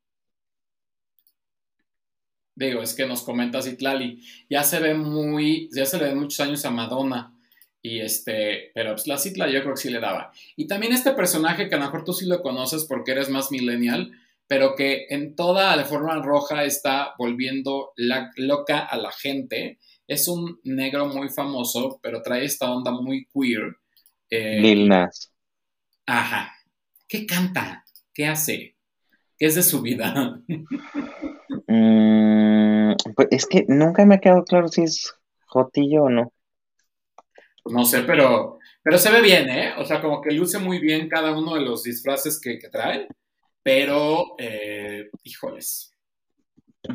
Digo, 2.54 2.80
es 2.80 2.94
que 2.94 3.06
nos 3.06 3.22
comenta 3.22 3.60
Citlali, 3.60 4.22
ya 4.48 4.62
se 4.62 4.80
ve 4.80 4.94
muy, 4.94 5.68
ya 5.74 5.84
se 5.84 5.98
le 5.98 6.06
ven 6.06 6.18
muchos 6.18 6.40
años 6.40 6.64
a 6.64 6.70
Madonna. 6.70 7.38
Y 7.82 8.00
este, 8.00 8.70
pero 8.74 8.92
pues 8.92 9.06
la 9.06 9.16
Citla 9.16 9.48
yo 9.48 9.62
creo 9.62 9.74
que 9.74 9.80
sí 9.80 9.90
le 9.90 10.00
daba. 10.00 10.32
Y 10.56 10.66
también 10.66 10.92
este 10.92 11.12
personaje 11.12 11.68
que 11.68 11.74
a 11.74 11.78
lo 11.78 11.84
mejor 11.84 12.04
tú 12.04 12.12
sí 12.12 12.26
lo 12.26 12.42
conoces 12.42 12.84
porque 12.84 13.12
eres 13.12 13.30
más 13.30 13.50
millennial, 13.50 14.12
pero 14.46 14.74
que 14.74 15.06
en 15.08 15.34
toda 15.34 15.74
la 15.76 15.84
forma 15.84 16.14
roja 16.16 16.64
está 16.64 17.14
volviendo 17.18 17.92
la, 17.96 18.30
loca 18.36 18.80
a 18.80 18.96
la 18.96 19.12
gente. 19.12 19.78
Es 20.06 20.28
un 20.28 20.60
negro 20.64 21.06
muy 21.06 21.28
famoso, 21.28 22.00
pero 22.02 22.20
trae 22.20 22.44
esta 22.44 22.70
onda 22.70 22.90
muy 22.90 23.26
queer. 23.32 23.76
Eh, 24.28 24.60
Lil 24.60 24.88
Nas. 24.88 25.32
Ajá. 26.06 26.52
¿Qué 27.08 27.26
canta? 27.26 27.84
¿Qué 28.12 28.26
hace? 28.26 28.76
¿Qué 29.38 29.46
es 29.46 29.54
de 29.54 29.62
su 29.62 29.80
vida? 29.80 30.40
Mm, 31.72 32.94
pues 33.14 33.28
es 33.30 33.46
que 33.46 33.64
nunca 33.68 34.04
me 34.04 34.16
ha 34.16 34.18
quedado 34.18 34.44
claro 34.44 34.66
si 34.66 34.82
es 34.82 35.14
Jotillo 35.46 36.04
o 36.04 36.10
no. 36.10 36.32
No 37.70 37.84
sé, 37.84 38.02
pero, 38.02 38.58
pero 38.82 38.98
se 38.98 39.10
ve 39.10 39.22
bien, 39.22 39.48
¿eh? 39.48 39.72
O 39.78 39.84
sea, 39.84 40.00
como 40.00 40.20
que 40.20 40.32
luce 40.32 40.58
muy 40.58 40.78
bien 40.78 41.08
cada 41.08 41.36
uno 41.36 41.54
de 41.54 41.62
los 41.62 41.82
disfraces 41.82 42.40
que, 42.40 42.58
trae, 42.70 43.08
pero, 43.62 44.34
eh, 44.38 45.10
híjoles. 45.22 45.94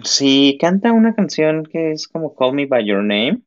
Sí, 0.03 0.57
canta 0.59 0.91
una 0.91 1.13
canción 1.13 1.63
que 1.63 1.91
es 1.91 2.07
como 2.07 2.35
Call 2.35 2.53
Me 2.53 2.65
By 2.65 2.85
Your 2.85 3.03
Name, 3.03 3.41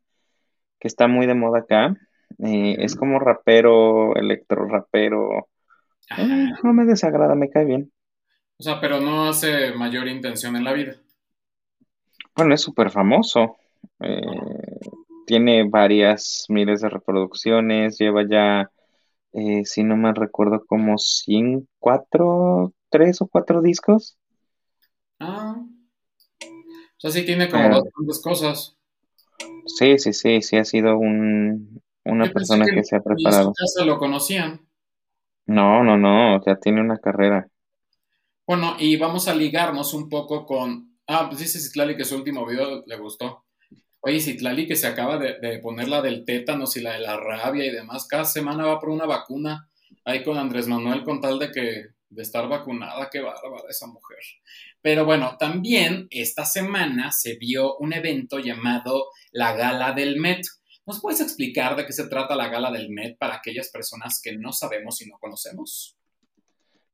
que 0.78 0.88
está 0.88 1.08
muy 1.08 1.26
de 1.26 1.34
moda 1.34 1.60
acá. 1.60 1.96
Eh, 2.44 2.76
es 2.78 2.94
como 2.94 3.18
rapero, 3.18 4.14
electro 4.14 4.66
rapero. 4.66 5.48
Eh, 6.16 6.48
no 6.62 6.72
me 6.72 6.84
desagrada, 6.84 7.34
me 7.34 7.50
cae 7.50 7.64
bien. 7.64 7.92
O 8.58 8.62
sea, 8.62 8.80
pero 8.80 9.00
no 9.00 9.28
hace 9.28 9.72
mayor 9.72 10.08
intención 10.08 10.56
en 10.56 10.64
la 10.64 10.72
vida. 10.72 10.96
Bueno, 12.34 12.54
es 12.54 12.60
súper 12.60 12.90
famoso. 12.90 13.56
Eh, 14.00 14.20
tiene 15.28 15.68
varias 15.68 16.46
miles 16.48 16.80
de 16.80 16.88
reproducciones, 16.88 17.98
lleva 17.98 18.26
ya, 18.26 18.70
eh, 19.34 19.62
si 19.66 19.84
no 19.84 19.94
mal 19.94 20.16
recuerdo, 20.16 20.64
como 20.64 20.96
cinco, 20.96 21.66
cuatro, 21.78 22.72
tres 22.88 23.20
o 23.20 23.28
cuatro 23.28 23.60
discos. 23.60 24.16
Ah. 25.20 25.54
O 25.60 27.00
sea, 27.00 27.10
sí 27.10 27.26
tiene 27.26 27.50
como 27.50 27.82
dos 28.06 28.22
cosas. 28.22 28.78
Sí, 29.66 29.98
sí, 29.98 30.14
sí, 30.14 30.40
sí 30.40 30.56
ha 30.56 30.64
sido 30.64 30.96
un, 30.96 31.82
una 32.06 32.32
persona 32.32 32.64
que, 32.64 32.82
se 32.82 32.96
ha 32.96 33.00
preparado. 33.00 33.52
¿En 33.80 33.86
lo 33.86 33.98
conocían? 33.98 34.66
No, 35.44 35.84
no, 35.84 35.98
no, 35.98 36.38
o 36.38 36.42
sea, 36.42 36.58
tiene 36.58 36.80
una 36.80 36.96
carrera. 36.96 37.46
Bueno, 38.46 38.76
y 38.78 38.96
vamos 38.96 39.28
a 39.28 39.34
ligarnos 39.34 39.92
un 39.92 40.08
poco 40.08 40.46
con... 40.46 40.96
Ah, 41.06 41.26
pues 41.28 41.40
dice 41.40 41.60
Citlali 41.60 41.98
que 41.98 42.06
su 42.06 42.16
último 42.16 42.46
video 42.46 42.82
le 42.86 42.96
gustó. 42.96 43.44
Oye, 44.08 44.20
Citlali 44.20 44.66
que 44.66 44.74
se 44.74 44.86
acaba 44.86 45.18
de, 45.18 45.58
poner 45.58 45.86
la 45.86 46.00
del 46.00 46.24
tétanos 46.24 46.78
y 46.78 46.80
la 46.80 46.94
de 46.94 47.00
la 47.00 47.18
rabia 47.18 47.66
y 47.66 47.70
demás, 47.70 48.06
cada 48.08 48.24
semana 48.24 48.64
va 48.64 48.80
por 48.80 48.88
una 48.88 49.04
vacuna 49.04 49.68
ahí 50.02 50.24
con 50.24 50.38
Andrés 50.38 50.66
Manuel 50.66 51.04
con 51.04 51.20
tal 51.20 51.38
de 51.38 51.52
que 51.52 51.88
de 52.08 52.22
estar 52.22 52.48
vacunada, 52.48 53.10
qué 53.12 53.20
bárbara 53.20 53.64
esa 53.68 53.86
mujer. 53.86 54.16
Pero 54.80 55.04
bueno, 55.04 55.36
también 55.38 56.06
esta 56.10 56.46
semana 56.46 57.12
se 57.12 57.36
vio 57.36 57.76
un 57.76 57.92
evento 57.92 58.38
llamado 58.38 59.08
la 59.30 59.54
Gala 59.54 59.92
del 59.92 60.18
Met. 60.18 60.40
¿Nos 60.86 61.02
puedes 61.02 61.20
explicar 61.20 61.76
de 61.76 61.84
qué 61.84 61.92
se 61.92 62.08
trata 62.08 62.34
la 62.34 62.48
Gala 62.48 62.70
del 62.70 62.88
Met 62.88 63.18
para 63.18 63.34
aquellas 63.34 63.68
personas 63.68 64.22
que 64.24 64.38
no 64.38 64.54
sabemos 64.54 65.02
y 65.02 65.10
no 65.10 65.18
conocemos? 65.18 65.98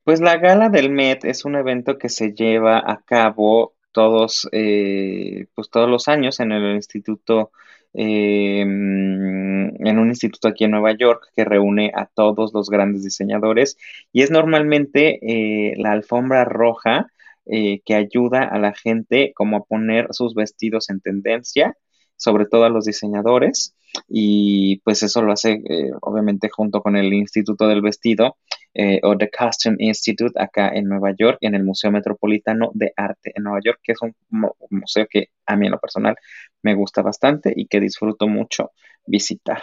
Pues 0.02 0.18
la 0.18 0.36
Gala 0.38 0.68
del 0.68 0.90
Met 0.90 1.24
es 1.24 1.44
un 1.44 1.54
evento 1.54 1.96
que 1.96 2.08
se 2.08 2.32
lleva 2.32 2.78
a 2.84 3.02
cabo 3.06 3.73
todos, 3.94 4.48
eh, 4.52 5.46
pues 5.54 5.70
todos 5.70 5.88
los 5.88 6.08
años 6.08 6.40
en 6.40 6.52
el 6.52 6.74
instituto, 6.74 7.52
eh, 7.94 8.60
en 8.60 9.98
un 9.98 10.08
instituto 10.08 10.48
aquí 10.48 10.64
en 10.64 10.72
Nueva 10.72 10.92
York 10.92 11.30
que 11.34 11.44
reúne 11.44 11.92
a 11.94 12.06
todos 12.06 12.52
los 12.52 12.68
grandes 12.68 13.04
diseñadores. 13.04 13.78
Y 14.12 14.22
es 14.22 14.30
normalmente 14.30 15.20
eh, 15.22 15.74
la 15.78 15.92
alfombra 15.92 16.44
roja 16.44 17.08
que 17.46 17.94
ayuda 17.94 18.42
a 18.42 18.58
la 18.58 18.72
gente 18.72 19.32
como 19.34 19.58
a 19.58 19.64
poner 19.64 20.08
sus 20.12 20.34
vestidos 20.34 20.88
en 20.88 21.00
tendencia, 21.00 21.76
sobre 22.16 22.46
todo 22.46 22.64
a 22.64 22.70
los 22.70 22.84
diseñadores 22.84 23.74
y 24.08 24.78
pues 24.80 25.02
eso 25.02 25.22
lo 25.22 25.32
hace 25.32 25.62
obviamente 26.00 26.48
junto 26.48 26.82
con 26.82 26.96
el 26.96 27.12
Instituto 27.12 27.68
del 27.68 27.80
Vestido 27.80 28.36
eh, 28.76 28.98
o 29.04 29.16
The 29.16 29.30
Costume 29.30 29.76
Institute 29.78 30.32
acá 30.36 30.70
en 30.74 30.88
Nueva 30.88 31.14
York, 31.16 31.38
en 31.42 31.54
el 31.54 31.62
Museo 31.62 31.92
Metropolitano 31.92 32.72
de 32.74 32.92
Arte 32.96 33.30
en 33.32 33.44
Nueva 33.44 33.60
York, 33.64 33.78
que 33.80 33.92
es 33.92 33.98
un, 34.02 34.16
museo 34.68 35.06
que 35.08 35.28
a 35.46 35.54
mí 35.54 35.66
en 35.66 35.72
lo 35.72 35.78
personal 35.78 36.16
me 36.62 36.74
gusta 36.74 37.00
bastante 37.00 37.52
y 37.54 37.68
que 37.68 37.78
disfruto 37.78 38.26
mucho 38.26 38.72
visitar. 39.06 39.62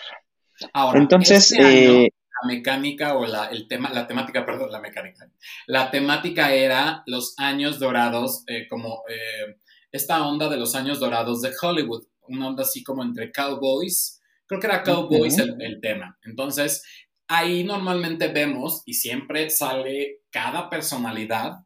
Ahora, 0.72 0.99
entonces, 0.99 1.52
este 1.52 2.06
eh, 2.06 2.14
la 2.41 2.47
mecánica 2.47 3.18
o 3.18 3.26
la, 3.26 3.47
el 3.47 3.68
tema, 3.68 3.89
la 3.89 4.08
temática, 4.08 4.45
perdón, 4.45 4.72
la 4.72 4.80
mecánica. 4.80 5.30
La 5.68 5.91
temática 5.91 6.54
era 6.54 7.04
los 7.06 7.34
años 7.38 7.80
dorados, 7.80 8.45
eh, 8.47 8.66
como 8.70 9.04
esta 9.91 10.26
onda 10.26 10.47
de 10.47 10.56
los 10.56 10.74
años 10.74 11.02
dorados 11.02 11.41
de 11.41 11.52
Hollywood, 11.62 12.06
una 12.32 12.47
onda 12.47 12.63
así 12.63 12.84
como 12.84 13.03
entre 13.03 13.32
cowboys. 13.32 14.21
Creo 14.45 14.59
que 14.59 14.67
era 14.67 14.84
cowboys 14.84 15.38
el 15.38 15.79
tema. 15.82 16.17
Entonces, 16.23 16.84
ahí 17.32 17.63
normalmente 17.63 18.27
vemos 18.27 18.84
y 18.86 18.93
siempre 18.93 19.49
sale 19.49 20.19
cada 20.29 20.69
personalidad 20.69 21.65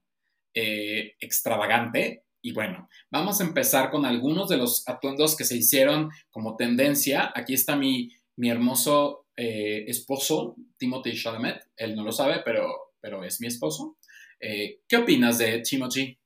eh, 0.54 1.16
extravagante. 1.20 2.24
Y 2.42 2.54
bueno, 2.54 2.88
vamos 3.10 3.42
a 3.42 3.44
empezar 3.44 3.90
con 3.90 4.06
algunos 4.06 4.48
de 4.48 4.58
los 4.58 4.88
atuendos 4.88 5.36
que 5.36 5.44
se 5.44 5.58
hicieron 5.58 6.12
como 6.30 6.56
tendencia. 6.56 7.32
Aquí 7.34 7.56
está 7.56 7.76
mi, 7.76 8.12
mi 8.36 8.50
hermoso 8.50 9.26
eh, 9.36 9.86
esposo, 9.88 10.56
Timothy 10.78 11.14
Chalamet. 11.14 11.64
Él 11.76 11.96
no 11.96 12.04
lo 12.04 12.12
sabe, 12.12 12.42
pero, 12.46 12.94
pero 13.02 13.24
es 13.24 13.42
mi 13.42 13.48
esposo. 13.48 13.98
Eh, 14.40 14.82
¿Qué 14.88 14.98
opinas 14.98 15.40
de 15.40 15.62
Timothy? 15.62 16.18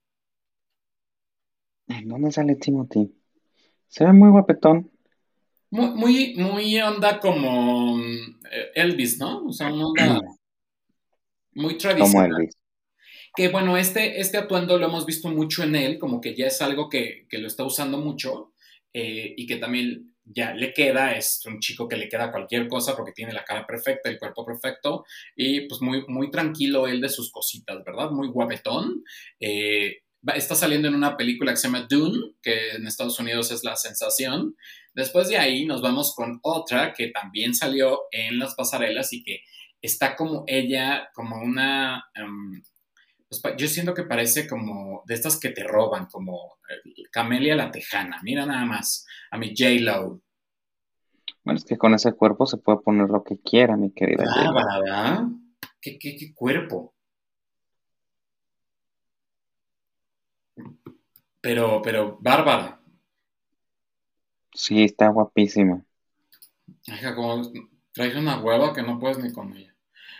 ¿Dónde 2.03 2.31
sale 2.31 2.55
Timothy? 2.55 3.18
Se 3.89 4.05
ve 4.05 4.13
muy 4.13 4.29
guapetón. 4.29 4.89
Muy, 5.71 6.35
muy, 6.35 6.79
onda 6.81 7.19
como 7.19 7.97
mm, 7.97 8.39
Elvis, 8.73 9.19
¿no? 9.19 9.45
O 9.45 9.51
sea, 9.53 9.71
una 9.71 9.87
onda 9.87 10.21
muy 11.53 11.77
tradicional. 11.77 12.11
Como 12.11 12.37
Elvis. 12.37 12.55
Que 13.35 13.49
bueno, 13.49 13.77
este, 13.77 14.19
este 14.19 14.37
atuendo 14.37 14.77
lo 14.77 14.87
hemos 14.87 15.05
visto 15.05 15.29
mucho 15.29 15.63
en 15.63 15.75
él, 15.75 15.99
como 15.99 16.21
que 16.21 16.35
ya 16.35 16.47
es 16.47 16.61
algo 16.61 16.89
que, 16.89 17.27
lo 17.31 17.47
está 17.47 17.63
usando 17.63 17.97
mucho 17.97 18.53
eh, 18.93 19.33
y 19.37 19.45
que 19.45 19.57
también 19.57 20.15
ya 20.23 20.53
le 20.53 20.73
queda, 20.73 21.15
es 21.15 21.43
un 21.45 21.59
chico 21.59 21.87
que 21.87 21.97
le 21.97 22.07
queda 22.07 22.31
cualquier 22.31 22.67
cosa 22.67 22.95
porque 22.95 23.11
tiene 23.13 23.33
la 23.33 23.43
cara 23.43 23.65
perfecta, 23.65 24.09
el 24.09 24.19
cuerpo 24.19 24.45
perfecto 24.45 25.05
y 25.35 25.61
pues 25.67 25.81
muy, 25.81 26.05
muy 26.07 26.29
tranquilo 26.29 26.87
él 26.87 27.01
de 27.01 27.09
sus 27.09 27.31
cositas, 27.31 27.83
¿verdad? 27.83 28.11
Muy 28.11 28.27
guapetón. 28.27 29.03
Eh, 29.39 30.01
está 30.35 30.55
saliendo 30.55 30.87
en 30.87 30.95
una 30.95 31.17
película 31.17 31.51
que 31.51 31.57
se 31.57 31.67
llama 31.67 31.87
Dune, 31.89 32.33
que 32.41 32.71
en 32.71 32.87
Estados 32.87 33.19
Unidos 33.19 33.51
es 33.51 33.63
la 33.63 33.75
sensación. 33.75 34.55
Después 34.93 35.29
de 35.29 35.37
ahí 35.37 35.65
nos 35.65 35.81
vamos 35.81 36.13
con 36.15 36.39
otra 36.43 36.93
que 36.93 37.07
también 37.07 37.53
salió 37.53 38.01
en 38.11 38.39
las 38.39 38.55
pasarelas 38.55 39.13
y 39.13 39.23
que 39.23 39.41
está 39.81 40.15
como 40.15 40.43
ella, 40.47 41.09
como 41.13 41.41
una... 41.41 42.05
Em, 42.13 42.61
pues, 43.29 43.41
yo 43.57 43.67
siento 43.67 43.93
que 43.93 44.03
parece 44.03 44.47
como 44.47 45.03
de 45.05 45.13
estas 45.13 45.39
que 45.39 45.49
te 45.49 45.63
roban, 45.63 46.07
como 46.07 46.57
eh, 46.69 47.03
Camelia 47.11 47.55
la 47.55 47.71
Tejana. 47.71 48.19
Mira 48.23 48.45
nada 48.45 48.65
más 48.65 49.05
a 49.31 49.37
mi 49.37 49.49
J-Lo. 49.49 50.21
Bueno, 51.43 51.57
es 51.57 51.65
que 51.65 51.77
con 51.77 51.93
ese 51.93 52.13
cuerpo 52.13 52.45
se 52.45 52.57
puede 52.57 52.79
poner 52.79 53.09
lo 53.09 53.23
que 53.23 53.39
quiera, 53.39 53.77
mi 53.77 53.91
querida. 53.91 54.25
Ah, 54.27 54.79
¿verdad? 54.79 55.23
¿Qué, 55.79 55.97
qué, 55.97 56.17
qué 56.17 56.33
cuerpo? 56.33 56.95
Pero, 61.41 61.81
pero, 61.81 62.17
Bárbara. 62.19 62.81
Sí, 64.53 64.83
está 64.83 65.09
guapísima. 65.09 65.85
Hija, 66.85 67.15
como 67.15 67.51
traes 67.93 68.15
una 68.15 68.41
hueva 68.41 68.73
que 68.73 68.81
no 68.81 68.99
puedes 68.99 69.19
ni 69.19 69.31
con 69.31 69.55
ella. 69.55 69.75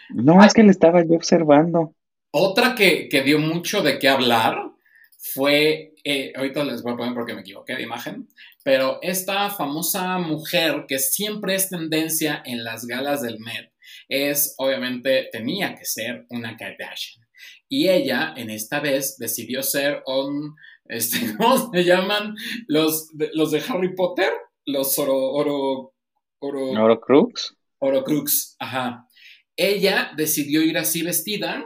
No, 0.10 0.44
es 0.44 0.54
que 0.54 0.64
le 0.64 0.72
estaba 0.72 1.04
yo 1.04 1.16
observando. 1.16 1.96
Otra 2.32 2.76
que, 2.76 3.10
dio 3.26 3.40
mucho 3.40 3.82
de 3.82 4.00
qué 4.00 4.08
hablar 4.08 4.72
fue, 5.18 5.94
eh, 6.04 6.32
ahorita 6.36 6.64
les 6.64 6.82
voy 6.84 6.94
a 6.94 6.98
poner 6.98 7.14
porque 7.14 7.34
me 7.34 7.42
equivoqué 7.42 7.76
de 7.76 7.84
imagen, 7.84 8.28
pero 8.64 9.00
esta 9.02 9.50
famosa 9.50 10.18
mujer 10.20 10.86
que 10.88 11.00
siempre 11.00 11.56
es 11.56 11.70
tendencia 11.70 12.42
en 12.46 12.64
las 12.64 12.86
galas 12.86 13.22
del 13.22 13.40
Met, 13.40 13.72
es, 14.08 14.56
obviamente, 14.58 15.30
tenía 15.32 15.76
que 15.76 15.86
ser 15.86 16.26
una 16.30 16.56
Kardashian. 16.56 17.28
Y 17.68 17.90
ella, 17.90 18.34
en 18.36 18.50
esta 18.50 18.80
vez, 18.80 19.18
decidió 19.18 19.62
ser 19.64 20.04
un, 20.06 20.56
este, 20.90 21.18
¿cómo 21.38 21.72
se 21.72 21.84
llaman? 21.84 22.36
Los, 22.68 23.10
los 23.34 23.52
de 23.52 23.64
Harry 23.70 23.96
Potter, 23.96 24.34
los 24.66 25.00
oro, 25.00 25.16
oro, 25.16 25.94
oro, 26.40 26.72
Orocrux. 26.72 27.56
Orocrux, 27.80 28.56
ajá. 28.60 29.08
Ella 29.56 30.12
decidió 30.16 30.62
ir 30.62 30.78
así 30.78 31.04
vestida, 31.04 31.66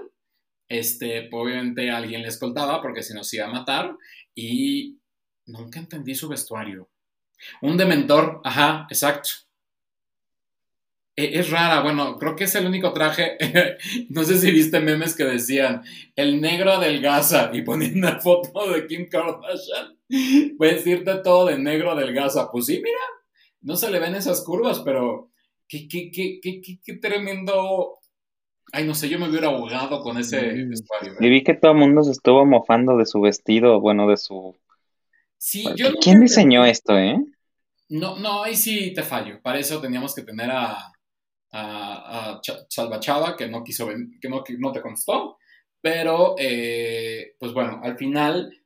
este, 0.69 1.29
obviamente 1.31 1.89
alguien 1.89 2.21
le 2.21 2.27
escoltaba 2.27 2.81
porque 2.81 3.03
si 3.03 3.13
no 3.13 3.23
se 3.23 3.37
iba 3.37 3.47
a 3.47 3.51
matar 3.51 3.95
y 4.35 4.99
nunca 5.45 5.79
entendí 5.79 6.15
su 6.15 6.27
vestuario. 6.27 6.89
Un 7.61 7.77
dementor, 7.77 8.41
ajá, 8.43 8.87
exacto. 8.89 9.29
E, 11.15 11.39
es 11.39 11.51
rara, 11.51 11.81
bueno, 11.81 12.17
creo 12.17 12.35
que 12.35 12.45
es 12.45 12.55
el 12.55 12.65
único 12.65 12.91
traje. 12.91 13.37
no 14.09 14.23
sé 14.23 14.37
si 14.37 14.51
viste 14.51 14.79
memes 14.79 15.15
que 15.15 15.25
decían 15.25 15.83
el 16.15 16.41
negro 16.41 16.73
adelgaza 16.73 17.51
y 17.53 17.61
poniendo 17.61 18.07
una 18.07 18.19
foto 18.19 18.71
de 18.71 18.87
Kim 18.87 19.07
Kardashian. 19.09 19.97
Puedes 20.57 20.85
irte 20.87 21.15
todo 21.23 21.47
de 21.47 21.57
negro 21.57 21.91
adelgaza. 21.91 22.49
Pues 22.51 22.65
sí, 22.65 22.81
mira, 22.83 22.99
no 23.61 23.75
se 23.75 23.91
le 23.91 23.99
ven 23.99 24.15
esas 24.15 24.43
curvas, 24.43 24.79
pero 24.79 25.29
qué, 25.67 25.87
qué, 25.87 26.11
qué, 26.11 26.39
qué, 26.41 26.61
qué 26.83 26.93
tremendo. 26.97 27.99
Ay, 28.71 28.87
no 28.87 28.95
sé, 28.95 29.07
yo 29.07 29.19
me 29.19 29.29
hubiera 29.29 29.49
ahogado 29.49 30.01
con 30.01 30.17
ese 30.17 30.39
vestuario. 30.65 31.13
Y 31.19 31.29
vi 31.29 31.43
que 31.43 31.53
todo 31.53 31.73
el 31.73 31.77
mundo 31.77 32.03
se 32.03 32.11
estuvo 32.11 32.43
mofando 32.43 32.97
de 32.97 33.05
su 33.05 33.21
vestido, 33.21 33.79
bueno, 33.79 34.07
de 34.07 34.17
su... 34.17 34.55
Sí, 35.37 35.63
yo 35.75 35.89
nunca 35.89 35.99
¿Quién 36.01 36.21
diseñó 36.21 36.65
esto, 36.65 36.97
eh? 36.97 37.19
No, 37.89 38.17
no, 38.17 38.43
ahí 38.43 38.55
sí 38.55 38.91
te 38.95 39.03
fallo. 39.03 39.39
Para 39.43 39.59
eso 39.59 39.79
teníamos 39.79 40.15
que 40.15 40.23
tener 40.23 40.49
a, 40.49 40.92
a, 41.53 42.39
a 42.41 43.35
que 43.37 43.47
no 43.47 43.63
quiso 43.63 43.87
que 44.19 44.29
no, 44.29 44.43
que 44.43 44.57
no 44.57 44.71
te 44.71 44.81
contestó. 44.81 45.37
Pero, 45.81 46.35
eh, 46.39 47.35
pues 47.37 47.51
bueno, 47.53 47.81
al 47.83 47.97
final, 47.97 48.57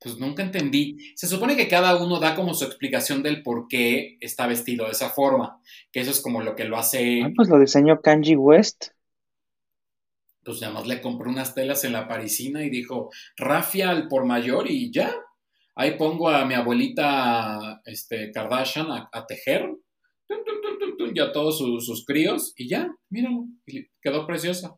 pues 0.00 0.18
nunca 0.18 0.42
entendí. 0.42 0.96
Se 1.14 1.26
supone 1.26 1.54
que 1.54 1.68
cada 1.68 2.02
uno 2.02 2.18
da 2.18 2.34
como 2.34 2.54
su 2.54 2.64
explicación 2.64 3.22
del 3.22 3.42
por 3.42 3.68
qué 3.68 4.16
está 4.20 4.46
vestido 4.46 4.86
de 4.86 4.92
esa 4.92 5.10
forma. 5.10 5.60
Que 5.92 6.00
eso 6.00 6.10
es 6.10 6.22
como 6.22 6.40
lo 6.40 6.56
que 6.56 6.64
lo 6.64 6.78
hace. 6.78 7.22
Ah, 7.22 7.30
pues 7.36 7.48
lo 7.50 7.60
diseñó 7.60 8.00
Kanji 8.00 8.36
West. 8.36 8.86
Pues 10.42 10.62
nada 10.62 10.72
más 10.72 10.86
le 10.86 11.02
compró 11.02 11.30
unas 11.30 11.54
telas 11.54 11.84
en 11.84 11.92
la 11.92 12.08
parisina 12.08 12.64
y 12.64 12.70
dijo, 12.70 13.10
rafia 13.36 13.90
al 13.90 14.08
por 14.08 14.24
mayor 14.24 14.70
y 14.70 14.90
ya. 14.90 15.14
Ahí 15.74 15.98
pongo 15.98 16.30
a 16.30 16.46
mi 16.46 16.54
abuelita 16.54 17.82
este, 17.84 18.30
Kardashian 18.32 18.90
a, 18.90 19.10
a 19.12 19.26
tejer. 19.26 19.62
Tun, 20.26 20.38
tun, 20.44 20.60
tun, 20.62 20.78
tun, 20.96 21.08
tun, 21.08 21.16
y 21.16 21.20
a 21.20 21.32
todos 21.32 21.58
sus, 21.58 21.86
sus 21.86 22.04
críos 22.04 22.52
y 22.56 22.68
ya, 22.68 22.88
míralo. 23.10 23.46
Quedó 24.00 24.26
preciosa. 24.26 24.76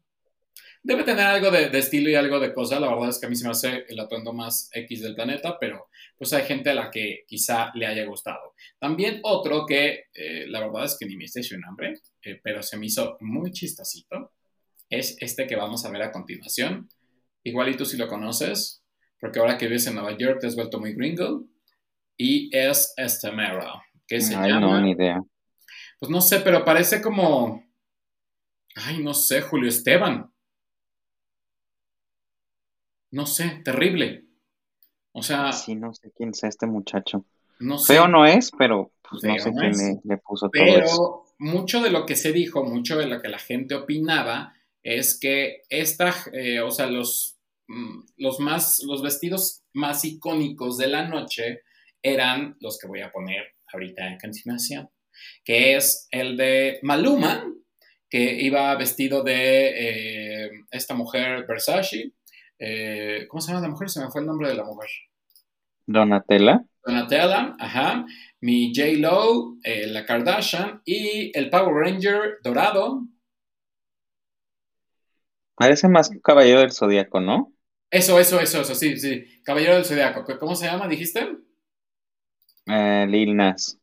Debe 0.83 1.03
tener 1.03 1.27
algo 1.27 1.51
de, 1.51 1.69
de 1.69 1.79
estilo 1.79 2.09
y 2.11 2.15
algo 2.15 2.39
de 2.39 2.55
cosa. 2.55 2.79
La 2.79 2.89
verdad 2.89 3.09
es 3.09 3.19
que 3.19 3.27
a 3.27 3.29
mí 3.29 3.35
se 3.35 3.45
me 3.45 3.51
hace 3.51 3.85
el 3.89 3.99
atuendo 3.99 4.33
más 4.33 4.71
X 4.73 5.03
del 5.03 5.15
planeta, 5.15 5.59
pero 5.59 5.87
pues 6.17 6.33
hay 6.33 6.45
gente 6.45 6.71
a 6.71 6.75
la 6.75 6.91
que 6.91 7.25
quizá 7.27 7.73
le 7.75 7.87
haya 7.87 8.05
gustado. 8.05 8.55
También 8.79 9.21
otro 9.23 9.67
que 9.67 10.05
eh, 10.15 10.47
la 10.47 10.61
verdad 10.61 10.85
es 10.85 10.97
que 10.99 11.07
ni 11.07 11.17
me 11.17 11.25
hice 11.25 11.55
un 11.57 11.65
hambre, 11.65 11.95
eh, 12.23 12.41
pero 12.43 12.63
se 12.63 12.77
me 12.77 12.87
hizo 12.87 13.17
muy 13.21 13.51
chistosito 13.51 14.33
es 14.91 15.17
este 15.21 15.47
que 15.47 15.57
vamos 15.57 15.85
a 15.85 15.91
ver 15.91 16.03
a 16.03 16.13
continuación. 16.13 16.89
Igual 17.43 17.71
y 17.71 17.77
tú 17.77 17.85
si 17.85 17.97
lo 17.97 18.09
conoces, 18.09 18.83
porque 19.21 19.39
ahora 19.39 19.59
que 19.59 19.67
vives 19.67 19.87
en 19.87 19.95
Nueva 19.95 20.17
York 20.17 20.41
te 20.41 20.47
has 20.47 20.57
vuelto 20.57 20.81
muy 20.81 20.95
gringo. 20.95 21.45
Y 22.17 22.55
es 22.57 22.95
este 22.97 23.31
mero, 23.31 23.71
que 24.07 24.21
se 24.21 24.35
Ay, 24.35 24.51
llama... 24.51 24.61
no, 24.61 24.81
ni 24.81 24.93
idea. 24.93 25.21
Pues 25.99 26.11
no 26.11 26.21
sé, 26.21 26.41
pero 26.41 26.65
parece 26.65 27.01
como... 27.01 27.65
Ay, 28.77 29.03
no 29.03 29.15
sé, 29.15 29.41
Julio 29.41 29.69
Esteban. 29.69 30.31
No 33.11 33.27
sé, 33.27 33.63
terrible. 33.65 34.25
O 35.13 35.23
sea, 35.23 35.53
Sí, 35.53 35.75
no 35.75 35.95
sé 35.95 36.13
quién 36.15 36.31
es 36.31 36.45
este 36.45 36.67
muchacho. 36.67 37.25
no 37.59 37.79
sé. 37.79 37.95
Feo 37.95 38.09
no 38.09 38.27
es, 38.27 38.51
pero 38.59 38.93
pues 39.09 39.23
no 39.25 39.39
sé 39.39 39.51
no 39.51 39.61
quién 39.61 39.73
le, 39.73 40.01
le 40.05 40.17
puso 40.19 40.51
todo 40.51 40.63
eso. 40.65 40.85
Pero 40.85 41.25
mucho 41.39 41.81
de 41.81 41.91
lo 41.91 42.05
que 42.05 42.17
se 42.17 42.33
dijo, 42.33 42.65
mucho 42.65 42.99
de 42.99 43.07
lo 43.07 43.23
que 43.23 43.29
la 43.29 43.39
gente 43.39 43.75
opinaba, 43.75 44.55
es 44.83 45.19
que 45.19 45.63
esta, 45.71 46.15
eh, 46.33 46.61
o 46.61 46.71
sea, 46.71 46.87
los, 46.87 47.39
mm, 47.69 48.01
los 48.19 48.41
más, 48.41 48.83
los 48.87 49.03
vestidos 49.03 49.63
más 49.73 50.05
icónicos 50.05 50.77
de 50.77 50.89
la 50.89 51.09
noche 51.09 51.63
eran 52.03 52.57
los 52.61 52.79
que 52.79 52.87
voy 52.87 53.01
a 53.01 53.11
poner 53.11 53.55
ahorita 53.73 54.05
a 54.13 54.19
continuación, 54.19 54.91
que 55.45 55.77
es 55.77 56.09
el 56.11 56.37
de 56.37 56.79
Maluma, 56.83 57.45
que 58.09 58.41
iba 58.43 58.75
vestido 58.77 59.23
de 59.23 60.45
eh, 60.47 60.51
esta 60.71 60.95
mujer 60.95 61.47
Versace. 61.47 62.13
eh, 62.59 63.27
¿Cómo 63.29 63.41
se 63.41 63.49
llama 63.53 63.63
la 63.63 63.71
mujer? 63.73 63.91
Se 63.91 64.01
me 64.01 64.11
fue 64.11 64.21
el 64.21 64.27
nombre 64.27 64.49
de 64.49 64.55
la 64.55 64.65
mujer. 64.65 64.89
Donatella. 65.87 66.65
Donatella, 66.85 67.57
ajá, 67.59 68.07
mi 68.41 68.73
J-Lo, 68.75 69.57
eh, 69.65 69.89
la 69.89 70.05
Kardashian 70.05 70.83
y 70.85 71.37
el 71.37 71.51
Power 71.51 71.75
Ranger 71.75 72.39
dorado. 72.43 73.03
Parece 75.57 75.89
más 75.89 76.11
un 76.11 76.21
caballero 76.21 76.61
del 76.61 76.73
zodiaco, 76.73 77.21
¿no? 77.21 77.53
Eso, 77.91 78.19
eso, 78.21 78.41
eso, 78.41 78.61
eso, 78.61 78.75
sí, 78.75 78.99
sí. 78.99 79.25
Caballero 79.43 79.75
del 79.75 79.85
Zodiaco. 79.85 80.25
¿Cómo 80.39 80.55
se 80.55 80.67
llama, 80.67 80.89
dijiste? 80.89 81.29
Lil 82.67 83.37
Nas. 83.37 83.79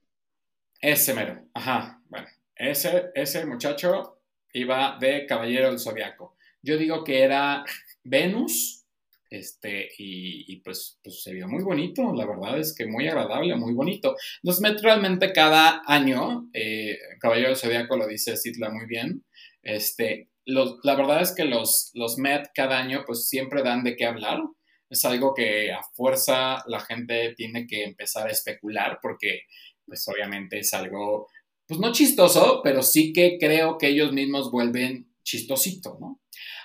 Ese 0.84 1.14
mero, 1.14 1.48
ajá. 1.54 2.02
Bueno, 2.10 2.28
ese, 2.58 3.06
ese 3.16 3.46
muchacho 3.46 4.20
iba 4.52 4.98
de 5.00 5.26
Caballero 5.26 5.70
del 5.70 5.80
Zodiaco. 5.80 6.36
Yo 6.62 6.76
digo 6.76 7.06
que 7.06 7.22
era 7.22 7.64
Venus, 8.04 8.84
este, 9.30 9.92
y, 9.98 10.44
y 10.52 10.58
pues, 10.58 11.00
pues, 11.02 11.24
se 11.24 11.32
vio 11.32 11.48
muy 11.48 11.64
bonito, 11.64 12.14
la 12.14 12.26
verdad 12.26 12.60
es 12.60 12.76
que 12.76 12.86
muy 12.86 13.08
agradable, 13.08 13.56
muy 13.56 13.74
bonito. 13.74 14.18
Los 14.42 14.62
realmente 14.82 15.32
cada 15.32 15.84
año, 15.88 16.50
eh, 16.52 16.98
Caballero 17.18 17.48
del 17.48 17.58
Zodiaco 17.58 17.96
lo 17.96 18.06
dice 18.06 18.36
Citla 18.36 18.70
muy 18.70 18.86
bien, 18.86 19.24
este, 19.62 20.28
los, 20.44 20.80
la 20.84 20.96
verdad 20.96 21.22
es 21.22 21.34
que 21.34 21.46
los, 21.46 21.92
los 21.94 22.18
Met 22.18 22.50
cada 22.54 22.78
año 22.78 23.04
pues 23.06 23.30
siempre 23.30 23.64
dan 23.64 23.86
de 23.86 23.96
qué 23.96 24.06
hablar. 24.06 24.42
Es 24.90 25.06
algo 25.06 25.34
que 25.34 25.72
a 25.72 25.82
fuerza 25.96 26.62
la 26.68 26.82
gente 26.82 27.34
tiene 27.36 27.66
que 27.66 27.84
empezar 27.84 28.28
a 28.28 28.32
especular 28.32 29.00
porque 29.02 29.44
pues 29.86 30.08
obviamente 30.08 30.60
es 30.60 30.74
algo, 30.74 31.28
pues 31.68 31.80
no 31.80 31.92
chistoso, 31.92 32.62
pero 32.64 32.82
sí 32.82 33.14
que 33.14 33.38
creo 33.40 33.78
que 33.78 33.88
ellos 33.88 34.12
mismos 34.12 34.52
vuelven 34.52 35.08
chistosito, 35.24 35.98
¿no? 36.00 36.20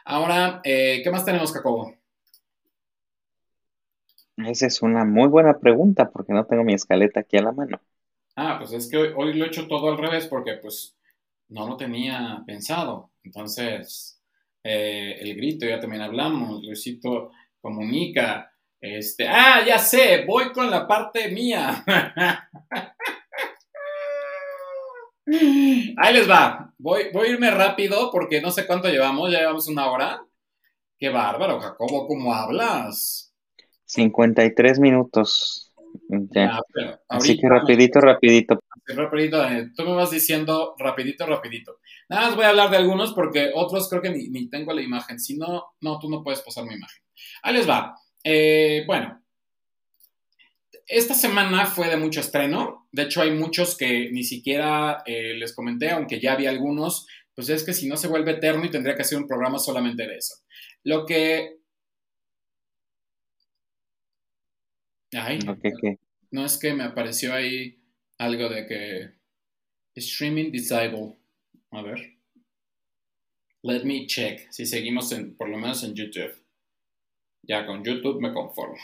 Ahora, 0.04 0.60
eh, 0.64 1.00
¿qué 1.02 1.10
más 1.10 1.24
tenemos, 1.24 1.52
Jacobo? 1.52 1.94
Esa 4.38 4.66
es 4.66 4.82
una 4.82 5.04
muy 5.04 5.28
buena 5.28 5.58
pregunta 5.58 6.10
porque 6.10 6.32
no 6.32 6.46
tengo 6.46 6.64
mi 6.64 6.74
escaleta 6.74 7.20
aquí 7.20 7.36
a 7.36 7.42
la 7.42 7.52
mano. 7.52 7.80
Ah, 8.36 8.56
pues 8.58 8.72
es 8.72 8.88
que 8.88 8.96
hoy, 8.96 9.08
hoy 9.16 9.34
lo 9.34 9.44
he 9.44 9.48
hecho 9.48 9.66
todo 9.66 9.90
al 9.90 9.98
revés 9.98 10.26
porque 10.28 10.54
pues 10.54 10.96
no 11.48 11.66
lo 11.66 11.76
tenía 11.76 12.42
pensado. 12.46 13.10
Entonces, 13.24 14.22
eh, 14.62 15.16
el 15.20 15.34
grito, 15.34 15.66
ya 15.66 15.80
también 15.80 16.02
hablamos, 16.02 16.62
Luisito 16.62 17.32
comunica. 17.60 18.52
Este, 18.80 19.26
ah, 19.26 19.64
ya 19.66 19.78
sé, 19.78 20.24
voy 20.24 20.52
con 20.52 20.70
la 20.70 20.86
parte 20.86 21.30
mía. 21.30 21.84
Ahí 25.96 26.14
les 26.14 26.28
va. 26.28 26.72
Voy, 26.78 27.10
voy 27.12 27.28
a 27.28 27.30
irme 27.32 27.50
rápido 27.50 28.10
porque 28.10 28.40
no 28.40 28.50
sé 28.50 28.66
cuánto 28.66 28.88
llevamos, 28.88 29.30
ya 29.30 29.40
llevamos 29.40 29.68
una 29.68 29.90
hora. 29.90 30.22
Qué 30.98 31.10
bárbaro, 31.10 31.60
Jacobo, 31.60 32.06
¿cómo 32.06 32.34
hablas? 32.34 33.32
53 33.84 34.80
minutos. 34.80 35.72
Ya. 36.08 36.56
Ah, 36.56 36.60
pero 36.72 36.98
Así 37.08 37.38
que 37.38 37.48
rapidito, 37.48 38.00
rapidito. 38.00 38.58
Rapidito, 38.86 39.44
eh, 39.44 39.70
tú 39.76 39.84
me 39.84 39.94
vas 39.94 40.10
diciendo 40.10 40.74
rapidito, 40.78 41.26
rapidito. 41.26 41.78
Nada 42.08 42.26
más 42.26 42.36
voy 42.36 42.44
a 42.44 42.48
hablar 42.50 42.70
de 42.70 42.78
algunos 42.78 43.12
porque 43.12 43.50
otros 43.54 43.88
creo 43.88 44.00
que 44.02 44.10
ni, 44.10 44.28
ni 44.28 44.48
tengo 44.48 44.72
la 44.72 44.82
imagen. 44.82 45.18
Si 45.18 45.36
no, 45.36 45.64
no, 45.80 45.98
tú 45.98 46.08
no 46.08 46.22
puedes 46.22 46.40
pasar 46.40 46.64
mi 46.64 46.74
imagen. 46.74 47.02
Ahí 47.42 47.54
les 47.54 47.68
va. 47.68 47.94
Eh, 48.24 48.84
bueno, 48.86 49.22
esta 50.89 51.14
semana 51.14 51.66
fue 51.66 51.89
de 51.89 51.97
mucho 51.97 52.20
estreno. 52.20 52.89
De 52.93 53.03
hecho, 53.05 53.20
hay 53.22 53.30
muchos 53.32 53.76
que 53.76 54.11
ni 54.11 54.24
siquiera 54.24 55.03
eh, 55.07 55.34
les 55.34 55.55
comenté, 55.55 55.91
aunque 55.91 56.20
ya 56.20 56.32
había 56.32 56.51
algunos. 56.51 57.07
Pues 57.34 57.49
es 57.51 57.64
que 57.64 57.72
si 57.72 57.89
no 57.89 57.97
se 57.97 58.09
vuelve 58.09 58.32
eterno 58.32 58.64
y 58.64 58.70
tendría 58.70 58.97
que 58.97 59.03
hacer 59.03 59.18
un 59.18 59.28
programa 59.28 59.59
solamente 59.59 60.07
de 60.07 60.16
eso. 60.16 60.34
Lo 60.84 61.07
que... 61.07 61.59
Ay, 65.12 65.39
que- 65.61 65.99
no 66.30 66.45
es 66.45 66.59
que 66.59 66.74
me 66.74 66.84
apareció 66.84 67.32
ahí 67.34 67.80
algo 68.18 68.49
de 68.49 68.66
que 68.66 69.12
streaming 69.97 70.51
disable. 70.53 71.16
A 71.70 71.82
ver. 71.82 72.18
Let 73.62 73.84
me 73.84 74.07
check 74.07 74.51
si 74.51 74.66
seguimos 74.66 75.12
en, 75.12 75.36
por 75.36 75.49
lo 75.49 75.59
menos 75.59 75.82
en 75.84 75.95
YouTube. 75.95 76.34
Ya 77.43 77.66
con 77.66 77.84
YouTube 77.84 78.20
me 78.20 78.32
conformo. 78.32 78.76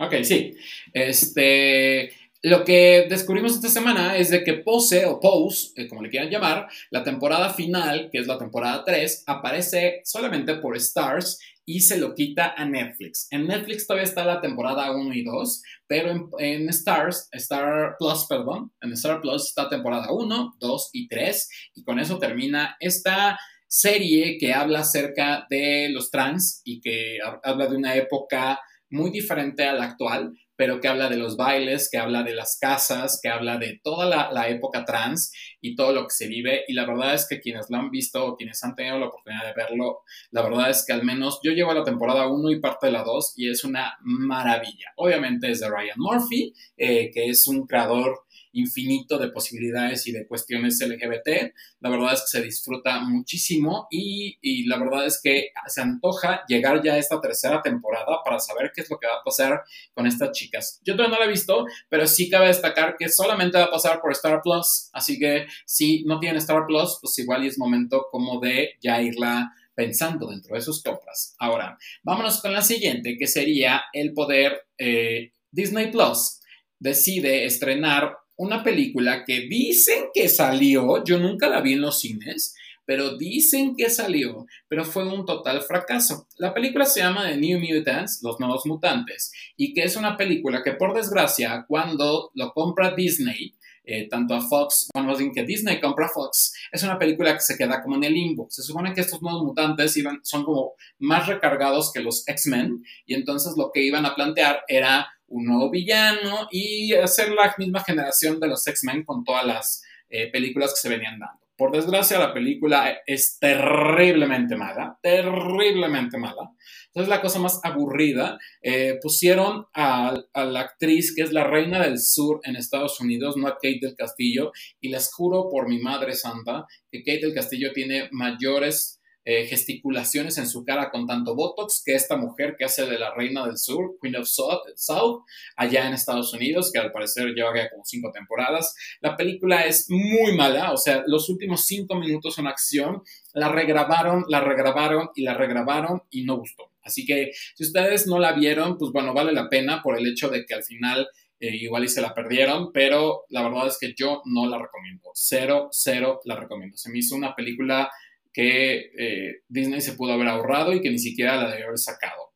Ok, 0.00 0.14
sí. 0.22 0.56
Este, 0.94 2.10
Lo 2.42 2.64
que 2.64 3.06
descubrimos 3.10 3.54
esta 3.54 3.68
semana 3.68 4.16
es 4.16 4.30
de 4.30 4.42
que 4.42 4.54
Pose 4.54 5.04
o 5.04 5.20
Pose, 5.20 5.72
eh, 5.76 5.88
como 5.88 6.00
le 6.00 6.08
quieran 6.08 6.30
llamar, 6.30 6.68
la 6.90 7.04
temporada 7.04 7.50
final, 7.52 8.08
que 8.10 8.18
es 8.18 8.26
la 8.26 8.38
temporada 8.38 8.82
3, 8.82 9.24
aparece 9.26 10.00
solamente 10.04 10.54
por 10.54 10.74
Stars 10.78 11.38
y 11.66 11.80
se 11.80 11.98
lo 11.98 12.14
quita 12.14 12.54
a 12.56 12.64
Netflix. 12.64 13.28
En 13.30 13.46
Netflix 13.46 13.86
todavía 13.86 14.08
está 14.08 14.24
la 14.24 14.40
temporada 14.40 14.90
1 14.90 15.12
y 15.12 15.22
2, 15.22 15.62
pero 15.86 16.10
en, 16.10 16.30
en, 16.38 16.68
Stars, 16.70 17.28
Star 17.32 17.96
Plus, 17.98 18.24
perdón, 18.26 18.72
en 18.80 18.92
Star 18.94 19.20
Plus 19.20 19.48
está 19.48 19.68
temporada 19.68 20.10
1, 20.10 20.56
2 20.58 20.90
y 20.94 21.08
3, 21.08 21.48
y 21.74 21.84
con 21.84 21.98
eso 21.98 22.18
termina 22.18 22.74
esta 22.80 23.38
serie 23.68 24.38
que 24.38 24.54
habla 24.54 24.80
acerca 24.80 25.46
de 25.50 25.90
los 25.90 26.10
trans 26.10 26.62
y 26.64 26.80
que 26.80 27.18
habla 27.44 27.66
de 27.66 27.76
una 27.76 27.94
época 27.94 28.58
muy 28.90 29.10
diferente 29.10 29.64
a 29.64 29.72
la 29.72 29.84
actual, 29.84 30.32
pero 30.60 30.78
que 30.78 30.88
habla 30.88 31.08
de 31.08 31.16
los 31.16 31.38
bailes, 31.38 31.88
que 31.90 31.96
habla 31.96 32.22
de 32.22 32.34
las 32.34 32.58
casas, 32.60 33.18
que 33.22 33.30
habla 33.30 33.56
de 33.56 33.80
toda 33.82 34.30
la, 34.30 34.48
época 34.50 34.84
trans 34.84 35.32
y 35.62 35.74
todo 35.74 35.94
lo 35.94 36.02
que 36.02 36.10
se 36.10 36.28
vive. 36.28 36.64
Y 36.68 36.74
la 36.74 36.84
verdad 36.84 37.14
es 37.14 37.26
que 37.26 37.40
quienes 37.40 37.70
lo 37.70 37.78
han 37.78 37.90
visto 37.90 38.26
o 38.26 38.36
quienes 38.36 38.62
han 38.62 38.74
tenido 38.74 38.98
la 38.98 39.06
oportunidad 39.06 39.46
de 39.46 39.54
verlo, 39.54 40.00
la 40.30 40.42
verdad 40.42 40.68
es 40.68 40.84
que 40.86 40.92
al 40.92 41.02
menos 41.02 41.40
yo 41.42 41.52
llevo 41.52 41.72
la 41.72 41.82
temporada 41.82 42.28
1 42.28 42.50
y 42.50 42.60
parte 42.60 42.88
de 42.88 42.92
la 42.92 43.04
2 43.04 43.34
y 43.36 43.48
es 43.48 43.64
una 43.64 43.96
maravilla. 44.02 44.92
Obviamente 44.96 45.50
es 45.50 45.60
de 45.60 45.70
Ryan 45.70 45.96
Murphy, 45.96 46.52
eh, 46.76 47.10
que 47.10 47.30
es 47.30 47.48
un 47.48 47.66
creador 47.66 48.24
infinito 48.52 49.18
de 49.18 49.28
posibilidades 49.28 50.06
y 50.06 50.12
de 50.12 50.26
cuestiones 50.26 50.80
LGBT. 50.80 51.52
La 51.80 51.90
verdad 51.90 52.14
es 52.14 52.20
que 52.22 52.38
se 52.38 52.42
disfruta 52.42 53.00
muchísimo 53.00 53.86
y, 53.90 54.66
la 54.66 54.78
verdad 54.78 55.06
es 55.06 55.20
que 55.22 55.52
se 55.66 55.80
antoja 55.80 56.44
llegar 56.46 56.82
ya 56.82 56.94
a 56.94 56.98
esta 56.98 57.20
tercera 57.20 57.62
temporada 57.62 58.18
para 58.24 58.38
saber 58.38 58.72
qué 58.74 58.82
es 58.82 58.90
lo 58.90 58.98
que 58.98 59.06
va 59.06 59.14
a 59.14 59.24
pasar 59.24 59.62
con 59.94 60.06
estas 60.06 60.32
chicas. 60.32 60.80
Yo 60.84 60.94
todavía 60.94 61.16
no 61.16 61.24
la 61.24 61.28
he 61.28 61.32
visto, 61.32 61.66
pero 61.88 62.06
sí 62.06 62.28
cabe 62.28 62.48
destacar 62.48 62.96
que 62.98 63.08
solamente 63.08 63.58
va 63.58 63.64
a 63.64 63.70
pasar 63.70 64.00
por 64.00 64.12
Star 64.12 64.40
Plus, 64.42 64.90
así 64.92 65.18
que 65.18 65.46
si 65.64 66.04
no 66.04 66.18
tienen 66.18 66.38
Star 66.38 66.66
Plus, 66.66 66.98
pues 67.00 67.18
igual 67.18 67.44
es 67.44 67.58
momento 67.58 68.06
como 68.10 68.40
de 68.40 68.74
ya 68.80 69.00
irla 69.00 69.52
pensando 69.74 70.28
dentro 70.28 70.54
de 70.54 70.60
sus 70.60 70.82
compras. 70.82 71.34
Ahora, 71.38 71.78
vámonos 72.02 72.40
con 72.42 72.52
la 72.52 72.62
siguiente, 72.62 73.16
que 73.18 73.26
sería 73.26 73.84
el 73.92 74.12
poder 74.12 74.66
eh, 74.76 75.32
Disney 75.50 75.90
Plus 75.90 76.40
decide 76.78 77.44
estrenar 77.44 78.16
una 78.40 78.64
película 78.64 79.22
que 79.26 79.40
dicen 79.40 80.04
que 80.14 80.26
salió, 80.30 81.04
yo 81.04 81.18
nunca 81.18 81.46
la 81.46 81.60
vi 81.60 81.74
en 81.74 81.82
los 81.82 82.00
cines, 82.00 82.54
pero 82.86 83.18
dicen 83.18 83.76
que 83.76 83.90
salió, 83.90 84.46
pero 84.66 84.86
fue 84.86 85.06
un 85.06 85.26
total 85.26 85.60
fracaso. 85.60 86.26
La 86.38 86.54
película 86.54 86.86
se 86.86 87.00
llama 87.00 87.28
The 87.28 87.36
New 87.36 87.60
Mutants, 87.60 88.20
Los 88.22 88.40
Nuevos 88.40 88.64
Mutantes, 88.64 89.30
y 89.58 89.74
que 89.74 89.82
es 89.82 89.94
una 89.94 90.16
película 90.16 90.62
que 90.62 90.72
por 90.72 90.94
desgracia 90.94 91.66
cuando 91.68 92.30
lo 92.34 92.52
compra 92.54 92.94
Disney, 92.94 93.56
eh, 93.84 94.08
tanto 94.08 94.34
a 94.34 94.40
Fox, 94.40 94.88
bueno, 94.92 95.08
más 95.08 95.18
bien 95.18 95.32
que 95.32 95.44
Disney 95.44 95.80
compra 95.80 96.08
Fox, 96.08 96.54
es 96.70 96.82
una 96.82 96.98
película 96.98 97.34
que 97.34 97.40
se 97.40 97.56
queda 97.56 97.82
como 97.82 97.96
en 97.96 98.04
el 98.04 98.14
limbo. 98.14 98.46
Se 98.50 98.62
supone 98.62 98.92
que 98.92 99.00
estos 99.00 99.22
nuevos 99.22 99.42
mutantes 99.42 99.96
iban, 99.96 100.20
son 100.22 100.44
como 100.44 100.74
más 100.98 101.26
recargados 101.26 101.92
que 101.92 102.00
los 102.00 102.26
X-Men, 102.26 102.82
y 103.06 103.14
entonces 103.14 103.54
lo 103.56 103.70
que 103.72 103.82
iban 103.82 104.06
a 104.06 104.14
plantear 104.14 104.62
era 104.68 105.08
un 105.26 105.46
nuevo 105.46 105.70
villano 105.70 106.48
y 106.50 106.92
hacer 106.94 107.30
la 107.30 107.54
misma 107.56 107.82
generación 107.82 108.40
de 108.40 108.48
los 108.48 108.66
X-Men 108.66 109.04
con 109.04 109.24
todas 109.24 109.46
las 109.46 109.82
eh, 110.08 110.30
películas 110.30 110.72
que 110.74 110.80
se 110.80 110.88
venían 110.88 111.18
dando. 111.18 111.39
Por 111.60 111.72
desgracia, 111.72 112.18
la 112.18 112.32
película 112.32 113.02
es 113.06 113.36
terriblemente 113.38 114.56
mala, 114.56 114.98
terriblemente 115.02 116.16
mala. 116.16 116.54
Entonces, 116.86 117.10
la 117.10 117.20
cosa 117.20 117.38
más 117.38 117.60
aburrida, 117.62 118.38
eh, 118.62 118.98
pusieron 119.02 119.66
a, 119.74 120.14
a, 120.32 120.44
la 120.46 120.60
actriz 120.60 121.14
que 121.14 121.20
es 121.20 121.32
la 121.32 121.44
reina 121.44 121.78
del 121.84 122.00
sur 122.00 122.40
en 122.44 122.56
Estados 122.56 122.98
Unidos, 122.98 123.36
no 123.36 123.46
a 123.46 123.56
Kate 123.56 123.80
del 123.82 123.94
Castillo, 123.94 124.52
y 124.80 124.88
les 124.88 125.12
juro 125.12 125.50
por 125.50 125.68
mi 125.68 125.78
madre 125.80 126.14
santa 126.14 126.64
que 126.90 127.02
Kate 127.02 127.26
del 127.26 127.34
Castillo 127.34 127.72
tiene 127.74 128.08
mayores 128.10 128.99
eh, 129.24 129.46
gesticulaciones 129.46 130.38
en 130.38 130.48
su 130.48 130.64
cara 130.64 130.90
con 130.90 131.06
tanto 131.06 131.34
Botox 131.34 131.82
que 131.84 131.94
esta 131.94 132.16
mujer 132.16 132.56
que 132.58 132.64
hace 132.64 132.86
de 132.86 132.98
la 132.98 133.14
reina 133.14 133.46
del 133.46 133.58
sur, 133.58 133.98
Queen 134.00 134.16
of 134.16 134.26
South, 134.26 135.24
allá 135.56 135.86
en 135.86 135.94
Estados 135.94 136.32
Unidos, 136.32 136.70
que 136.72 136.78
al 136.78 136.90
parecer 136.90 137.28
lleva 137.34 137.52
como 137.70 137.84
cinco 137.84 138.10
temporadas. 138.12 138.74
La 139.00 139.16
película 139.16 139.66
es 139.66 139.90
muy 139.90 140.34
mala, 140.34 140.72
o 140.72 140.76
sea, 140.76 141.04
los 141.06 141.28
últimos 141.28 141.66
cinco 141.66 141.96
minutos 141.96 142.34
son 142.34 142.46
acción, 142.46 143.02
la 143.34 143.50
regrabaron, 143.50 144.24
la 144.28 144.40
regrabaron 144.40 145.10
y 145.14 145.22
la 145.22 145.34
regrabaron 145.34 146.02
y 146.10 146.24
no 146.24 146.38
gustó. 146.38 146.70
Así 146.82 147.04
que 147.04 147.30
si 147.54 147.64
ustedes 147.64 148.06
no 148.06 148.18
la 148.18 148.32
vieron, 148.32 148.78
pues 148.78 148.90
bueno, 148.90 149.12
vale 149.12 149.32
la 149.32 149.48
pena 149.48 149.82
por 149.82 149.98
el 149.98 150.06
hecho 150.06 150.28
de 150.28 150.46
que 150.46 150.54
al 150.54 150.64
final 150.64 151.08
eh, 151.38 151.56
igual 151.56 151.84
y 151.84 151.88
se 151.88 152.02
la 152.02 152.14
perdieron, 152.14 152.70
pero 152.72 153.24
la 153.30 153.42
verdad 153.42 153.66
es 153.66 153.78
que 153.78 153.94
yo 153.96 154.22
no 154.26 154.46
la 154.46 154.58
recomiendo. 154.58 155.10
Cero, 155.14 155.68
cero 155.72 156.20
la 156.24 156.36
recomiendo. 156.36 156.76
Se 156.76 156.90
me 156.90 156.98
hizo 156.98 157.16
una 157.16 157.34
película 157.34 157.90
que 158.32 158.90
eh, 158.98 159.42
Disney 159.48 159.80
se 159.80 159.94
pudo 159.94 160.12
haber 160.12 160.28
ahorrado 160.28 160.72
y 160.72 160.80
que 160.80 160.90
ni 160.90 160.98
siquiera 160.98 161.36
la 161.36 161.50
debió 161.50 161.66
haber 161.66 161.78
sacado. 161.78 162.32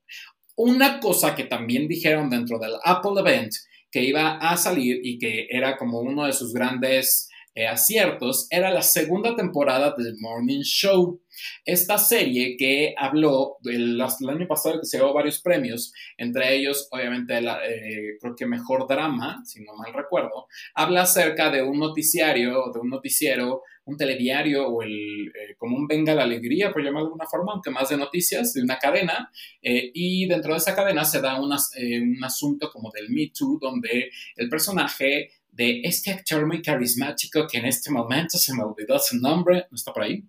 Una 0.57 1.01
cosa 1.01 1.35
que 1.35 1.45
también 1.45 1.89
dijeron 1.89 2.31
dentro 2.31 2.59
del 2.59 2.75
Apple 2.85 3.21
Event 3.21 3.53
que 3.91 4.03
iba 4.03 4.39
a 4.39 4.57
salir 4.57 5.01
y 5.05 5.19
que 5.19 5.47
era 5.51 5.77
como 5.77 6.01
uno 6.01 6.27
de 6.27 6.33
sus 6.33 6.53
grandes 6.53 7.29
eh, 7.55 7.69
aciertos 7.69 8.49
era 8.51 8.71
la 8.71 8.83
segunda 8.83 9.37
temporada 9.37 9.95
del 9.97 10.17
Morning 10.19 10.63
Show. 10.63 11.21
Esta 11.65 11.99
serie 11.99 12.57
que 12.57 12.95
habló 12.97 13.57
del, 13.61 14.01
año 14.01 14.47
pasado 14.49 14.81
que 14.81 14.87
se 14.87 14.99
llevó 14.99 15.13
varios 15.13 15.41
premios, 15.41 15.93
entre 16.17 16.55
ellos 16.57 16.89
obviamente 16.91 17.41
la, 17.41 17.65
eh, 17.67 18.17
creo 18.21 18.35
que 18.37 18.47
mejor 18.47 18.87
drama, 18.89 19.43
si 19.45 19.63
no 19.65 19.75
mal 19.75 19.93
recuerdo, 19.93 20.47
habla 20.75 21.03
acerca 21.03 21.51
de 21.51 21.63
un 21.63 21.79
noticiario, 21.79 22.71
de 22.73 22.81
un 22.81 22.91
noticiero 22.91 23.63
un 23.87 23.97
telediario 23.97 24.67
o 24.67 24.83
el, 24.83 25.29
eh, 25.29 25.55
como 25.59 25.77
un 25.77 25.87
Venga 25.87 26.15
la 26.15 26.25
Alegría, 26.25 26.73
por 26.73 26.83
llamarlo 26.83 27.07
de 27.07 27.13
alguna 27.13 27.27
forma, 27.27 27.53
aunque 27.53 27.71
más 27.71 27.89
de 27.89 27.97
noticias, 27.97 28.53
de 28.55 28.63
una 28.63 28.79
cadena, 28.79 29.31
eh, 29.63 29.91
y 29.93 30.27
dentro 30.27 30.53
de 30.53 30.59
esa 30.59 30.75
cadena 30.75 31.05
se 31.05 31.21
da 31.21 31.37
eh, 31.77 32.01
un 32.01 32.25
asunto 32.25 32.71
como 32.73 32.91
del 32.91 33.11
Me 33.11 33.31
Too, 33.37 33.59
donde 33.61 34.11
el 34.37 34.49
personaje 34.49 35.31
de 35.51 35.83
este 35.85 36.11
actor 36.11 36.47
muy 36.47 36.63
carismático 36.63 37.47
que 37.47 37.59
en 37.59 37.67
este 37.67 37.91
momento 37.91 38.39
se 38.39 38.55
me 38.55 38.65
olvidó 38.65 38.99
su 38.99 39.19
nombre, 39.19 39.67
¿no 39.71 39.77
está 39.77 39.93
por 39.93 40.03
ahí? 40.03 40.25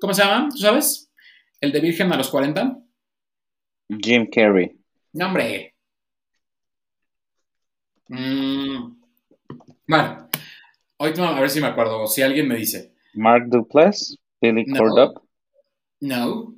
¿Cómo 0.00 0.14
se 0.14 0.22
llama? 0.22 0.48
¿Tú 0.50 0.58
sabes? 0.58 1.10
¿El 1.60 1.72
de 1.72 1.80
Virgen 1.80 2.12
a 2.12 2.16
los 2.16 2.28
40? 2.28 2.78
Jim 4.02 4.28
Carrey. 4.30 4.78
Nombre. 5.12 5.74
Mm. 8.08 8.96
Bueno, 9.86 10.28
Ahorita 11.02 11.36
a 11.36 11.40
ver 11.40 11.50
si 11.50 11.60
me 11.60 11.66
acuerdo, 11.66 12.06
si 12.06 12.22
alguien 12.22 12.46
me 12.46 12.54
dice. 12.54 12.94
Mark 13.14 13.46
Duplass, 13.48 14.16
Billy 14.40 14.64
no. 14.66 15.12
No. 15.98 16.54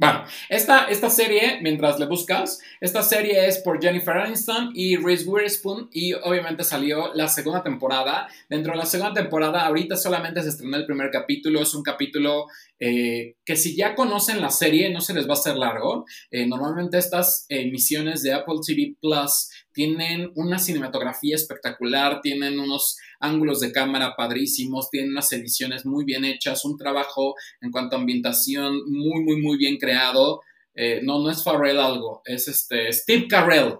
Bueno, 0.00 0.24
esta, 0.48 0.86
esta 0.86 1.10
serie, 1.10 1.58
mientras 1.60 1.98
le 1.98 2.06
buscas, 2.06 2.58
esta 2.80 3.02
serie 3.02 3.46
es 3.46 3.58
por 3.58 3.82
Jennifer 3.82 4.16
Aniston 4.16 4.70
y 4.72 4.96
Reese 4.96 5.28
Witherspoon 5.28 5.90
y 5.92 6.14
obviamente 6.14 6.64
salió 6.64 7.12
la 7.12 7.28
segunda 7.28 7.62
temporada. 7.62 8.26
Dentro 8.48 8.72
de 8.72 8.78
la 8.78 8.86
segunda 8.86 9.12
temporada, 9.12 9.66
ahorita 9.66 9.98
solamente 9.98 10.40
se 10.40 10.48
estrenó 10.48 10.78
el 10.78 10.86
primer 10.86 11.10
capítulo, 11.10 11.60
es 11.60 11.74
un 11.74 11.82
capítulo 11.82 12.46
eh, 12.82 13.36
que 13.44 13.56
si 13.56 13.76
ya 13.76 13.94
conocen 13.94 14.40
la 14.40 14.48
serie 14.48 14.90
no 14.90 15.02
se 15.02 15.12
les 15.12 15.26
va 15.26 15.34
a 15.34 15.38
hacer 15.38 15.56
largo. 15.56 16.06
Eh, 16.30 16.46
normalmente 16.46 16.96
estas 16.96 17.44
emisiones 17.50 18.22
de 18.22 18.32
Apple 18.32 18.56
TV 18.66 18.96
Plus 19.00 19.50
tienen 19.72 20.32
una 20.34 20.58
cinematografía 20.58 21.34
espectacular, 21.34 22.22
tienen 22.22 22.58
unos 22.58 22.96
ángulos 23.20 23.60
de 23.60 23.70
cámara 23.70 24.14
padrísimos, 24.16 24.88
tienen 24.88 25.10
unas 25.10 25.30
ediciones 25.32 25.84
muy 25.84 26.06
bien 26.06 26.24
hechas, 26.24 26.64
un 26.64 26.78
trabajo 26.78 27.34
en 27.60 27.70
cuanto 27.70 27.96
a 27.96 28.00
ambientación 28.00 28.80
muy, 28.90 29.22
muy, 29.24 29.42
muy 29.42 29.58
bien 29.58 29.76
creado. 29.76 30.40
Eh, 30.74 31.00
no, 31.02 31.22
no 31.22 31.30
es 31.30 31.44
Farrell 31.44 31.78
algo, 31.78 32.22
es 32.24 32.48
este 32.48 32.90
Steve 32.92 33.28
Carell. 33.28 33.74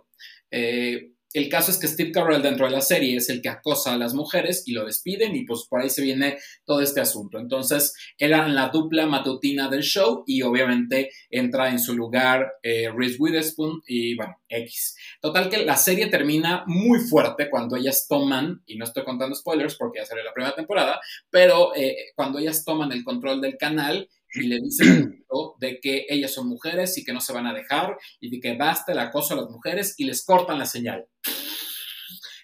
El 1.33 1.49
caso 1.49 1.71
es 1.71 1.79
que 1.79 1.87
Steve 1.87 2.13
Carell 2.13 2.43
dentro 2.43 2.67
de 2.67 2.73
la 2.73 2.81
serie 2.81 3.17
es 3.17 3.29
el 3.29 3.41
que 3.41 3.49
acosa 3.49 3.93
a 3.93 3.99
las 3.99 4.15
mujeres 4.15 4.65
y 4.67 4.73
lo 4.73 4.85
despiden 4.85 5.37
y 5.37 5.45
pues 5.45 5.67
por 5.69 5.81
ahí 5.81 5.91
se 5.91 6.03
viene 6.03 6.39
todo 6.65 6.81
este 6.81 7.01
asunto. 7.01 7.39
Entonces 7.39 7.95
era 8.19 8.49
la 8.49 8.69
dupla 8.69 9.07
matutina 9.07 9.69
del 9.69 9.83
show 9.83 10.25
y 10.27 10.43
obviamente 10.43 11.11
entra 11.31 11.71
en 11.71 11.79
su 11.79 11.95
lugar 11.95 12.53
eh, 12.63 12.91
Reese 12.95 13.17
Witherspoon 13.19 13.83
y 13.87 14.17
bueno, 14.17 14.41
X. 14.49 14.97
Total 15.21 15.49
que 15.49 15.65
la 15.65 15.77
serie 15.77 16.09
termina 16.09 16.65
muy 16.67 16.99
fuerte 16.99 17.49
cuando 17.49 17.77
ellas 17.77 18.07
toman, 18.09 18.63
y 18.67 18.77
no 18.77 18.85
estoy 18.85 19.05
contando 19.05 19.37
spoilers 19.37 19.77
porque 19.77 20.01
ya 20.01 20.07
salió 20.07 20.25
la 20.25 20.35
primera 20.35 20.55
temporada, 20.55 21.01
pero 21.31 21.75
eh, 21.77 22.13
cuando 22.15 22.39
ellas 22.39 22.65
toman 22.65 22.93
el 22.93 23.05
control 23.05 23.41
del 23.41 23.57
canal 23.57 24.09
y 24.35 24.47
le 24.47 24.61
dicen 24.61 25.25
de 25.61 25.81
que 25.81 26.07
ellas 26.09 26.33
son 26.33 26.49
mujeres 26.49 26.97
y 26.99 27.05
que 27.05 27.13
no 27.13 27.21
se 27.21 27.33
van 27.33 27.47
a 27.47 27.55
dejar 27.55 27.97
y 28.21 28.31
de 28.31 28.41
que 28.41 28.57
basta 28.57 28.93
el 28.93 28.99
acoso 28.99 29.35
a 29.35 29.39
las 29.39 29.51
mujeres 29.51 29.95
y 29.99 30.05
les 30.05 30.25
cortan 30.25 30.59
la 30.59 30.67
señal. 30.67 31.07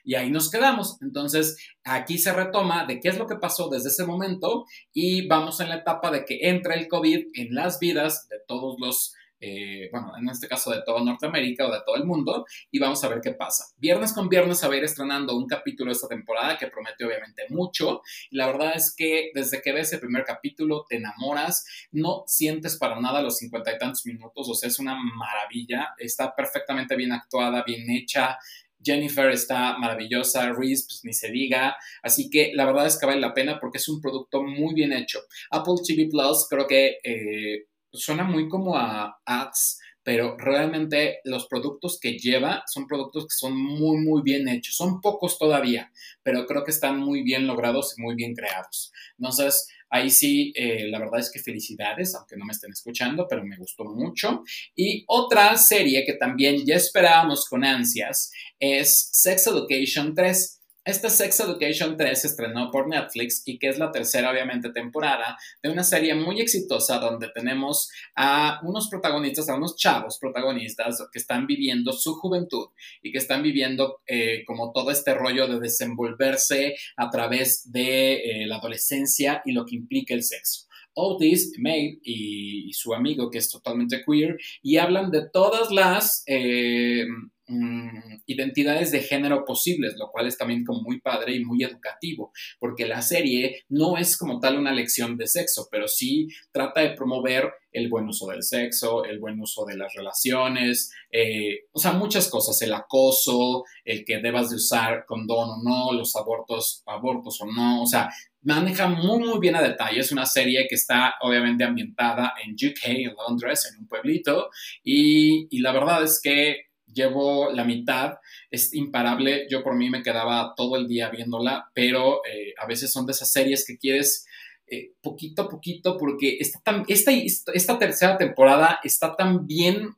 Y 0.05 0.15
ahí 0.15 0.31
nos 0.31 0.51
quedamos. 0.51 0.99
Entonces, 1.03 1.57
aquí 1.83 2.19
se 2.19 2.33
retoma 2.33 2.87
de 2.87 3.01
qué 3.01 3.09
es 3.09 3.19
lo 3.19 3.27
que 3.27 3.37
pasó 3.37 3.69
desde 3.69 3.89
ese 3.89 4.07
momento 4.07 4.65
y 4.93 5.27
vamos 5.27 5.59
en 5.61 5.69
la 5.69 5.77
etapa 5.77 6.13
de 6.13 6.25
que 6.25 6.49
entra 6.49 6.75
el 6.75 6.87
COVID 6.87 7.27
en 7.35 7.55
las 7.55 7.81
vidas 7.81 8.29
de 8.29 8.37
todos 8.47 8.77
los 8.79 9.15
eh, 9.41 9.89
bueno, 9.93 10.13
en 10.19 10.29
este 10.29 10.49
caso 10.49 10.71
de 10.71 10.83
toda 10.85 11.03
Norteamérica 11.03 11.67
o 11.67 11.73
de 11.73 11.81
todo 11.85 11.97
el 11.97 12.05
mundo, 12.05 12.47
y 12.71 12.79
vamos 12.79 13.03
a 13.05 13.09
ver 13.09 13.21
qué 13.21 13.33
pasa. 13.33 13.65
Viernes 13.77 14.13
con 14.13 14.29
viernes 14.29 14.63
a 14.65 14.69
ver 14.69 14.85
estrenando 14.85 15.37
un 15.37 15.47
capítulo 15.47 15.91
de 15.91 15.95
esta 15.95 16.09
temporada 16.09 16.57
que 16.59 16.69
promete 16.69 17.05
obviamente 17.05 17.45
mucho, 17.51 18.03
y 18.31 18.37
la 18.37 18.47
verdad 18.47 18.73
es 18.75 18.95
que 18.97 19.31
desde 19.35 19.63
que 19.63 19.73
ves 19.73 19.93
el 19.93 20.01
primer 20.01 20.25
capítulo 20.25 20.85
te 20.89 20.97
enamoras, 20.97 21.65
no 21.93 22.25
sientes 22.27 22.77
para 22.77 23.01
nada 23.01 23.23
los 23.23 23.37
cincuenta 23.37 23.73
y 23.73 23.79
tantos 23.79 24.07
minutos, 24.07 24.49
o 24.49 24.55
sea, 24.55 24.69
es 24.69 24.79
una 24.79 24.97
maravilla, 24.97 25.95
está 25.99 26.35
perfectamente 26.35 26.97
bien 26.97 27.13
actuada, 27.13 27.63
bien 27.65 27.91
hecha, 27.91 28.39
Jennifer 28.83 29.31
está 29.31 29.77
maravillosa, 29.79 30.53
Reese, 30.53 30.85
pues 30.87 31.01
ni 31.05 31.13
se 31.13 31.31
diga. 31.31 31.77
Así 32.03 32.31
que 32.31 32.53
la 32.55 32.67
verdad 32.67 32.87
es 32.87 32.99
que 32.99 33.07
vale 33.07 33.21
la 33.21 33.35
pena 33.35 33.59
porque 33.59 33.79
es 33.79 33.89
un 33.89 34.01
producto 34.01 34.43
muy 34.43 34.75
bien 34.75 34.93
hecho. 34.93 35.21
Apple 35.51 35.75
TV 35.85 36.09
Plus 36.09 36.47
creo 36.49 36.67
que 36.67 36.99
eh, 37.03 37.67
suena 37.97 38.25
muy 38.25 38.49
como 38.49 38.77
a 38.77 39.21
ads, 39.25 39.79
pero 40.07 40.37
realmente 40.39 41.19
los 41.25 41.49
productos 41.49 41.99
que 42.01 42.17
lleva 42.17 42.63
son 42.73 42.87
productos 42.87 43.25
que 43.25 43.35
son 43.37 43.57
muy, 43.57 43.99
muy 43.99 44.23
bien 44.23 44.47
hechos. 44.47 44.77
Son 44.77 45.01
pocos 45.01 45.37
todavía, 45.37 45.91
pero 46.23 46.47
creo 46.47 46.63
que 46.63 46.71
están 46.71 47.01
muy 47.01 47.25
bien 47.25 47.49
logrados 47.49 47.97
y 47.99 48.03
muy 48.03 48.15
bien 48.15 48.33
creados. 48.33 48.93
Entonces, 49.19 49.67
ahí 49.91 50.11
sí, 50.11 50.53
eh, 50.55 50.87
la 50.89 51.01
verdad 51.01 51.19
es 51.19 51.33
que 51.33 51.41
felicidades, 51.41 52.15
aunque 52.15 52.37
no 52.37 52.45
me 52.45 52.53
estén 52.53 52.71
escuchando, 52.71 53.27
pero 53.29 53.45
me 53.45 53.57
gustó 53.57 53.83
mucho. 53.83 54.45
Y 54.77 55.05
otra 55.09 55.57
serie 55.57 56.05
que 56.07 56.13
también 56.13 56.65
ya 56.65 56.77
esperábamos 56.77 57.49
con 57.49 57.65
ansias 57.65 58.31
es 58.61 59.09
Sex 59.11 59.49
Education 59.49 60.15
3. 60.15 60.63
Esta 60.87 61.11
Sex 61.11 61.41
Education 61.41 61.97
3 61.97 62.21
se 62.21 62.29
estrenó 62.29 62.71
por 62.71 62.89
Netflix 62.89 63.43
y 63.45 63.59
que 63.59 63.69
es 63.71 63.77
la 63.77 63.91
tercera, 63.91 64.31
obviamente, 64.31 64.71
temporada 64.71 65.37
de 65.61 65.69
una 65.69 65.83
serie 65.83 66.15
muy 66.15 66.41
exitosa 66.41 67.01
donde 67.01 67.29
tenemos 67.35 67.91
a 68.15 68.61
unos 68.63 68.89
protagonistas, 68.89 69.49
a 69.49 69.57
unos 69.57 69.75
chavos 69.75 70.17
protagonistas 70.21 71.03
que 71.11 71.19
están 71.19 71.49
viviendo 71.49 71.93
su 71.93 72.15
juventud 72.15 72.69
y 73.03 73.11
que 73.11 73.19
están 73.19 73.43
viviendo 73.43 74.01
eh, 74.07 74.45
como 74.47 74.71
todo 74.71 74.93
este 74.93 75.13
rollo 75.13 75.49
de 75.49 75.59
desenvolverse 75.59 76.77
a 76.97 77.11
través 77.11 77.69
de 77.73 78.15
eh, 78.43 78.47
la 78.47 78.59
adolescencia 78.59 79.43
y 79.45 79.51
lo 79.51 79.67
que 79.67 79.75
implica 79.75 80.15
el 80.15 80.23
sexo. 80.23 80.69
Otis, 80.95 81.55
May 81.59 81.99
y, 82.05 82.73
su 82.75 82.95
amigo 82.95 83.29
que 83.29 83.39
es 83.39 83.51
totalmente 83.51 84.05
queer 84.07 84.37
y 84.63 84.77
hablan 84.77 85.11
de 85.11 85.29
todas 85.33 85.73
las... 85.73 86.23
Eh, 86.29 87.07
Mm, 87.49 88.23
identidades 88.27 88.91
de 88.91 89.03
género 89.03 89.45
posibles, 89.45 89.95
lo 89.97 90.11
cual 90.11 90.27
es 90.27 90.37
también 90.37 90.65
como 90.65 90.83
muy 90.83 91.01
padre 91.01 91.37
y 91.37 91.45
muy 91.45 91.63
educativo, 91.63 92.33
porque 92.59 92.87
la 92.87 93.03
serie 93.03 93.63
no 93.69 93.97
es 93.97 94.17
como 94.17 94.41
tal 94.41 94.59
una 94.59 94.73
lección 94.73 95.17
de 95.17 95.29
sexo, 95.29 95.69
pero 95.71 95.87
sí 95.87 96.27
trata 96.51 96.81
de 96.81 96.97
promover 96.97 97.53
el 97.71 97.89
buen 97.89 98.09
uso 98.09 98.27
del 98.27 98.43
sexo, 98.43 99.05
el 99.05 99.21
buen 99.21 99.41
uso 99.41 99.65
de 99.65 99.77
las 99.77 99.95
relaciones, 99.95 100.91
eh, 101.13 101.67
o 101.71 101.79
sea, 101.79 101.93
muchas 101.93 102.29
cosas, 102.29 102.61
el 102.63 102.73
acoso, 102.75 103.63
el 103.85 104.05
que 104.05 104.19
debas 104.19 104.51
de 104.51 104.57
usar 104.57 105.05
condón 105.07 105.49
o 105.51 105.63
no, 105.63 105.93
los 105.93 106.17
abortos, 106.17 106.83
abortos 106.87 107.41
o 107.43 107.47
no, 107.47 107.83
o 107.83 107.87
sea, 107.87 108.11
maneja 108.43 108.89
muy, 108.89 109.21
muy 109.21 109.39
bien 109.39 109.55
a 109.55 109.63
detalle. 109.63 110.01
Es 110.01 110.11
una 110.11 110.27
serie 110.27 110.67
que 110.69 110.75
está 110.75 111.15
obviamente 111.21 111.63
ambientada 111.63 112.35
en 112.45 112.55
UK, 112.55 112.87
en 112.87 113.15
Londres, 113.15 113.71
en 113.71 113.83
un 113.83 113.87
pueblito, 113.87 114.51
y, 114.83 115.47
y 115.57 115.61
la 115.61 115.73
verdad 115.73 116.03
es 116.03 116.21
que 116.21 116.67
llevo 116.97 117.53
la 117.53 117.65
mitad, 117.65 118.15
es 118.51 118.75
imparable, 118.75 119.47
yo 119.51 119.63
por 119.63 119.77
mí 119.77 119.91
me 119.91 120.03
quedaba 120.03 120.55
todo 120.57 120.77
el 120.77 120.89
día 120.89 121.11
viéndola, 121.11 121.71
pero 121.75 122.23
eh, 122.25 122.55
a 122.59 122.67
veces 122.67 122.91
son 122.91 123.07
de 123.07 123.13
esas 123.13 123.31
series 123.31 123.65
que 123.67 123.77
quieres 123.77 124.27
eh, 124.67 124.93
poquito 125.01 125.43
a 125.43 125.49
poquito 125.49 125.97
porque 125.97 126.39
esta, 126.41 126.85
esta, 126.89 127.13
esta 127.53 127.79
tercera 127.79 128.17
temporada 128.17 128.81
está 128.83 129.15
tan 129.15 129.47
bien 129.47 129.95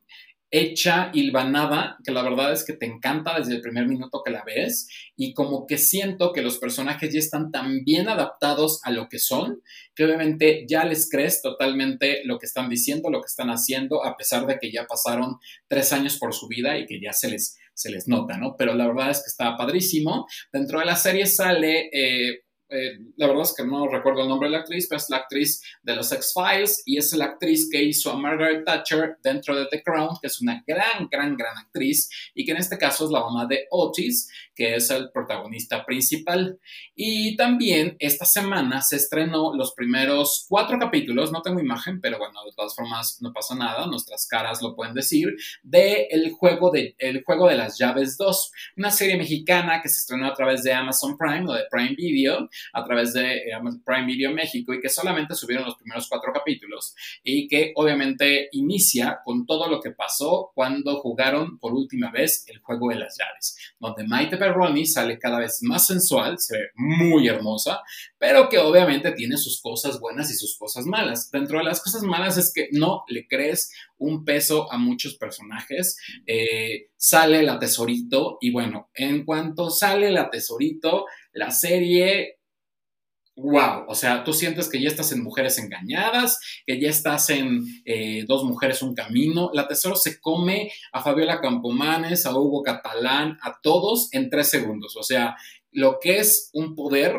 hecha, 0.51 1.11
hilvanada, 1.13 1.97
que 2.03 2.11
la 2.11 2.23
verdad 2.23 2.51
es 2.51 2.63
que 2.63 2.73
te 2.73 2.85
encanta 2.85 3.37
desde 3.37 3.55
el 3.55 3.61
primer 3.61 3.87
minuto 3.87 4.21
que 4.23 4.31
la 4.31 4.43
ves 4.43 4.87
y 5.15 5.33
como 5.33 5.67
que 5.67 5.77
siento 5.77 6.33
que 6.33 6.41
los 6.41 6.57
personajes 6.57 7.13
ya 7.13 7.19
están 7.19 7.51
tan 7.51 7.83
bien 7.83 8.09
adaptados 8.09 8.81
a 8.83 8.91
lo 8.91 9.09
que 9.09 9.19
son, 9.19 9.61
que 9.95 10.05
obviamente 10.05 10.65
ya 10.67 10.85
les 10.85 11.09
crees 11.09 11.41
totalmente 11.41 12.21
lo 12.25 12.39
que 12.39 12.47
están 12.47 12.69
diciendo, 12.69 13.09
lo 13.09 13.21
que 13.21 13.27
están 13.27 13.49
haciendo, 13.49 14.03
a 14.03 14.17
pesar 14.17 14.47
de 14.47 14.57
que 14.59 14.71
ya 14.71 14.85
pasaron 14.87 15.37
tres 15.67 15.93
años 15.93 16.17
por 16.17 16.33
su 16.33 16.47
vida 16.47 16.77
y 16.77 16.85
que 16.85 16.99
ya 16.99 17.13
se 17.13 17.29
les, 17.29 17.57
se 17.73 17.91
les 17.91 18.07
nota, 18.07 18.37
¿no? 18.37 18.55
Pero 18.57 18.73
la 18.73 18.87
verdad 18.87 19.11
es 19.11 19.19
que 19.19 19.29
está 19.29 19.55
padrísimo. 19.55 20.27
Dentro 20.51 20.79
de 20.79 20.85
la 20.85 20.95
serie 20.95 21.25
sale... 21.25 21.89
Eh, 21.93 22.43
eh, 22.69 22.99
la 23.17 23.27
verdad 23.27 23.43
es 23.43 23.53
que 23.55 23.65
no 23.65 23.87
recuerdo 23.87 24.21
el 24.21 24.29
nombre 24.29 24.47
de 24.47 24.53
la 24.53 24.59
actriz, 24.59 24.87
pero 24.87 24.97
es 24.97 25.09
la 25.09 25.17
actriz 25.17 25.63
de 25.81 25.95
los 25.95 26.11
X-Files 26.11 26.83
y 26.85 26.97
es 26.97 27.13
la 27.13 27.25
actriz 27.25 27.67
que 27.71 27.83
hizo 27.83 28.11
a 28.11 28.17
Margaret 28.17 28.63
Thatcher 28.63 29.17
dentro 29.23 29.55
de 29.55 29.65
The 29.65 29.81
Crown, 29.81 30.17
que 30.21 30.27
es 30.27 30.39
una 30.41 30.63
gran, 30.67 31.07
gran, 31.09 31.35
gran 31.35 31.57
actriz 31.57 32.09
y 32.35 32.45
que 32.45 32.51
en 32.51 32.57
este 32.57 32.77
caso 32.77 33.05
es 33.05 33.11
la 33.11 33.21
mamá 33.21 33.47
de 33.47 33.65
Otis, 33.71 34.29
que 34.53 34.75
es 34.75 34.89
el 34.91 35.09
protagonista 35.11 35.85
principal. 35.85 36.59
Y 36.95 37.35
también 37.37 37.95
esta 37.99 38.25
semana 38.25 38.81
se 38.81 38.97
estrenó 38.97 39.55
los 39.55 39.73
primeros 39.73 40.45
cuatro 40.47 40.77
capítulos, 40.77 41.31
no 41.31 41.41
tengo 41.41 41.59
imagen, 41.59 41.99
pero 42.01 42.19
bueno, 42.19 42.43
de 42.45 42.51
todas 42.55 42.75
formas 42.75 43.19
no 43.21 43.33
pasa 43.33 43.55
nada, 43.55 43.87
nuestras 43.87 44.27
caras 44.27 44.61
lo 44.61 44.75
pueden 44.75 44.93
decir, 44.93 45.35
de 45.63 46.07
el 46.11 46.31
juego 46.31 46.71
de, 46.71 46.95
el 46.99 47.23
juego 47.23 47.47
de 47.47 47.55
las 47.55 47.77
llaves 47.79 48.17
2, 48.17 48.51
una 48.77 48.91
serie 48.91 49.17
mexicana 49.17 49.81
que 49.81 49.89
se 49.89 49.99
estrenó 49.99 50.27
a 50.27 50.33
través 50.33 50.63
de 50.63 50.73
Amazon 50.73 51.17
Prime 51.17 51.45
o 51.47 51.53
de 51.53 51.65
Prime 51.71 51.95
Video 51.95 52.49
a 52.73 52.83
través 52.83 53.13
de 53.13 53.41
Prime 53.85 54.05
Video 54.05 54.31
México 54.31 54.73
y 54.73 54.81
que 54.81 54.89
solamente 54.89 55.35
subieron 55.35 55.65
los 55.65 55.75
primeros 55.75 56.07
cuatro 56.07 56.31
capítulos 56.33 56.95
y 57.23 57.47
que 57.47 57.73
obviamente 57.75 58.49
inicia 58.51 59.19
con 59.23 59.45
todo 59.45 59.67
lo 59.67 59.81
que 59.81 59.91
pasó 59.91 60.51
cuando 60.53 60.97
jugaron 60.97 61.57
por 61.59 61.73
última 61.73 62.11
vez 62.11 62.45
el 62.47 62.59
juego 62.59 62.89
de 62.89 62.95
las 62.95 63.17
llaves, 63.17 63.57
donde 63.79 64.05
Maite 64.05 64.37
Perroni 64.37 64.85
sale 64.85 65.19
cada 65.19 65.39
vez 65.39 65.59
más 65.63 65.87
sensual, 65.87 66.39
se 66.39 66.57
ve 66.57 66.69
muy 66.75 67.27
hermosa, 67.27 67.81
pero 68.17 68.49
que 68.49 68.59
obviamente 68.59 69.11
tiene 69.11 69.37
sus 69.37 69.61
cosas 69.61 69.99
buenas 69.99 70.31
y 70.31 70.35
sus 70.35 70.57
cosas 70.57 70.85
malas. 70.85 71.29
Dentro 71.31 71.59
de 71.59 71.65
las 71.65 71.81
cosas 71.81 72.03
malas 72.03 72.37
es 72.37 72.51
que 72.53 72.69
no 72.71 73.03
le 73.07 73.27
crees 73.27 73.71
un 73.97 74.25
peso 74.25 74.71
a 74.71 74.77
muchos 74.77 75.15
personajes. 75.15 75.97
Eh, 76.25 76.89
sale 76.95 77.43
la 77.43 77.59
tesorito 77.59 78.37
y 78.41 78.51
bueno, 78.51 78.89
en 78.93 79.25
cuanto 79.25 79.69
sale 79.69 80.11
la 80.11 80.29
tesorito, 80.29 81.05
la 81.33 81.51
serie 81.51 82.38
wow, 83.41 83.85
o 83.87 83.95
sea, 83.95 84.23
tú 84.23 84.33
sientes 84.33 84.69
que 84.69 84.81
ya 84.81 84.89
estás 84.89 85.11
en 85.11 85.23
Mujeres 85.23 85.57
Engañadas, 85.57 86.39
que 86.65 86.79
ya 86.79 86.89
estás 86.89 87.29
en 87.29 87.65
eh, 87.85 88.25
Dos 88.27 88.43
Mujeres, 88.43 88.81
Un 88.81 88.93
Camino. 88.93 89.49
La 89.53 89.67
Tesoro 89.67 89.95
se 89.95 90.19
come 90.19 90.71
a 90.91 91.01
Fabiola 91.01 91.39
Campomanes, 91.39 92.25
a 92.25 92.37
Hugo 92.37 92.61
Catalán, 92.63 93.37
a 93.41 93.59
todos 93.61 94.09
en 94.13 94.29
tres 94.29 94.49
segundos. 94.49 94.95
O 94.97 95.03
sea, 95.03 95.37
lo 95.71 95.99
que 96.01 96.19
es 96.19 96.49
un 96.53 96.75
poder 96.75 97.15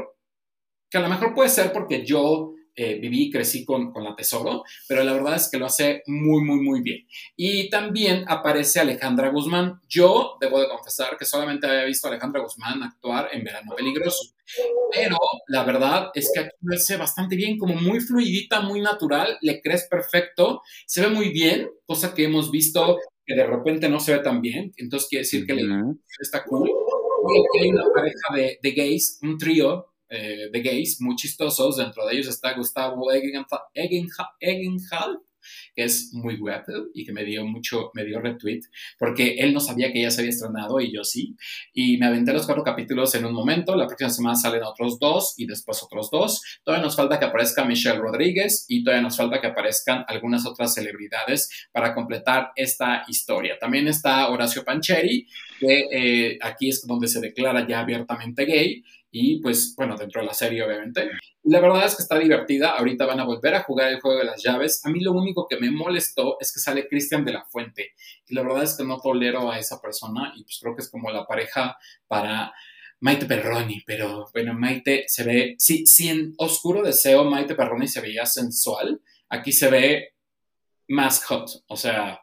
que 0.91 0.99
a 0.99 1.03
lo 1.03 1.09
mejor 1.09 1.35
puede 1.35 1.49
ser 1.49 1.73
porque 1.73 2.05
yo 2.05 2.53
eh, 2.77 2.99
viví 2.99 3.25
y 3.25 3.31
crecí 3.31 3.65
con, 3.65 3.93
con, 3.93 4.05
la 4.05 4.15
Tesoro, 4.15 4.65
pero 4.89 5.05
la 5.05 5.13
verdad 5.13 5.37
es 5.37 5.51
que 5.51 5.59
lo 5.59 5.67
hace 5.67 6.03
muy, 6.07 6.43
muy, 6.43 6.61
muy 6.61 6.81
bien. 6.83 7.07
Y 7.37 7.69
también 7.69 8.25
aparece 8.29 8.81
Alejandra 8.81 9.31
Guzmán. 9.31 9.81
Yo 9.89 10.37
debo 10.41 10.61
de 10.61 10.69
confesar 10.69 11.17
que 11.19 11.25
solamente 11.25 11.67
había 11.67 11.85
visto 11.85 12.07
a 12.07 12.11
Alejandra 12.11 12.43
Guzmán 12.43 12.83
actuar 12.83 13.29
en 13.33 13.45
Verano 13.45 13.75
Peligroso, 13.77 14.35
pero 14.93 15.17
la 15.49 15.65
verdad 15.65 16.11
es 16.15 16.31
que 16.33 16.41
aquí 16.41 16.57
lo 16.63 16.77
hace 16.77 16.97
bastante 16.97 17.37
bien, 17.37 17.59
como 17.59 17.75
muy 17.75 18.01
fluidita, 18.01 18.61
muy 18.61 18.81
natural, 18.81 19.39
le 19.41 19.61
crees 19.61 19.87
perfecto, 19.89 20.63
se 20.87 21.03
ve 21.03 21.09
muy 21.09 21.31
bien, 21.31 21.71
cosa 21.87 22.15
que 22.15 22.25
hemos 22.25 22.51
visto 22.51 22.99
que 23.27 23.35
de 23.35 23.47
repente 23.47 23.89
no 23.89 24.01
se 24.01 24.15
ve 24.15 24.21
tan 24.21 24.41
bien, 24.41 24.73
entonces 24.77 25.09
quiere 25.09 25.23
decir 25.23 25.47
que 25.47 25.55
le 25.55 25.65
está 26.21 26.45
cool. 26.45 26.69
Y 26.69 27.39
aquí 27.39 27.65
hay 27.65 27.71
una 27.71 27.85
pareja 27.95 28.35
de, 28.35 28.59
de 28.63 28.73
gays, 28.73 29.19
un 29.23 29.39
trío 29.39 29.90
eh, 30.11 30.49
de 30.53 30.61
gays 30.61 31.01
muy 31.01 31.17
chistosos. 31.17 31.77
Dentro 31.77 32.07
de 32.07 32.15
ellos 32.15 32.29
está 32.29 32.55
Gustavo 32.55 33.11
Egenhal, 33.13 33.47
que 35.75 35.85
es 35.85 36.13
muy 36.13 36.37
guapo 36.37 36.73
y 36.95 37.05
que 37.05 37.13
me 37.13 37.25
dio 37.25 37.45
mucho, 37.45 37.91
me 37.95 38.05
dio 38.05 38.21
retweet, 38.21 38.61
porque 38.99 39.37
él 39.39 39.55
no 39.55 39.61
sabía 39.61 39.93
que 39.93 40.03
ya 40.03 40.11
se 40.11 40.21
había 40.21 40.31
estrenado 40.31 40.81
y 40.81 40.93
yo 40.93 41.05
sí. 41.05 41.37
Y 41.73 41.97
me 41.99 42.07
aventé 42.07 42.33
los 42.33 42.47
cuatro 42.47 42.65
capítulos 42.65 43.15
en 43.15 43.25
un 43.25 43.33
momento. 43.33 43.77
La 43.77 43.87
próxima 43.87 44.11
semana 44.11 44.37
salen 44.37 44.63
otros 44.65 44.99
dos 44.99 45.35
y 45.37 45.47
después 45.47 45.83
otros 45.83 46.11
dos. 46.11 46.43
Todavía 46.65 46.85
nos 46.85 46.97
falta 46.97 47.19
que 47.19 47.25
aparezca 47.25 47.65
Michelle 47.65 47.99
Rodríguez 47.99 48.65
y 48.69 48.85
todavía 48.85 49.03
nos 49.03 49.17
falta 49.17 49.41
que 49.41 49.47
aparezcan 49.47 50.05
algunas 50.09 50.47
otras 50.47 50.75
celebridades 50.75 51.69
para 51.73 51.95
completar 51.95 52.51
esta 52.57 53.05
historia. 53.09 53.59
También 53.59 53.89
está 53.89 54.29
Horacio 54.29 54.65
Pancheri, 54.65 55.27
que 55.59 55.85
eh, 55.93 56.39
aquí 56.43 56.69
es 56.69 56.87
donde 56.87 57.09
se 57.09 57.21
declara 57.21 57.67
ya 57.67 57.81
abiertamente 57.81 58.45
gay 58.45 58.83
y 59.11 59.41
pues 59.41 59.75
bueno, 59.77 59.97
dentro 59.97 60.21
de 60.21 60.27
la 60.27 60.35
serie 60.35 60.63
obviamente. 60.63 61.11
La 61.43 61.61
verdad 61.61 61.87
es 61.87 61.97
que 61.97 62.03
está 62.03 62.19
divertida, 62.19 62.71
ahorita 62.71 63.07
van 63.07 63.21
a 63.21 63.25
volver 63.25 63.55
a 63.55 63.63
jugar 63.63 63.93
el 63.93 64.01
juego 64.01 64.19
de 64.19 64.25
las 64.25 64.43
llaves. 64.43 64.85
A 64.85 64.91
mí 64.91 65.01
lo 65.01 65.13
único 65.13 65.47
que 65.49 65.59
me 65.59 65.71
molestó 65.71 66.37
es 66.41 66.53
que 66.53 66.61
sale 66.61 66.87
Cristian 66.87 67.25
de 67.25 67.33
la 67.33 67.45
Fuente 67.45 67.93
y 68.29 68.35
la 68.35 68.43
verdad 68.43 68.65
es 68.65 68.77
que 68.77 68.85
no 68.85 69.01
tolero 69.01 69.51
a 69.51 69.59
esa 69.59 69.81
persona 69.81 70.33
y 70.37 70.45
pues 70.45 70.59
creo 70.61 70.77
que 70.77 70.83
es 70.83 70.91
como 70.91 71.11
la 71.11 71.27
pareja 71.27 71.77
para 72.07 72.53
Maite 73.01 73.27
Perroni, 73.27 73.83
pero 73.87 74.29
bueno, 74.33 74.53
Maite 74.55 75.05
se 75.09 75.25
ve, 75.25 75.55
sí, 75.59 75.87
sí 75.87 76.09
en 76.09 76.35
Oscuro 76.37 76.83
Deseo 76.83 77.25
Maite 77.25 77.55
Perroni 77.55 77.89
se 77.89 78.03
veía 78.03 78.27
sensual, 78.27 79.01
aquí 79.31 79.53
se 79.53 79.71
ve 79.71 80.15
más 80.91 81.25
hot. 81.25 81.49
O 81.69 81.77
sea, 81.77 82.21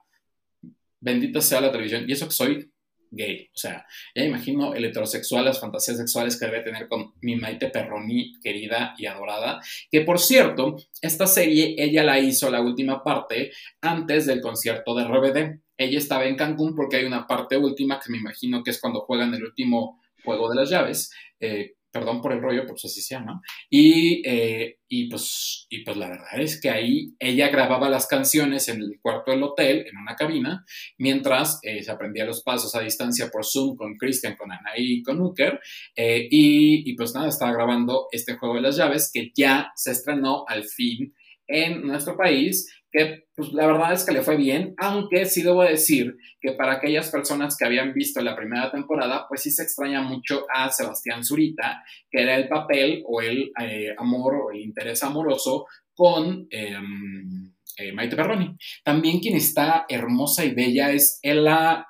bendita 1.00 1.42
sea 1.42 1.62
la 1.62 1.72
televisión. 1.72 2.06
Y 2.08 2.14
eso 2.14 2.28
que 2.28 2.34
soy 2.34 2.72
gay. 3.12 3.49
O 3.53 3.58
sea, 3.58 3.86
ya 4.16 4.24
imagino 4.24 4.74
el 4.74 4.86
heterosexual, 4.86 5.45
las 5.45 5.60
fantasías 5.60 5.97
sexuales 5.97 6.39
que 6.39 6.45
debe 6.45 6.62
tener 6.62 6.88
con 6.88 7.14
mi 7.22 7.36
Maite 7.36 7.70
Perroni, 7.70 8.39
querida 8.41 8.93
y 8.97 9.05
adorada. 9.05 9.62
Que 9.91 10.01
por 10.01 10.20
cierto, 10.20 10.78
esta 11.01 11.28
serie 11.28 11.76
ella 11.78 12.03
la 12.03 12.20
hizo 12.20 12.49
la 12.49 12.62
última 12.62 13.03
parte 13.03 13.51
antes 13.82 14.26
del 14.26 14.41
concierto 14.41 14.95
de 14.95 15.05
RBD. 15.05 15.60
Ella 15.78 15.97
estaba 15.97 16.26
en 16.26 16.36
Cancún 16.36 16.76
porque 16.76 16.97
hay 16.97 17.05
una 17.05 17.28
parte 17.28 17.58
última 17.58 17.99
que 17.99 18.12
me 18.12 18.18
imagino 18.18 18.64
que 18.64 18.72
es 18.72 18.82
cuando 18.82 19.01
juegan 19.01 19.34
el 19.34 19.43
último 19.43 20.01
juego 20.24 20.49
de 20.49 20.55
las 20.55 20.70
llaves. 20.70 21.12
Eh, 21.39 21.77
perdón 21.92 22.22
por 22.22 22.34
el 22.34 22.42
rollo, 22.42 22.66
por 22.66 22.76
eso 22.76 22.88
así 22.88 23.02
se 23.02 23.16
llama. 23.16 23.42
Y, 23.70 24.22
eh, 24.28 24.78
y, 24.88 25.10
pues, 25.10 25.66
y 25.70 25.84
pues 25.84 25.98
la 25.98 26.10
verdad 26.10 26.40
es 26.40 26.60
que 26.60 26.70
ahí 26.70 27.16
ella 27.20 27.50
grababa 27.50 27.90
las 27.90 28.08
canciones 28.08 28.68
en 28.70 28.82
el 28.82 29.00
cuarto 29.02 29.32
del 29.32 29.44
hotel, 29.44 29.86
en 29.88 29.98
una 29.98 30.16
cabina, 30.16 30.66
mientras 30.98 31.60
eh, 31.64 31.84
se 31.84 31.92
aprendía 31.92 32.26
los 32.26 32.44
pasos 32.44 32.76
a 32.76 32.82
distancia 32.82 33.30
por 33.32 33.46
Zoom 33.46 33.76
con 33.76 33.96
Christian, 33.96 34.36
con 34.36 34.52
Anaí 34.52 35.00
y 35.00 35.04
con 35.04 35.22
Uker. 35.22 35.60
Eh, 35.96 36.28
y, 36.30 36.90
y 36.90 36.96
pues 36.96 37.14
nada, 37.14 37.30
estaba 37.30 37.54
grabando 37.54 38.08
este 38.12 38.36
juego 38.36 38.56
de 38.56 38.62
las 38.62 38.78
llaves 38.78 39.12
que 39.14 39.32
ya 39.36 39.72
se 39.76 39.92
estrenó 39.92 40.46
al 40.48 40.64
fin 40.64 41.14
en 41.48 41.88
nuestro 41.88 42.18
país 42.18 42.70
que 42.92 43.26
pues, 43.36 43.54
la 43.54 43.68
verdad 43.68 43.94
es 43.94 44.06
que 44.06 44.14
le 44.14 44.22
fue 44.22 44.38
bien, 44.38 44.74
aunque 44.78 45.26
sí 45.26 45.42
debo 45.44 45.64
decir 45.64 46.18
que 46.40 46.54
para 46.54 46.74
aquellas 46.74 47.10
personas 47.12 47.58
que 47.58 47.66
habían 47.66 47.94
visto 47.94 48.22
la 48.22 48.36
primera 48.36 48.72
temporada, 48.72 49.26
pues 49.28 49.42
sí 49.44 49.52
se 49.52 49.64
extraña 49.64 50.02
mucho 50.02 50.46
a 50.54 50.70
Sebastián 50.70 51.24
Zurita, 51.24 51.84
que 52.10 52.22
era 52.22 52.36
el 52.36 52.48
papel 52.48 53.04
o 53.06 53.22
el 53.22 53.52
eh, 53.60 53.94
amor 53.98 54.36
o 54.36 54.52
el 54.52 54.62
interés 54.62 55.04
amoroso 55.04 55.68
con 55.94 56.48
em, 56.50 57.54
eh, 57.78 57.92
Maite 57.92 58.16
Perroni. 58.16 58.56
También 58.84 59.20
quien 59.20 59.36
está 59.36 59.86
hermosa 59.90 60.46
y 60.46 60.54
bella 60.54 60.92
es 60.92 61.20
Ella 61.22 61.88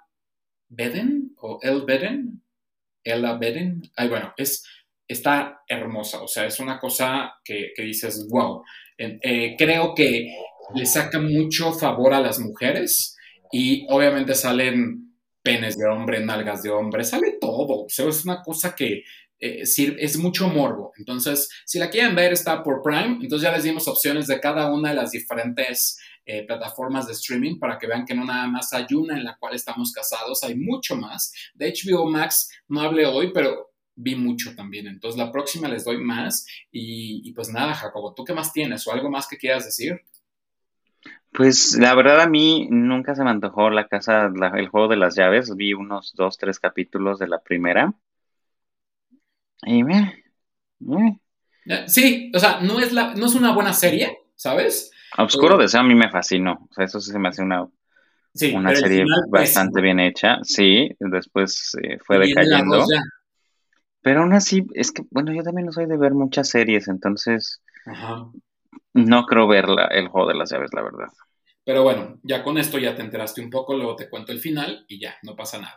Beden 0.70 1.34
o 1.38 1.60
El 1.62 1.84
Beden. 1.86 2.44
Ella 3.04 3.38
Beden. 3.38 3.82
Ay, 3.96 4.10
bueno, 4.10 4.34
es, 4.36 4.66
está 5.08 5.62
hermosa, 5.68 6.22
o 6.22 6.28
sea, 6.28 6.46
es 6.46 6.60
una 6.60 6.80
cosa 6.80 7.36
que, 7.44 7.72
dices, 7.78 8.28
wow. 8.30 8.64
Eh, 8.98 9.56
creo 9.58 9.94
que 9.94 10.34
le 10.76 10.86
saca 10.86 11.20
mucho 11.20 11.72
favor 11.74 12.14
a 12.14 12.22
las 12.22 12.40
mujeres 12.40 13.16
y 13.52 13.86
obviamente 13.90 14.36
salen 14.36 15.14
penes 15.42 15.78
de 15.78 15.88
hombre, 15.88 16.26
nalgas 16.26 16.62
de 16.64 16.70
hombre, 16.70 17.04
sale 17.04 17.38
todo. 17.40 17.86
O 17.86 17.90
sea, 17.90 18.08
es 18.10 18.26
una 18.26 18.42
cosa 18.42 18.76
que 18.76 19.04
eh, 19.40 19.62
es 19.64 20.18
mucho 20.18 20.50
morbo. 20.50 20.92
Entonces, 20.98 21.50
si 21.66 21.80
la 21.80 21.90
quieren 21.90 22.16
ver, 22.16 22.34
está 22.34 22.64
por 22.64 22.82
Prime. 22.82 23.20
Entonces 23.22 23.42
ya 23.42 23.56
les 23.56 23.64
dimos 23.64 23.88
opciones 23.88 24.28
de 24.28 24.40
cada 24.40 24.72
una 24.74 24.90
de 24.90 24.96
las 24.96 25.12
diferentes 25.12 25.98
eh, 26.26 26.44
plataformas 26.46 27.08
de 27.08 27.14
streaming 27.14 27.60
para 27.60 27.78
que 27.78 27.88
vean 27.88 28.06
que 28.06 28.14
no 28.14 28.26
nada 28.26 28.48
más 28.48 28.74
hay 28.74 28.86
una 28.94 29.16
en 29.16 29.24
la 29.24 29.38
cual 29.40 29.56
estamos 29.56 29.94
casados, 29.94 30.44
hay 30.44 30.56
mucho 30.56 30.98
más. 30.98 31.32
De 31.54 31.72
HBO 31.72 32.10
Max 32.10 32.50
no 32.68 32.82
hablé 32.82 33.06
hoy, 33.06 33.32
pero 33.34 33.72
vi 33.96 34.16
mucho 34.16 34.54
también. 34.56 34.88
Entonces 34.88 35.18
la 35.18 35.32
próxima 35.32 35.70
les 35.70 35.86
doy 35.86 35.98
más. 35.98 36.46
Y, 36.72 37.22
y 37.24 37.32
pues 37.32 37.50
nada, 37.50 37.74
Jacobo, 37.74 38.14
¿tú 38.14 38.26
qué 38.26 38.34
más 38.34 38.52
tienes 38.52 38.86
o 38.88 38.92
algo 38.92 39.10
más 39.10 39.28
que 39.28 39.38
quieras 39.38 39.64
decir? 39.64 40.02
Pues 41.38 41.78
la 41.78 41.94
verdad 41.94 42.20
a 42.22 42.28
mí 42.28 42.68
nunca 42.72 43.14
se 43.14 43.24
me 43.24 43.30
antojó 43.30 43.70
la 43.70 43.88
casa, 43.88 44.32
el 44.56 44.70
juego 44.70 44.88
de 44.88 44.98
las 44.98 45.16
llaves. 45.16 45.56
Vi 45.56 45.72
unos 45.74 46.16
dos, 46.16 46.36
tres 46.40 46.60
capítulos 46.60 47.20
de 47.20 47.28
la 47.28 47.38
primera. 47.38 47.94
Y 49.62 49.84
me, 49.84 50.24
eh, 50.82 51.84
Sí, 51.86 52.32
o 52.34 52.40
sea, 52.40 52.60
no 52.62 52.80
es, 52.80 52.92
la, 52.92 53.14
no 53.14 53.28
es 53.28 53.36
una 53.36 53.54
buena 53.54 53.72
serie, 53.72 54.18
¿sabes? 54.36 54.90
Oscuro 55.16 55.60
eh, 55.60 55.64
Deseo 55.64 55.82
a 55.82 55.84
mí 55.84 55.94
me 55.94 56.10
fascinó. 56.10 56.68
O 56.72 56.74
sea, 56.74 56.86
eso 56.86 57.00
sí 57.00 57.12
se 57.12 57.20
me 57.20 57.30
hace 57.30 57.44
una, 57.44 57.68
una 58.56 58.74
serie 58.74 59.06
bastante 59.30 59.80
bien 59.80 60.00
hecha. 60.00 60.40
Sí, 60.42 60.90
después 61.00 61.78
eh, 61.84 62.00
fue 62.04 62.18
decayendo. 62.18 62.84
Pero 64.02 64.22
aún 64.22 64.34
así, 64.34 64.66
es 64.74 64.92
que, 64.92 65.04
bueno, 65.12 65.32
yo 65.34 65.44
también 65.44 65.68
no 65.68 65.72
soy 65.72 65.86
de 65.86 65.98
ver 65.98 66.14
muchas 66.14 66.50
series, 66.50 66.88
entonces 66.88 67.62
no 68.94 69.26
creo 69.26 69.48
ver 69.48 69.66
el 69.92 70.08
juego 70.08 70.30
de 70.30 70.36
las 70.36 70.50
llaves, 70.50 70.74
la 70.74 70.82
verdad. 70.82 71.10
Pero 71.68 71.84
bueno, 71.84 72.18
ya 72.24 72.46
con 72.46 72.58
esto 72.58 72.78
ya 72.78 72.96
te 72.96 73.02
enteraste 73.02 73.42
un 73.42 73.50
poco, 73.50 73.76
luego 73.76 73.98
te 73.98 74.10
cuento 74.10 74.32
el 74.32 74.40
final 74.40 74.86
y 74.88 75.02
ya, 75.02 75.18
no 75.24 75.36
pasa 75.36 75.60
nada. 75.60 75.76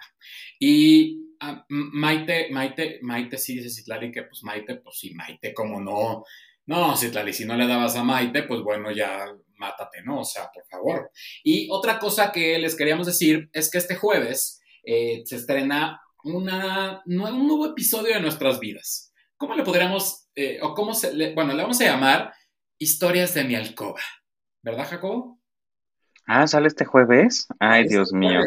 Y 0.61 1.35
ah, 1.41 1.67
Maite, 1.69 2.47
Maite, 2.53 3.01
Maite 3.03 3.37
sí 3.37 3.57
dice 3.57 3.71
Citlali 3.71 4.13
que 4.13 4.23
pues 4.23 4.45
Maite, 4.45 4.77
pues 4.77 5.01
sí, 5.01 5.13
Maite, 5.15 5.53
como 5.53 5.81
no, 5.81 6.23
no, 6.67 6.97
Citlali, 6.97 7.33
si 7.33 7.45
no 7.45 7.57
le 7.57 7.67
dabas 7.67 7.97
a 7.97 8.05
Maite, 8.05 8.45
pues 8.45 8.61
bueno, 8.61 8.93
ya 8.93 9.35
mátate, 9.57 10.01
¿no? 10.05 10.21
O 10.21 10.25
sea, 10.25 10.49
por 10.55 10.65
favor. 10.71 11.11
Y 11.43 11.67
otra 11.73 11.99
cosa 11.99 12.31
que 12.31 12.57
les 12.61 12.77
queríamos 12.77 13.09
decir 13.09 13.51
es 13.53 13.69
que 13.69 13.79
este 13.79 13.97
jueves 13.97 14.63
eh, 14.85 15.23
se 15.25 15.35
estrena 15.35 16.01
una, 16.23 17.03
un 17.05 17.49
nuevo 17.49 17.67
episodio 17.67 18.15
de 18.15 18.21
nuestras 18.21 18.61
vidas. 18.61 19.13
¿Cómo 19.37 19.57
le 19.57 19.65
podríamos, 19.65 20.29
eh, 20.37 20.61
o 20.63 20.73
cómo 20.73 20.95
se, 20.95 21.13
le, 21.15 21.35
bueno, 21.35 21.53
le 21.53 21.63
vamos 21.63 21.81
a 21.81 21.87
llamar 21.87 22.33
Historias 22.79 23.35
de 23.35 23.43
mi 23.43 23.57
alcoba, 23.57 24.01
¿verdad, 24.63 24.87
Jacobo? 24.89 25.40
Ah, 26.33 26.47
sale 26.47 26.69
este 26.69 26.85
jueves. 26.85 27.49
Ay, 27.59 27.83
este 27.83 27.95
Dios 27.95 28.13
mío. 28.13 28.43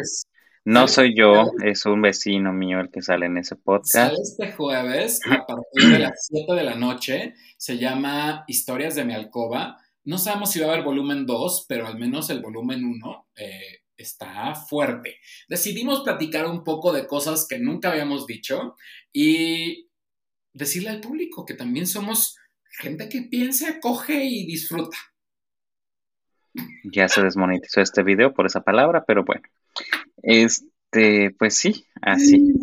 No 0.64 0.88
soy 0.88 1.08
este 1.08 1.20
yo, 1.20 1.50
es 1.62 1.84
un 1.84 2.00
vecino 2.00 2.50
mío 2.50 2.80
el 2.80 2.90
que 2.90 3.02
sale 3.02 3.26
en 3.26 3.36
ese 3.36 3.56
podcast. 3.56 3.92
Sale 3.92 4.22
este 4.22 4.52
jueves 4.52 5.20
a 5.30 5.44
partir 5.44 5.90
de 5.92 5.98
las 5.98 6.26
7 6.28 6.54
de 6.54 6.62
la 6.62 6.76
noche. 6.76 7.34
Se 7.58 7.76
llama 7.76 8.44
Historias 8.48 8.94
de 8.94 9.04
mi 9.04 9.12
alcoba. 9.12 9.76
No 10.02 10.16
sabemos 10.16 10.50
si 10.50 10.60
va 10.60 10.68
a 10.68 10.72
haber 10.72 10.82
volumen 10.82 11.26
2, 11.26 11.66
pero 11.68 11.86
al 11.86 11.98
menos 11.98 12.30
el 12.30 12.40
volumen 12.40 12.86
1 12.86 13.28
eh, 13.36 13.80
está 13.98 14.54
fuerte. 14.54 15.18
Decidimos 15.46 16.00
platicar 16.04 16.46
un 16.46 16.64
poco 16.64 16.90
de 16.90 17.06
cosas 17.06 17.46
que 17.46 17.58
nunca 17.58 17.90
habíamos 17.90 18.26
dicho 18.26 18.76
y 19.12 19.90
decirle 20.54 20.88
al 20.88 21.02
público 21.02 21.44
que 21.44 21.52
también 21.52 21.86
somos 21.86 22.38
gente 22.78 23.10
que 23.10 23.24
piensa, 23.30 23.78
coge 23.78 24.24
y 24.24 24.46
disfruta. 24.46 24.96
Ya 26.84 27.08
se 27.08 27.22
desmonetizó 27.22 27.80
este 27.80 28.02
video 28.02 28.32
por 28.32 28.46
esa 28.46 28.62
palabra, 28.62 29.04
pero 29.06 29.24
bueno. 29.24 29.42
Este, 30.22 31.34
pues 31.38 31.56
sí, 31.56 31.86
así. 32.00 32.54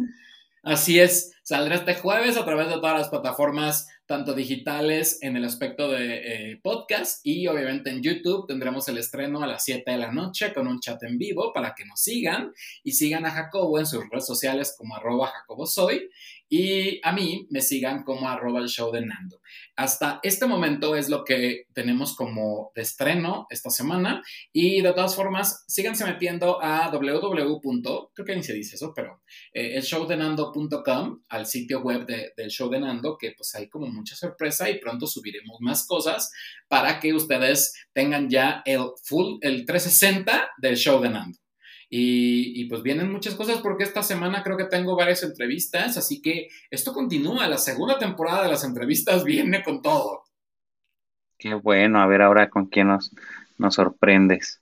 Así 0.64 1.00
es, 1.00 1.34
saldrá 1.42 1.76
este 1.76 1.96
jueves 1.96 2.38
a 2.38 2.46
través 2.46 2.68
de 2.68 2.76
todas 2.76 3.00
las 3.00 3.10
plataformas, 3.10 3.90
tanto 4.06 4.36
digitales 4.36 5.18
en 5.22 5.36
el 5.36 5.44
aspecto 5.44 5.90
de 5.90 6.52
eh, 6.52 6.60
podcast 6.62 7.26
y 7.26 7.48
obviamente 7.48 7.90
en 7.90 8.04
YouTube 8.04 8.46
tendremos 8.46 8.88
el 8.88 9.00
estreno 9.00 9.42
a 9.42 9.48
las 9.48 9.64
7 9.64 9.90
de 9.90 9.98
la 9.98 10.12
noche 10.12 10.54
con 10.54 10.68
un 10.68 10.80
chat 10.80 11.02
en 11.02 11.18
vivo 11.18 11.52
para 11.52 11.74
que 11.74 11.86
nos 11.86 12.02
sigan 12.02 12.54
y 12.84 12.92
sigan 12.92 13.26
a 13.26 13.32
Jacobo 13.32 13.80
en 13.80 13.88
sus 13.88 14.08
redes 14.08 14.28
sociales 14.28 14.76
como 14.78 14.96
arroba 14.96 15.28
jacobosoy 15.28 16.10
y 16.54 17.00
a 17.04 17.14
mí 17.14 17.48
me 17.50 17.62
sigan 17.62 18.04
como 18.04 18.28
arroba 18.28 18.60
el 18.60 18.68
show 18.68 18.92
de 18.92 19.06
Nando. 19.06 19.40
Hasta 19.78 20.20
este 20.22 20.46
momento 20.46 20.98
es 20.98 21.08
lo 21.08 21.24
que 21.24 21.64
tenemos 21.74 22.14
como 22.14 22.74
de 22.76 22.82
estreno 22.82 23.48
esta 23.50 23.70
semana 23.70 24.22
y 24.52 24.82
de 24.82 24.92
todas 24.92 25.16
formas 25.16 25.64
síganse 25.70 26.04
metiendo 26.04 26.62
a 26.62 26.92
www. 26.92 28.10
creo 28.14 28.26
que 28.26 28.36
ni 28.36 28.44
se 28.44 28.54
dice 28.54 28.76
eso, 28.76 28.92
pero 28.94 29.22
eh, 29.54 29.76
el 29.76 29.82
showdenando.com 29.82 31.24
al 31.30 31.46
sitio 31.46 31.80
web 31.84 32.06
del 32.06 32.50
show 32.50 32.70
de 32.70 32.82
Nando 32.82 33.18
que 33.18 33.32
pues 33.32 33.56
hay 33.56 33.70
como 33.70 33.88
mucha 33.88 34.18
sorpresa 34.18 34.70
y 34.70 34.78
pronto 34.78 35.08
subiremos 35.08 35.56
más 35.62 35.88
cosas 35.88 36.34
para 36.68 37.00
que 37.00 37.14
ustedes 37.14 37.74
tengan 37.94 38.30
ya 38.30 38.62
el 38.66 38.88
full, 39.02 39.38
el 39.40 39.66
360 39.66 40.50
del 40.58 40.76
show 40.76 41.02
de 41.02 41.12
Nando. 41.12 41.40
Y, 41.94 42.64
pues 42.66 42.84
vienen 42.84 43.12
muchas 43.12 43.36
cosas 43.36 43.58
porque 43.58 43.84
esta 43.84 44.02
semana 44.02 44.44
creo 44.44 44.56
que 44.56 44.64
tengo 44.64 44.96
varias 44.96 45.24
entrevistas, 45.24 45.98
así 45.98 46.22
que 46.22 46.48
esto 46.70 46.94
continúa. 46.94 47.50
La 47.50 47.58
segunda 47.58 48.00
temporada 48.00 48.44
de 48.44 48.50
las 48.50 48.64
entrevistas 48.64 49.24
viene 49.26 49.62
con 49.62 49.82
todo. 49.82 50.24
Qué 51.38 51.54
bueno, 51.54 52.00
a 52.00 52.08
ver 52.08 52.22
ahora 52.22 52.50
con 52.50 52.68
quién 52.68 52.88
nos, 52.88 53.12
nos 53.58 53.76
sorprendes. 53.76 54.62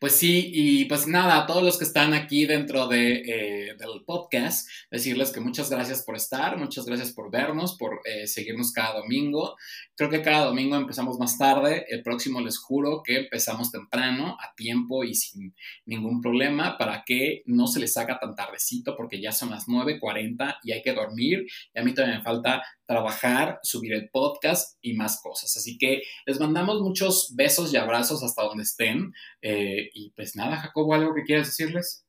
Pues 0.00 0.16
sí, 0.16 0.50
y 0.52 0.84
pues 0.86 1.06
nada, 1.06 1.38
a 1.38 1.46
todos 1.46 1.62
los 1.62 1.78
que 1.78 1.84
están 1.84 2.12
aquí 2.12 2.44
dentro 2.44 2.88
de, 2.88 3.22
eh, 3.24 3.74
del 3.78 4.04
podcast, 4.04 4.68
decirles 4.90 5.30
que 5.30 5.40
muchas 5.40 5.70
gracias 5.70 6.02
por 6.02 6.16
estar, 6.16 6.58
muchas 6.58 6.84
gracias 6.84 7.12
por 7.12 7.30
vernos, 7.30 7.78
por 7.78 8.00
eh, 8.04 8.26
seguirnos 8.26 8.72
cada 8.72 8.98
domingo. 8.98 9.56
Creo 9.96 10.10
que 10.10 10.22
cada 10.22 10.46
domingo 10.46 10.76
empezamos 10.76 11.18
más 11.18 11.38
tarde, 11.38 11.86
el 11.88 12.02
próximo 12.02 12.40
les 12.40 12.58
juro 12.58 13.02
que 13.04 13.16
empezamos 13.18 13.70
temprano, 13.70 14.36
a 14.40 14.52
tiempo 14.56 15.04
y 15.04 15.14
sin 15.14 15.54
ningún 15.86 16.20
problema, 16.20 16.76
para 16.76 17.04
que 17.06 17.42
no 17.46 17.68
se 17.68 17.78
les 17.78 17.96
haga 17.96 18.18
tan 18.18 18.34
tardecito, 18.34 18.96
porque 18.96 19.20
ya 19.20 19.30
son 19.30 19.50
las 19.50 19.68
9.40 19.68 20.56
y 20.64 20.72
hay 20.72 20.82
que 20.82 20.92
dormir, 20.94 21.46
y 21.72 21.78
a 21.78 21.84
mí 21.84 21.94
también 21.94 22.18
me 22.18 22.24
falta 22.24 22.62
trabajar, 22.86 23.60
subir 23.62 23.92
el 23.92 24.10
podcast 24.10 24.78
y 24.82 24.94
más 24.94 25.20
cosas. 25.22 25.56
Así 25.56 25.78
que 25.78 26.02
les 26.26 26.40
mandamos 26.40 26.80
muchos 26.80 27.32
besos 27.36 27.72
y 27.72 27.76
abrazos 27.76 28.22
hasta 28.24 28.42
donde 28.42 28.64
estén. 28.64 29.12
Eh, 29.42 29.90
y 29.94 30.10
pues 30.10 30.34
nada, 30.36 30.56
Jacobo, 30.56 30.94
¿algo 30.94 31.14
que 31.14 31.22
quieras 31.22 31.46
decirles? 31.46 32.04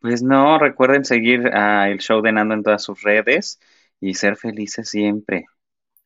Pues 0.00 0.22
no, 0.22 0.58
recuerden 0.58 1.04
seguir 1.04 1.46
el 1.46 1.98
show 1.98 2.20
de 2.20 2.32
Nando 2.32 2.54
en 2.54 2.64
todas 2.64 2.82
sus 2.82 3.02
redes 3.02 3.60
y 4.00 4.14
ser 4.14 4.36
felices 4.36 4.90
siempre. 4.90 5.46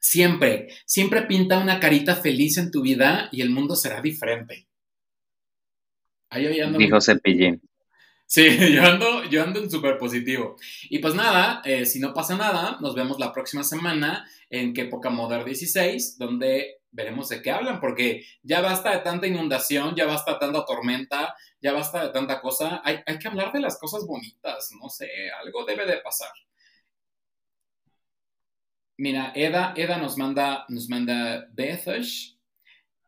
Siempre, 0.08 0.68
siempre 0.84 1.22
pinta 1.22 1.58
una 1.58 1.80
carita 1.80 2.14
feliz 2.14 2.58
en 2.58 2.70
tu 2.70 2.80
vida 2.80 3.28
y 3.32 3.40
el 3.42 3.50
mundo 3.50 3.74
será 3.74 4.00
diferente. 4.00 4.68
Ahí, 6.30 6.60
ando 6.60 6.78
Dijo 6.78 7.00
Cepillín. 7.00 7.60
Sí, 8.24 8.46
yo 8.72 8.84
ando, 8.84 9.24
yo 9.24 9.42
ando 9.42 9.58
en 9.58 9.68
súper 9.68 9.98
positivo. 9.98 10.54
Y 10.90 11.00
pues 11.00 11.16
nada, 11.16 11.60
eh, 11.64 11.86
si 11.86 11.98
no 11.98 12.14
pasa 12.14 12.36
nada, 12.36 12.78
nos 12.80 12.94
vemos 12.94 13.18
la 13.18 13.32
próxima 13.32 13.64
semana 13.64 14.24
en 14.48 14.72
Que 14.74 14.84
Poca 14.84 15.10
Modern 15.10 15.44
16, 15.44 16.18
donde 16.18 16.82
veremos 16.92 17.28
de 17.28 17.42
qué 17.42 17.50
hablan, 17.50 17.80
porque 17.80 18.24
ya 18.44 18.60
basta 18.60 18.92
de 18.92 18.98
tanta 18.98 19.26
inundación, 19.26 19.96
ya 19.96 20.06
basta 20.06 20.34
de 20.34 20.38
tanta 20.38 20.64
tormenta, 20.64 21.34
ya 21.60 21.72
basta 21.72 22.04
de 22.04 22.12
tanta 22.12 22.40
cosa. 22.40 22.80
Hay, 22.84 23.00
hay 23.04 23.18
que 23.18 23.26
hablar 23.26 23.50
de 23.50 23.58
las 23.58 23.76
cosas 23.76 24.06
bonitas, 24.06 24.70
no 24.80 24.88
sé, 24.88 25.08
algo 25.42 25.64
debe 25.64 25.84
de 25.84 25.96
pasar. 25.96 26.30
Mira, 28.98 29.32
Eda, 29.34 29.74
Eda 29.76 29.98
nos 29.98 30.16
manda, 30.16 30.64
nos 30.68 30.88
manda 30.88 31.48
besos. 31.52 32.38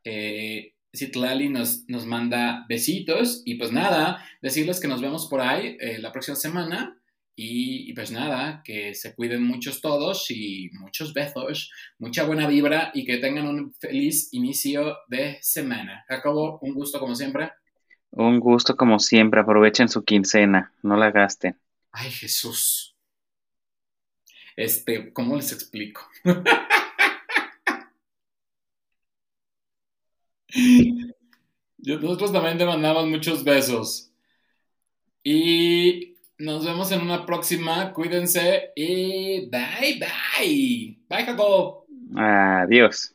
Eh, 0.05 0.75
Citlali 0.95 1.49
nos, 1.49 1.89
nos 1.89 2.07
manda 2.07 2.67
besitos. 2.69 3.43
Y 3.45 3.55
pues 3.55 3.73
nada, 3.73 4.25
decirles 4.43 4.81
que 4.81 4.89
nos 4.89 5.01
vemos 5.01 5.27
por 5.27 5.41
ahí 5.41 5.77
eh, 5.81 5.99
la 5.99 6.13
próxima 6.13 6.37
semana. 6.37 6.95
Y, 7.41 7.93
pues 7.93 8.11
nada, 8.11 8.63
que 8.65 8.97
se 8.97 9.15
cuiden 9.15 9.45
muchos 9.45 9.81
todos 9.81 10.29
y 10.29 10.71
muchos 10.73 11.15
besos, 11.15 11.71
mucha 11.97 12.25
buena 12.25 12.49
vibra 12.49 12.91
y 12.93 13.05
que 13.05 13.19
tengan 13.19 13.47
un 13.47 13.73
feliz 13.75 14.31
inicio 14.33 14.97
de 15.07 15.39
semana. 15.41 16.05
Jacobo, 16.09 16.59
un 16.63 16.75
gusto 16.75 16.99
como 16.99 17.15
siempre. 17.15 17.53
Un 18.11 18.41
gusto 18.41 18.77
como 18.77 18.99
siempre. 18.99 19.41
Aprovechen 19.41 19.89
su 19.89 20.03
quincena, 20.03 20.73
no 20.83 20.97
la 20.97 21.13
gasten. 21.13 21.57
Ay, 21.93 22.11
Jesús. 22.11 22.98
Este, 24.59 25.13
¿cómo 25.13 25.37
les 25.37 25.53
explico? 25.53 26.01
Nosotros 31.79 32.33
también 32.33 32.59
te 32.59 32.67
mandamos 32.67 33.07
muchos 33.07 33.45
besos. 33.45 34.11
Y 35.23 36.17
nos 36.39 36.65
vemos 36.65 36.91
en 36.91 37.03
una 37.03 37.25
próxima. 37.25 37.93
Cuídense 37.93 38.73
y 38.75 39.49
bye 39.49 40.01
bye. 40.01 40.99
Bye, 41.09 41.25
Jacob. 41.25 41.85
Adiós. 42.17 43.15